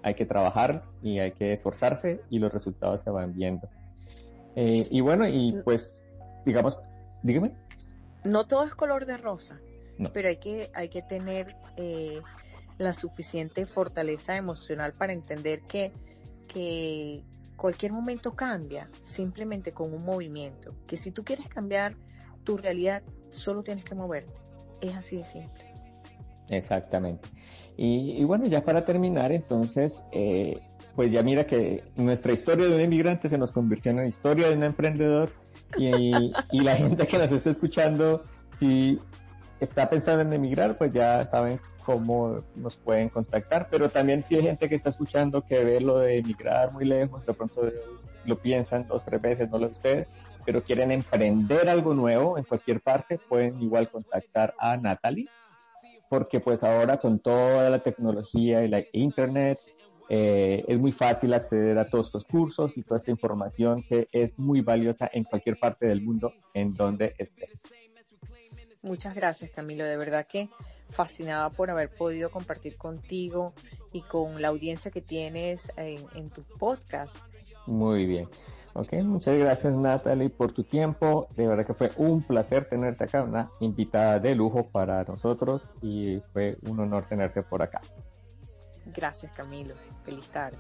hay 0.03 0.15
que 0.15 0.27
trabajar 0.27 0.83
y 1.03 1.19
hay 1.19 1.33
que 1.33 1.53
esforzarse 1.53 2.21
y 2.31 2.39
los 2.39 2.53
resultados 2.53 3.03
se 3.03 3.11
van 3.11 3.35
viendo. 3.35 3.69
Eh, 4.57 4.87
y 4.91 5.01
bueno, 5.01 5.27
y 5.29 5.61
pues 5.65 6.03
digamos, 6.45 6.79
dígame 7.23 7.55
no 8.25 8.47
todo 8.47 8.65
es 8.65 8.75
color 8.75 9.07
de 9.07 9.17
rosa, 9.17 9.61
pero 10.13 10.29
hay 10.29 10.39
que, 10.39 10.71
hay 10.75 10.89
que 10.89 11.03
tener 11.03 11.57
eh, 11.77 12.21
la 12.79 12.93
suficiente 12.93 13.67
fortaleza 13.67 14.37
emocional 14.37 14.95
para 14.95 15.13
entender 15.13 15.63
que, 15.63 15.93
que 16.49 17.23
cualquier 17.57 17.93
momento 17.93 18.35
cambia 18.35 18.89
simplemente 19.03 19.73
con 19.73 19.93
un 19.93 20.05
movimiento. 20.05 20.75
Que 20.87 20.97
si 20.97 21.11
tú 21.11 21.25
quieres 21.25 21.49
cambiar 21.49 21.97
tu 22.43 22.57
realidad, 22.57 23.03
solo 23.29 23.63
tienes 23.63 23.85
que 23.85 23.95
moverte. 23.95 24.41
Es 24.81 24.95
así 24.97 25.17
de 25.17 25.25
simple. 25.25 25.65
Exactamente. 26.49 27.29
Y, 27.77 28.23
bueno, 28.25 28.47
ya 28.47 28.65
para 28.65 28.85
terminar, 28.85 29.33
entonces, 29.33 30.05
eh, 30.13 30.61
pues 30.95 31.11
ya 31.11 31.23
mira 31.23 31.45
que 31.45 31.83
nuestra 31.97 32.33
historia 32.33 32.67
de 32.67 32.75
un 32.75 32.81
inmigrante 32.81 33.29
se 33.29 33.39
nos 33.39 33.51
convirtió 33.51 33.91
en 33.91 33.99
una 33.99 34.07
historia 34.07 34.49
de 34.49 34.57
un 34.57 34.63
emprendedor 34.63 35.33
y, 35.77 36.33
y 36.53 36.61
la 36.61 36.77
gente 36.77 37.07
que 37.07 37.19
nos 37.19 37.33
está 37.33 37.51
escuchando, 37.51 38.25
si 38.53 38.99
está 39.61 39.89
pensando 39.89 40.23
en 40.23 40.33
emigrar, 40.33 40.77
pues 40.77 40.93
ya 40.93 41.25
saben 41.27 41.61
cómo 41.85 42.43
nos 42.57 42.77
pueden 42.77 43.09
contactar, 43.09 43.69
pero 43.71 43.89
también 43.89 44.25
si 44.25 44.37
hay 44.37 44.43
gente 44.43 44.69
que 44.69 44.75
está 44.75 44.89
escuchando 44.89 45.43
que 45.43 45.63
ve 45.65 45.81
lo 45.81 45.99
de 45.99 46.19
emigrar 46.19 46.73
muy 46.73 46.85
lejos, 46.85 47.25
de 47.27 47.35
pronto 47.35 47.71
lo 48.25 48.39
piensan 48.39 48.87
dos, 48.89 49.05
tres 49.05 49.21
veces, 49.21 49.51
no 49.51 49.59
lo 49.59 49.69
ustedes, 49.69 50.09
pero 50.47 50.63
quieren 50.63 50.91
emprender 50.91 51.69
algo 51.69 51.95
nuevo 51.95 52.39
en 52.39 52.45
cualquier 52.45 52.81
parte, 52.81 53.19
pueden 53.19 53.61
igual 53.63 53.91
contactar 53.91 54.55
a 54.59 54.77
Natalie, 54.77 55.29
porque 56.09 56.41
pues 56.41 56.65
ahora 56.65 56.97
con 56.99 57.19
toda 57.19 57.69
la 57.71 57.81
tecnología 57.81 58.65
y 58.65 58.69
la 58.69 58.83
internet, 58.93 59.59
eh, 60.09 60.65
es 60.69 60.79
muy 60.79 60.93
fácil 60.93 61.33
acceder 61.35 61.79
a 61.79 61.89
todos 61.89 62.07
estos 62.07 62.25
cursos 62.25 62.77
y 62.77 62.83
toda 62.83 62.99
esta 62.99 63.11
información 63.11 63.83
que 63.83 64.09
es 64.13 64.39
muy 64.39 64.61
valiosa 64.61 65.09
en 65.13 65.25
cualquier 65.25 65.59
parte 65.59 65.87
del 65.87 66.03
mundo 66.03 66.33
en 66.53 66.75
donde 66.75 67.15
estés. 67.19 67.63
Muchas 68.83 69.15
gracias 69.15 69.51
Camilo, 69.51 69.85
de 69.85 69.97
verdad 69.97 70.27
que 70.27 70.51
fascinada 70.91 71.51
por 71.51 71.71
haber 71.71 71.89
podido 71.89 72.31
compartir 72.31 72.77
contigo 72.77 73.55
y 73.93 74.03
con 74.03 74.43
la 74.43 74.49
audiencia 74.49 74.91
que 74.91 75.01
tienes 75.01 75.73
en, 75.77 76.05
en 76.15 76.31
tu 76.31 76.43
podcast. 76.59 77.19
Muy 77.67 78.05
bien. 78.05 78.29
Ok, 78.75 78.93
muchas 79.05 79.39
gracias 79.39 79.73
Natalie 79.73 80.31
por 80.31 80.53
tu 80.53 80.65
tiempo. 80.65 81.29
De 81.37 81.47
verdad 81.47 81.65
que 81.65 81.75
fue 81.75 81.91
un 81.97 82.23
placer 82.23 82.69
tenerte 82.69 83.05
acá, 83.05 83.23
una 83.23 83.51
invitada 83.61 84.19
de 84.19 84.35
lujo 84.35 84.67
para 84.67 85.05
nosotros 85.05 85.71
y 85.81 86.21
fue 86.33 86.57
un 86.69 86.81
honor 86.81 87.07
tenerte 87.09 87.43
por 87.43 87.63
acá. 87.63 87.81
Gracias 88.87 89.33
Camilo, 89.33 89.75
feliz 90.05 90.29
tarde. 90.29 90.59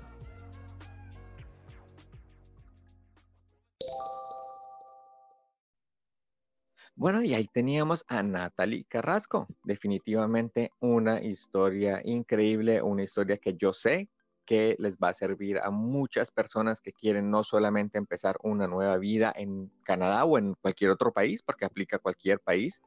Bueno, 6.97 7.22
y 7.22 7.35
ahí 7.35 7.49
teníamos 7.53 8.05
a 8.07 8.22
Natalie 8.22 8.85
Carrasco. 8.89 9.49
Definitivamente 9.64 10.70
una 10.79 11.20
historia 11.20 12.01
increíble, 12.05 12.83
una 12.83 13.03
historia 13.03 13.37
que 13.37 13.55
yo 13.57 13.75
sé 13.75 14.09
que 14.47 14.77
les 14.79 14.97
va 14.97 15.09
a 15.09 15.14
servir 15.14 15.59
a 15.59 15.70
muchas 15.70 16.31
personas 16.31 16.81
que 16.81 16.93
quieren 16.93 17.31
no 17.31 17.43
solamente 17.43 17.99
empezar 17.99 18.37
una 18.43 18.68
nueva 18.68 18.99
vida 18.99 19.33
en 19.35 19.72
Canadá 19.83 20.25
o 20.25 20.39
en 20.39 20.55
cualquier 20.55 20.91
otro 20.91 21.12
país, 21.12 21.43
porque 21.43 21.64
aplica 21.64 21.97
a 21.97 22.01
cualquier 22.01 22.41
país, 22.41 22.81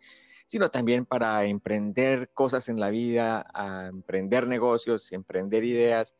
sino 0.47 0.71
también 0.71 1.05
para 1.05 1.45
emprender 1.45 2.29
cosas 2.29 2.69
en 2.69 2.79
la 2.79 2.89
vida, 2.89 3.45
a 3.53 3.87
emprender 3.87 4.47
negocios, 4.47 5.11
emprender 5.11 5.63
ideas. 5.63 6.15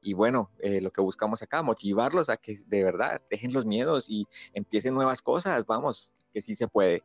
Y 0.00 0.14
bueno, 0.14 0.50
eh, 0.60 0.80
lo 0.80 0.92
que 0.92 1.00
buscamos 1.00 1.42
acá, 1.42 1.62
motivarlos 1.62 2.28
a 2.28 2.36
que 2.36 2.62
de 2.66 2.84
verdad 2.84 3.20
dejen 3.28 3.52
los 3.52 3.66
miedos 3.66 4.06
y 4.08 4.26
empiecen 4.54 4.94
nuevas 4.94 5.20
cosas, 5.20 5.66
vamos, 5.66 6.14
que 6.32 6.40
sí 6.40 6.54
se 6.54 6.68
puede. 6.68 7.02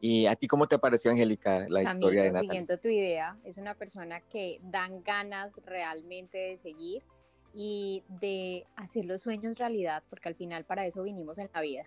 ¿Y 0.00 0.26
a 0.26 0.36
ti 0.36 0.46
cómo 0.46 0.66
te 0.66 0.78
pareció, 0.78 1.10
Angélica, 1.10 1.66
la 1.68 1.82
historia 1.82 2.22
de 2.22 2.32
Natalie? 2.32 2.50
Siguiendo 2.50 2.78
tu 2.78 2.88
idea, 2.88 3.38
es 3.44 3.56
una 3.56 3.74
persona 3.74 4.20
que 4.20 4.60
dan 4.62 5.02
ganas 5.02 5.52
realmente 5.64 6.38
de 6.38 6.56
seguir 6.58 7.02
y 7.54 8.02
de 8.20 8.66
hacer 8.76 9.04
los 9.04 9.22
sueños 9.22 9.56
realidad, 9.58 10.02
porque 10.10 10.28
al 10.28 10.34
final 10.34 10.64
para 10.64 10.86
eso 10.86 11.02
vinimos 11.02 11.38
en 11.38 11.48
la 11.52 11.60
vida. 11.60 11.84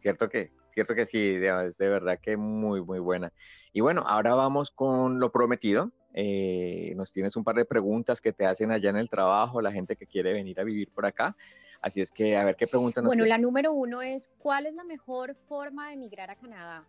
Cierto 0.00 0.28
que, 0.28 0.50
cierto 0.76 0.94
que 0.94 1.06
sí, 1.06 1.40
es 1.40 1.78
de 1.78 1.88
verdad 1.88 2.18
que 2.20 2.36
muy, 2.36 2.82
muy 2.82 2.98
buena. 2.98 3.32
Y 3.72 3.80
bueno, 3.80 4.04
ahora 4.06 4.34
vamos 4.34 4.70
con 4.70 5.18
lo 5.18 5.32
prometido. 5.32 5.90
Eh, 6.12 6.92
nos 6.96 7.12
tienes 7.12 7.34
un 7.34 7.44
par 7.44 7.56
de 7.56 7.64
preguntas 7.64 8.20
que 8.20 8.34
te 8.34 8.44
hacen 8.44 8.70
allá 8.70 8.90
en 8.90 8.96
el 8.96 9.08
trabajo, 9.08 9.62
la 9.62 9.72
gente 9.72 9.96
que 9.96 10.06
quiere 10.06 10.34
venir 10.34 10.60
a 10.60 10.64
vivir 10.64 10.90
por 10.92 11.06
acá. 11.06 11.34
Así 11.80 12.02
es 12.02 12.10
que 12.10 12.36
a 12.36 12.44
ver 12.44 12.56
qué 12.56 12.66
pregunta 12.66 13.00
nos 13.00 13.08
Bueno, 13.08 13.24
la 13.24 13.38
número 13.38 13.72
uno 13.72 14.02
es, 14.02 14.28
¿cuál 14.38 14.66
es 14.66 14.74
la 14.74 14.84
mejor 14.84 15.34
forma 15.48 15.88
de 15.88 15.94
emigrar 15.94 16.30
a 16.30 16.36
Canadá? 16.36 16.84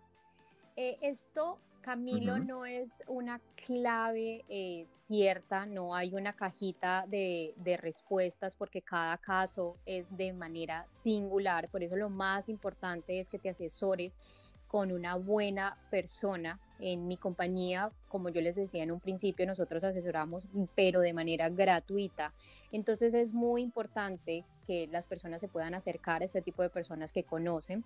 Eh, 0.76 0.98
esto 1.02 1.58
Camilo, 1.88 2.38
no 2.38 2.66
es 2.66 3.02
una 3.08 3.40
clave 3.66 4.44
eh, 4.50 4.86
cierta, 5.08 5.66
no 5.66 5.96
hay 5.96 6.14
una 6.14 6.34
cajita 6.34 7.06
de, 7.08 7.54
respuestas 7.82 8.58
porque 8.58 8.82
cada 8.82 9.18
caso 9.18 9.78
es 9.86 10.18
de 10.18 10.34
manera 10.34 10.86
singular. 11.02 11.70
Por 11.70 11.84
eso 11.84 11.96
lo 11.96 12.10
más 12.10 12.50
importante 12.50 13.22
es 13.22 13.30
que 13.30 13.40
te 13.40 13.48
asesores 13.48 14.20
con 14.68 14.92
una 14.92 15.16
buena 15.16 15.78
persona. 15.90 16.60
En 16.82 17.08
mi 17.08 17.16
compañía, 17.16 17.90
como 18.10 18.28
yo 18.28 18.42
les 18.42 18.58
decía 18.58 18.84
en 18.84 18.92
un 18.92 19.00
principio, 19.00 19.48
nosotros 19.48 19.82
asesoramos, 19.86 20.46
pero 20.76 21.00
de 21.00 21.14
manera 21.14 21.48
gratuita. 21.48 22.34
Entonces 22.74 23.14
es 23.14 23.32
muy 23.34 23.62
importante 23.62 24.44
que 24.66 24.88
las 24.88 25.08
personas 25.08 25.40
se 25.40 25.48
puedan 25.48 25.74
acercar 25.74 26.22
a 26.22 26.26
este 26.26 26.42
tipo 26.42 26.64
de 26.64 26.70
personas 26.70 27.14
que 27.14 27.24
conocen. 27.24 27.86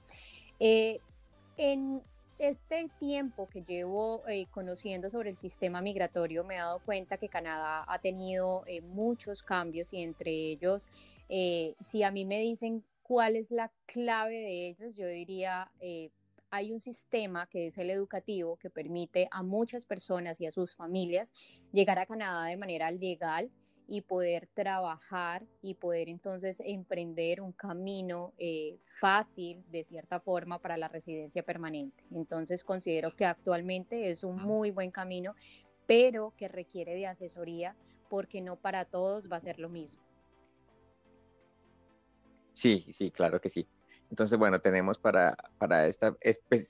Eh, 0.59 0.99
en, 1.57 2.01
este 2.41 2.89
tiempo 2.97 3.47
que 3.47 3.61
llevo 3.61 4.27
eh, 4.27 4.47
conociendo 4.49 5.11
sobre 5.11 5.29
el 5.29 5.37
sistema 5.37 5.79
migratorio 5.79 6.43
me 6.43 6.55
he 6.55 6.57
dado 6.57 6.79
cuenta 6.79 7.17
que 7.17 7.29
Canadá 7.29 7.85
ha 7.87 7.99
tenido 7.99 8.63
eh, 8.65 8.81
muchos 8.81 9.43
cambios 9.43 9.93
y 9.93 10.01
entre 10.01 10.31
ellos, 10.31 10.89
eh, 11.29 11.75
si 11.79 12.01
a 12.01 12.09
mí 12.09 12.25
me 12.25 12.39
dicen 12.39 12.83
cuál 13.03 13.35
es 13.35 13.51
la 13.51 13.71
clave 13.85 14.39
de 14.39 14.69
ellos, 14.69 14.95
yo 14.95 15.05
diría, 15.05 15.71
hay 16.49 16.71
un 16.71 16.79
sistema 16.79 17.45
que 17.45 17.67
es 17.67 17.77
el 17.77 17.91
educativo 17.91 18.57
que 18.57 18.71
permite 18.71 19.27
a 19.29 19.43
muchas 19.43 19.85
personas 19.85 20.41
y 20.41 20.47
a 20.47 20.51
sus 20.51 20.75
familias 20.75 21.33
llegar 21.71 21.99
a 21.99 22.07
Canadá 22.07 22.45
de 22.45 22.57
manera 22.57 22.89
legal 22.89 23.51
y 23.91 23.99
poder 23.99 24.47
trabajar 24.53 25.45
y 25.61 25.73
poder 25.73 26.07
entonces 26.07 26.61
emprender 26.63 27.41
un 27.41 27.51
camino 27.51 28.31
eh, 28.37 28.79
fácil 29.01 29.65
de 29.69 29.83
cierta 29.83 30.21
forma 30.21 30.59
para 30.59 30.77
la 30.77 30.87
residencia 30.87 31.43
permanente. 31.43 32.01
Entonces 32.09 32.63
considero 32.63 33.11
que 33.11 33.25
actualmente 33.25 34.09
es 34.09 34.23
un 34.23 34.37
muy 34.37 34.71
buen 34.71 34.91
camino, 34.91 35.35
pero 35.87 36.33
que 36.37 36.47
requiere 36.47 36.95
de 36.95 37.05
asesoría 37.05 37.75
porque 38.09 38.39
no 38.39 38.55
para 38.55 38.85
todos 38.85 39.29
va 39.29 39.35
a 39.35 39.41
ser 39.41 39.59
lo 39.59 39.67
mismo. 39.67 40.01
Sí, 42.53 42.93
sí, 42.93 43.11
claro 43.11 43.41
que 43.41 43.49
sí. 43.49 43.67
Entonces, 44.09 44.39
bueno, 44.39 44.61
tenemos 44.61 44.99
para, 44.99 45.35
para 45.57 45.85
esta 45.87 46.15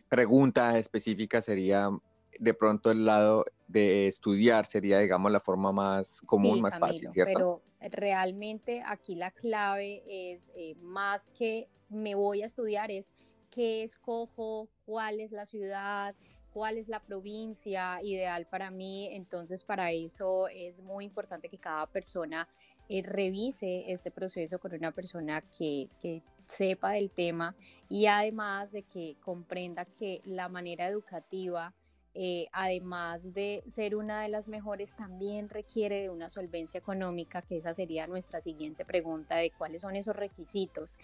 pregunta 0.09 0.75
específica 0.79 1.39
sería 1.43 1.91
de 2.39 2.53
pronto 2.55 2.89
el 2.89 3.05
lado 3.05 3.45
de 3.71 4.07
estudiar 4.07 4.65
sería, 4.65 4.99
digamos, 4.99 5.31
la 5.31 5.39
forma 5.39 5.71
más 5.71 6.09
común, 6.25 6.61
más 6.61 6.77
fácil, 6.77 7.09
¿cierto? 7.11 7.61
Pero 7.79 7.91
realmente 7.91 8.83
aquí 8.85 9.15
la 9.15 9.31
clave 9.31 10.03
es 10.05 10.47
eh, 10.55 10.75
más 10.81 11.29
que 11.29 11.67
me 11.89 12.15
voy 12.15 12.41
a 12.41 12.45
estudiar, 12.45 12.91
es 12.91 13.09
qué 13.49 13.83
escojo, 13.83 14.69
cuál 14.85 15.19
es 15.19 15.31
la 15.31 15.45
ciudad, 15.45 16.15
cuál 16.51 16.77
es 16.77 16.87
la 16.87 17.01
provincia 17.01 17.99
ideal 18.03 18.45
para 18.45 18.71
mí. 18.71 19.09
Entonces, 19.11 19.63
para 19.63 19.91
eso 19.91 20.47
es 20.47 20.81
muy 20.81 21.05
importante 21.05 21.49
que 21.49 21.57
cada 21.57 21.87
persona 21.87 22.47
eh, 22.89 23.03
revise 23.03 23.91
este 23.91 24.11
proceso 24.11 24.59
con 24.59 24.73
una 24.73 24.91
persona 24.91 25.41
que, 25.41 25.89
que 26.01 26.23
sepa 26.47 26.91
del 26.91 27.09
tema 27.09 27.55
y 27.87 28.07
además 28.07 28.71
de 28.71 28.83
que 28.83 29.15
comprenda 29.21 29.85
que 29.85 30.21
la 30.25 30.49
manera 30.49 30.87
educativa 30.87 31.73
eh, 32.13 32.47
además 32.51 33.33
de 33.33 33.63
ser 33.67 33.95
una 33.95 34.21
de 34.21 34.29
las 34.29 34.49
mejores, 34.49 34.95
también 34.95 35.47
requiere 35.49 36.01
de 36.01 36.09
una 36.09 36.29
solvencia 36.29 36.77
económica, 36.77 37.41
que 37.41 37.57
esa 37.57 37.73
sería 37.73 38.07
nuestra 38.07 38.41
siguiente 38.41 38.83
pregunta 38.83 39.37
de 39.37 39.51
cuáles 39.51 39.81
son 39.81 39.95
esos 39.95 40.15
requisitos 40.15 40.97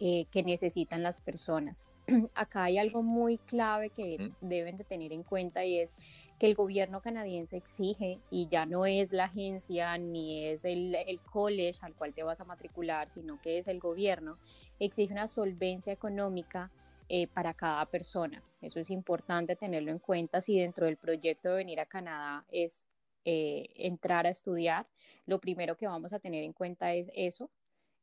eh, 0.00 0.26
que 0.32 0.42
necesitan 0.42 1.02
las 1.02 1.20
personas. 1.20 1.86
Acá 2.34 2.64
hay 2.64 2.78
algo 2.78 3.02
muy 3.02 3.38
clave 3.38 3.90
que 3.90 4.32
deben 4.40 4.76
de 4.76 4.84
tener 4.84 5.12
en 5.12 5.22
cuenta 5.22 5.64
y 5.64 5.78
es 5.78 5.94
que 6.38 6.46
el 6.46 6.54
gobierno 6.54 7.00
canadiense 7.02 7.56
exige, 7.56 8.20
y 8.30 8.46
ya 8.48 8.64
no 8.64 8.86
es 8.86 9.12
la 9.12 9.24
agencia 9.24 9.98
ni 9.98 10.44
es 10.46 10.64
el, 10.64 10.94
el 10.94 11.20
college 11.20 11.78
al 11.82 11.94
cual 11.94 12.14
te 12.14 12.22
vas 12.22 12.40
a 12.40 12.44
matricular, 12.44 13.10
sino 13.10 13.40
que 13.40 13.58
es 13.58 13.66
el 13.66 13.80
gobierno, 13.80 14.38
exige 14.78 15.12
una 15.12 15.26
solvencia 15.26 15.92
económica 15.92 16.70
eh, 17.10 17.26
para 17.26 17.54
cada 17.54 17.86
persona. 17.86 18.42
Eso 18.60 18.78
es 18.80 18.90
importante 18.90 19.56
tenerlo 19.56 19.90
en 19.90 19.98
cuenta 19.98 20.42
si 20.42 20.58
dentro 20.58 20.84
del 20.84 20.98
proyecto 20.98 21.48
de 21.48 21.54
venir 21.56 21.80
a 21.80 21.86
Canadá 21.86 22.44
es 22.50 22.90
eh, 23.24 23.70
entrar 23.76 24.26
a 24.26 24.28
estudiar. 24.28 24.86
Lo 25.24 25.40
primero 25.40 25.74
que 25.74 25.86
vamos 25.86 26.12
a 26.12 26.18
tener 26.18 26.44
en 26.44 26.52
cuenta 26.52 26.92
es 26.92 27.10
eso. 27.14 27.50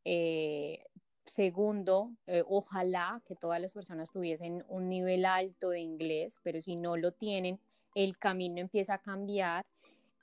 Eh, 0.06 0.84
segundo, 1.24 2.14
ojalá 2.47 3.22
que 3.28 3.36
todas 3.36 3.62
las 3.62 3.74
personas 3.74 4.12
tuviesen 4.12 4.66
un 4.70 4.89
nivel 4.89 5.26
alto 5.26 5.70
de 5.70 5.82
inglés, 5.82 6.39
pero 6.41 6.60
si 6.60 6.76
no 6.76 6.97
lo 6.97 7.12
tienen, 7.12 7.60
el 7.93 8.18
camino 8.18 8.60
empieza 8.60 8.95
a 8.95 9.01
cambiar 9.03 9.64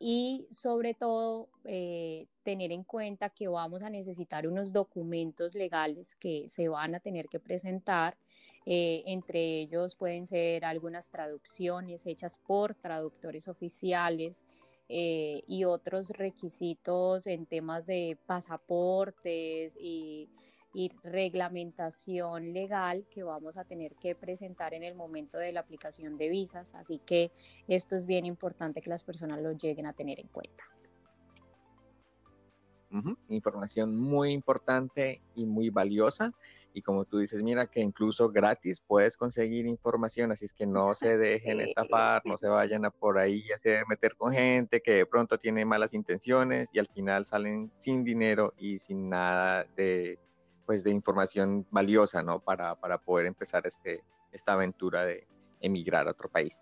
y 0.01 0.49
sobre 0.51 0.95
todo 0.95 1.51
tener 1.62 2.72
en 2.72 2.83
cuenta 2.83 3.30
que 3.30 3.47
vamos 3.47 3.83
a 3.83 3.91
necesitar 3.91 4.49
unos 4.49 4.72
documentos 4.72 5.55
legales 5.55 6.16
que 6.16 6.49
se 6.49 6.66
van 6.66 6.97
a 6.97 7.01
tener 7.01 7.28
que 7.28 7.39
presentar 7.39 8.16
eh, 8.67 9.03
entre 9.07 9.61
ellos 9.61 9.97
pueden 9.97 10.27
ser 10.27 10.65
algunas 10.65 11.11
traducciones 11.11 12.07
hechas 12.07 12.37
por 12.37 12.75
traductores 12.75 13.49
oficiales 13.49 14.47
eh, 14.89 15.43
y 15.47 15.65
otros 15.65 16.11
requisitos 16.11 17.27
en 17.27 17.47
temas 17.47 17.87
de 17.87 18.19
pasaportes 18.27 19.77
y 19.81 20.29
y 20.75 20.91
reglamentación 21.03 22.53
legal 22.53 23.07
que 23.11 23.23
vamos 23.23 23.57
a 23.57 23.65
tener 23.65 23.95
que 23.97 24.15
presentar 24.15 24.75
en 24.75 24.83
el 24.83 24.95
momento 24.95 25.39
de 25.39 25.53
la 25.53 25.61
aplicación 25.61 26.17
de 26.17 26.29
visas. 26.29 26.75
Así 26.75 26.99
que 27.05 27.31
esto 27.69 27.97
es 27.97 28.07
bien 28.07 28.25
importante 28.25 28.81
que 28.81 28.91
las 28.91 29.03
personas 29.03 29.41
lo 29.43 29.53
lleguen 29.53 29.87
a 29.87 29.93
tener 29.93 30.19
en 30.21 30.29
cuenta. 30.29 30.65
Información 33.29 33.97
muy 33.97 34.33
importante 34.33 35.23
y 35.35 35.47
muy 35.47 35.71
valiosa. 35.71 36.33
Y 36.75 36.83
como 36.83 37.05
tú 37.05 37.18
dices, 37.18 37.43
mira 37.43 37.66
que 37.66 37.81
incluso 37.81 38.31
gratis 38.31 38.81
puedes 38.81 39.16
conseguir 39.16 39.66
información, 39.66 40.33
así 40.33 40.45
es 40.45 40.53
que 40.53 40.66
no 40.66 40.95
se 40.95 41.18
dejen 41.18 41.61
estafar, 41.61 42.23
no 42.25 42.37
se 42.37 42.49
vayan 42.49 42.85
a 42.85 42.91
por 42.91 43.18
ahí 43.18 43.45
a 43.53 43.89
meter 43.89 44.16
con 44.16 44.33
gente 44.33 44.81
que 44.81 44.93
de 44.93 45.07
pronto 45.07 45.39
tiene 45.39 45.64
malas 45.64 45.95
intenciones 45.95 46.68
y 46.73 46.79
al 46.79 46.89
final 46.89 47.27
salen 47.27 47.70
sin 47.79 48.05
dinero 48.05 48.55
y 48.59 48.79
sin 48.79 49.09
nada 49.09 49.66
de, 49.77 50.18
pues, 50.66 50.83
de 50.83 50.91
información 50.91 51.66
valiosa, 51.70 52.23
¿no? 52.23 52.41
Para, 52.41 52.75
para 52.77 52.99
poder 52.99 53.27
empezar 53.27 53.66
este, 53.66 54.03
esta 54.33 54.55
aventura 54.55 55.05
de 55.05 55.27
emigrar 55.61 56.09
a 56.09 56.12
otro 56.12 56.29
país. 56.29 56.61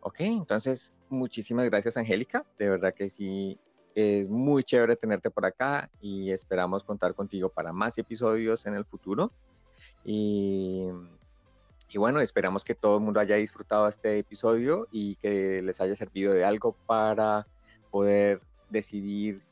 Ok, 0.00 0.20
entonces 0.20 0.92
muchísimas 1.08 1.64
gracias 1.70 1.96
Angélica, 1.96 2.44
de 2.58 2.68
verdad 2.68 2.92
que 2.92 3.08
sí, 3.08 3.58
es 3.94 4.28
muy 4.28 4.64
chévere 4.64 4.96
tenerte 4.96 5.30
por 5.30 5.46
acá 5.46 5.90
y 6.00 6.30
esperamos 6.30 6.82
contar 6.82 7.14
contigo 7.14 7.48
para 7.48 7.72
más 7.72 7.96
episodios 7.98 8.66
en 8.66 8.74
el 8.74 8.84
futuro. 8.84 9.30
Y, 10.04 10.88
y, 11.88 11.98
bueno, 11.98 12.20
esperamos 12.20 12.64
que 12.64 12.74
todo 12.74 12.96
el 12.98 13.04
mundo 13.04 13.20
haya 13.20 13.36
disfrutado 13.36 13.88
este 13.88 14.18
episodio 14.18 14.88
y 14.90 15.16
que 15.16 15.62
les 15.62 15.80
haya 15.80 15.96
servido 15.96 16.32
de 16.32 16.44
algo 16.44 16.74
para 16.86 17.46
poder 17.90 18.40
decidir 18.70 19.42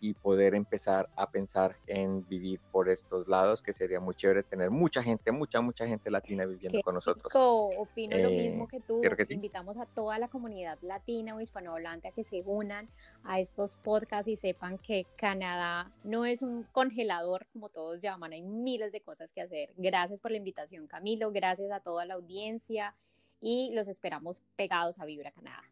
y 0.00 0.14
poder 0.14 0.54
empezar 0.54 1.10
a 1.14 1.30
pensar 1.30 1.76
en 1.86 2.26
vivir 2.26 2.58
por 2.72 2.88
estos 2.88 3.28
lados, 3.28 3.62
que 3.62 3.74
sería 3.74 4.00
muy 4.00 4.14
chévere 4.14 4.42
tener 4.42 4.70
mucha 4.70 5.02
gente, 5.02 5.30
mucha, 5.30 5.60
mucha 5.60 5.86
gente 5.86 6.10
latina 6.10 6.46
viviendo 6.46 6.80
con 6.82 6.94
nosotros. 6.94 7.30
Opino 7.34 8.16
lo 8.16 8.30
mismo 8.30 8.64
eh, 8.64 8.68
que 8.70 8.80
tú. 8.80 9.02
Invitamos 9.28 9.76
a 9.76 9.84
toda 9.86 10.18
la 10.18 10.28
comunidad 10.28 10.78
latina 10.80 11.34
o 11.34 11.40
hispanohablante 11.40 12.08
a 12.08 12.12
que 12.12 12.24
se 12.24 12.42
unan 12.46 12.88
a 13.24 13.40
estos 13.40 13.76
podcasts 13.76 14.28
y 14.28 14.36
sepan 14.36 14.78
que 14.78 15.06
Canadá 15.16 15.92
no 16.02 16.24
es 16.24 16.40
un 16.40 16.64
congelador 16.72 17.46
como 17.52 17.68
todos 17.68 18.00
llaman, 18.00 18.32
hay 18.32 18.42
miles 18.42 18.92
de 18.92 19.02
cosas 19.02 19.32
que 19.32 19.42
hacer. 19.42 19.72
Gracias 19.76 20.20
por 20.20 20.30
la 20.30 20.38
invitación, 20.38 20.86
Camilo, 20.86 21.30
gracias 21.30 21.70
a 21.70 21.80
toda 21.80 22.06
la 22.06 22.14
audiencia 22.14 22.94
y 23.40 23.70
los 23.74 23.86
esperamos 23.86 24.40
pegados 24.56 24.98
a 24.98 25.04
Vibra 25.04 25.30
Canadá. 25.30 25.62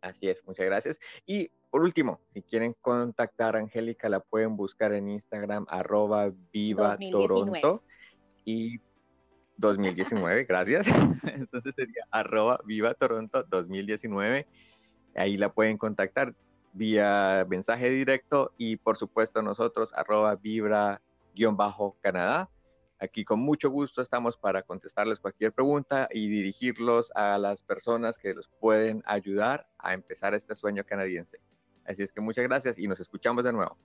Así 0.00 0.28
es, 0.28 0.46
muchas 0.46 0.66
gracias. 0.66 1.00
Y 1.26 1.50
por 1.70 1.82
último, 1.82 2.20
si 2.32 2.42
quieren 2.42 2.76
contactar 2.80 3.56
a 3.56 3.58
Angélica, 3.58 4.08
la 4.08 4.20
pueden 4.20 4.56
buscar 4.56 4.92
en 4.92 5.08
Instagram, 5.08 5.66
arroba 5.68 6.32
viva 6.52 6.96
Toronto 7.10 7.82
y 8.44 8.78
2019, 9.56 10.44
gracias. 10.44 10.86
Entonces 11.34 11.74
sería 11.74 12.04
arroba 12.10 12.60
viva 12.64 12.94
Toronto 12.94 13.42
2019. 13.42 14.46
Ahí 15.16 15.36
la 15.36 15.52
pueden 15.52 15.78
contactar 15.78 16.32
vía 16.72 17.44
mensaje 17.48 17.90
directo 17.90 18.52
y 18.56 18.76
por 18.76 18.96
supuesto 18.96 19.42
nosotros 19.42 19.92
arroba 19.94 20.36
vibra-canadá 20.36 22.48
Aquí 23.00 23.24
con 23.24 23.38
mucho 23.40 23.70
gusto 23.70 24.02
estamos 24.02 24.36
para 24.36 24.62
contestarles 24.62 25.20
cualquier 25.20 25.52
pregunta 25.52 26.08
y 26.10 26.28
dirigirlos 26.28 27.12
a 27.14 27.38
las 27.38 27.62
personas 27.62 28.18
que 28.18 28.34
los 28.34 28.48
pueden 28.60 29.02
ayudar 29.06 29.68
a 29.78 29.94
empezar 29.94 30.34
este 30.34 30.56
sueño 30.56 30.84
canadiense. 30.84 31.38
Así 31.84 32.02
es 32.02 32.12
que 32.12 32.20
muchas 32.20 32.44
gracias 32.44 32.78
y 32.78 32.88
nos 32.88 32.98
escuchamos 32.98 33.44
de 33.44 33.52
nuevo. 33.52 33.78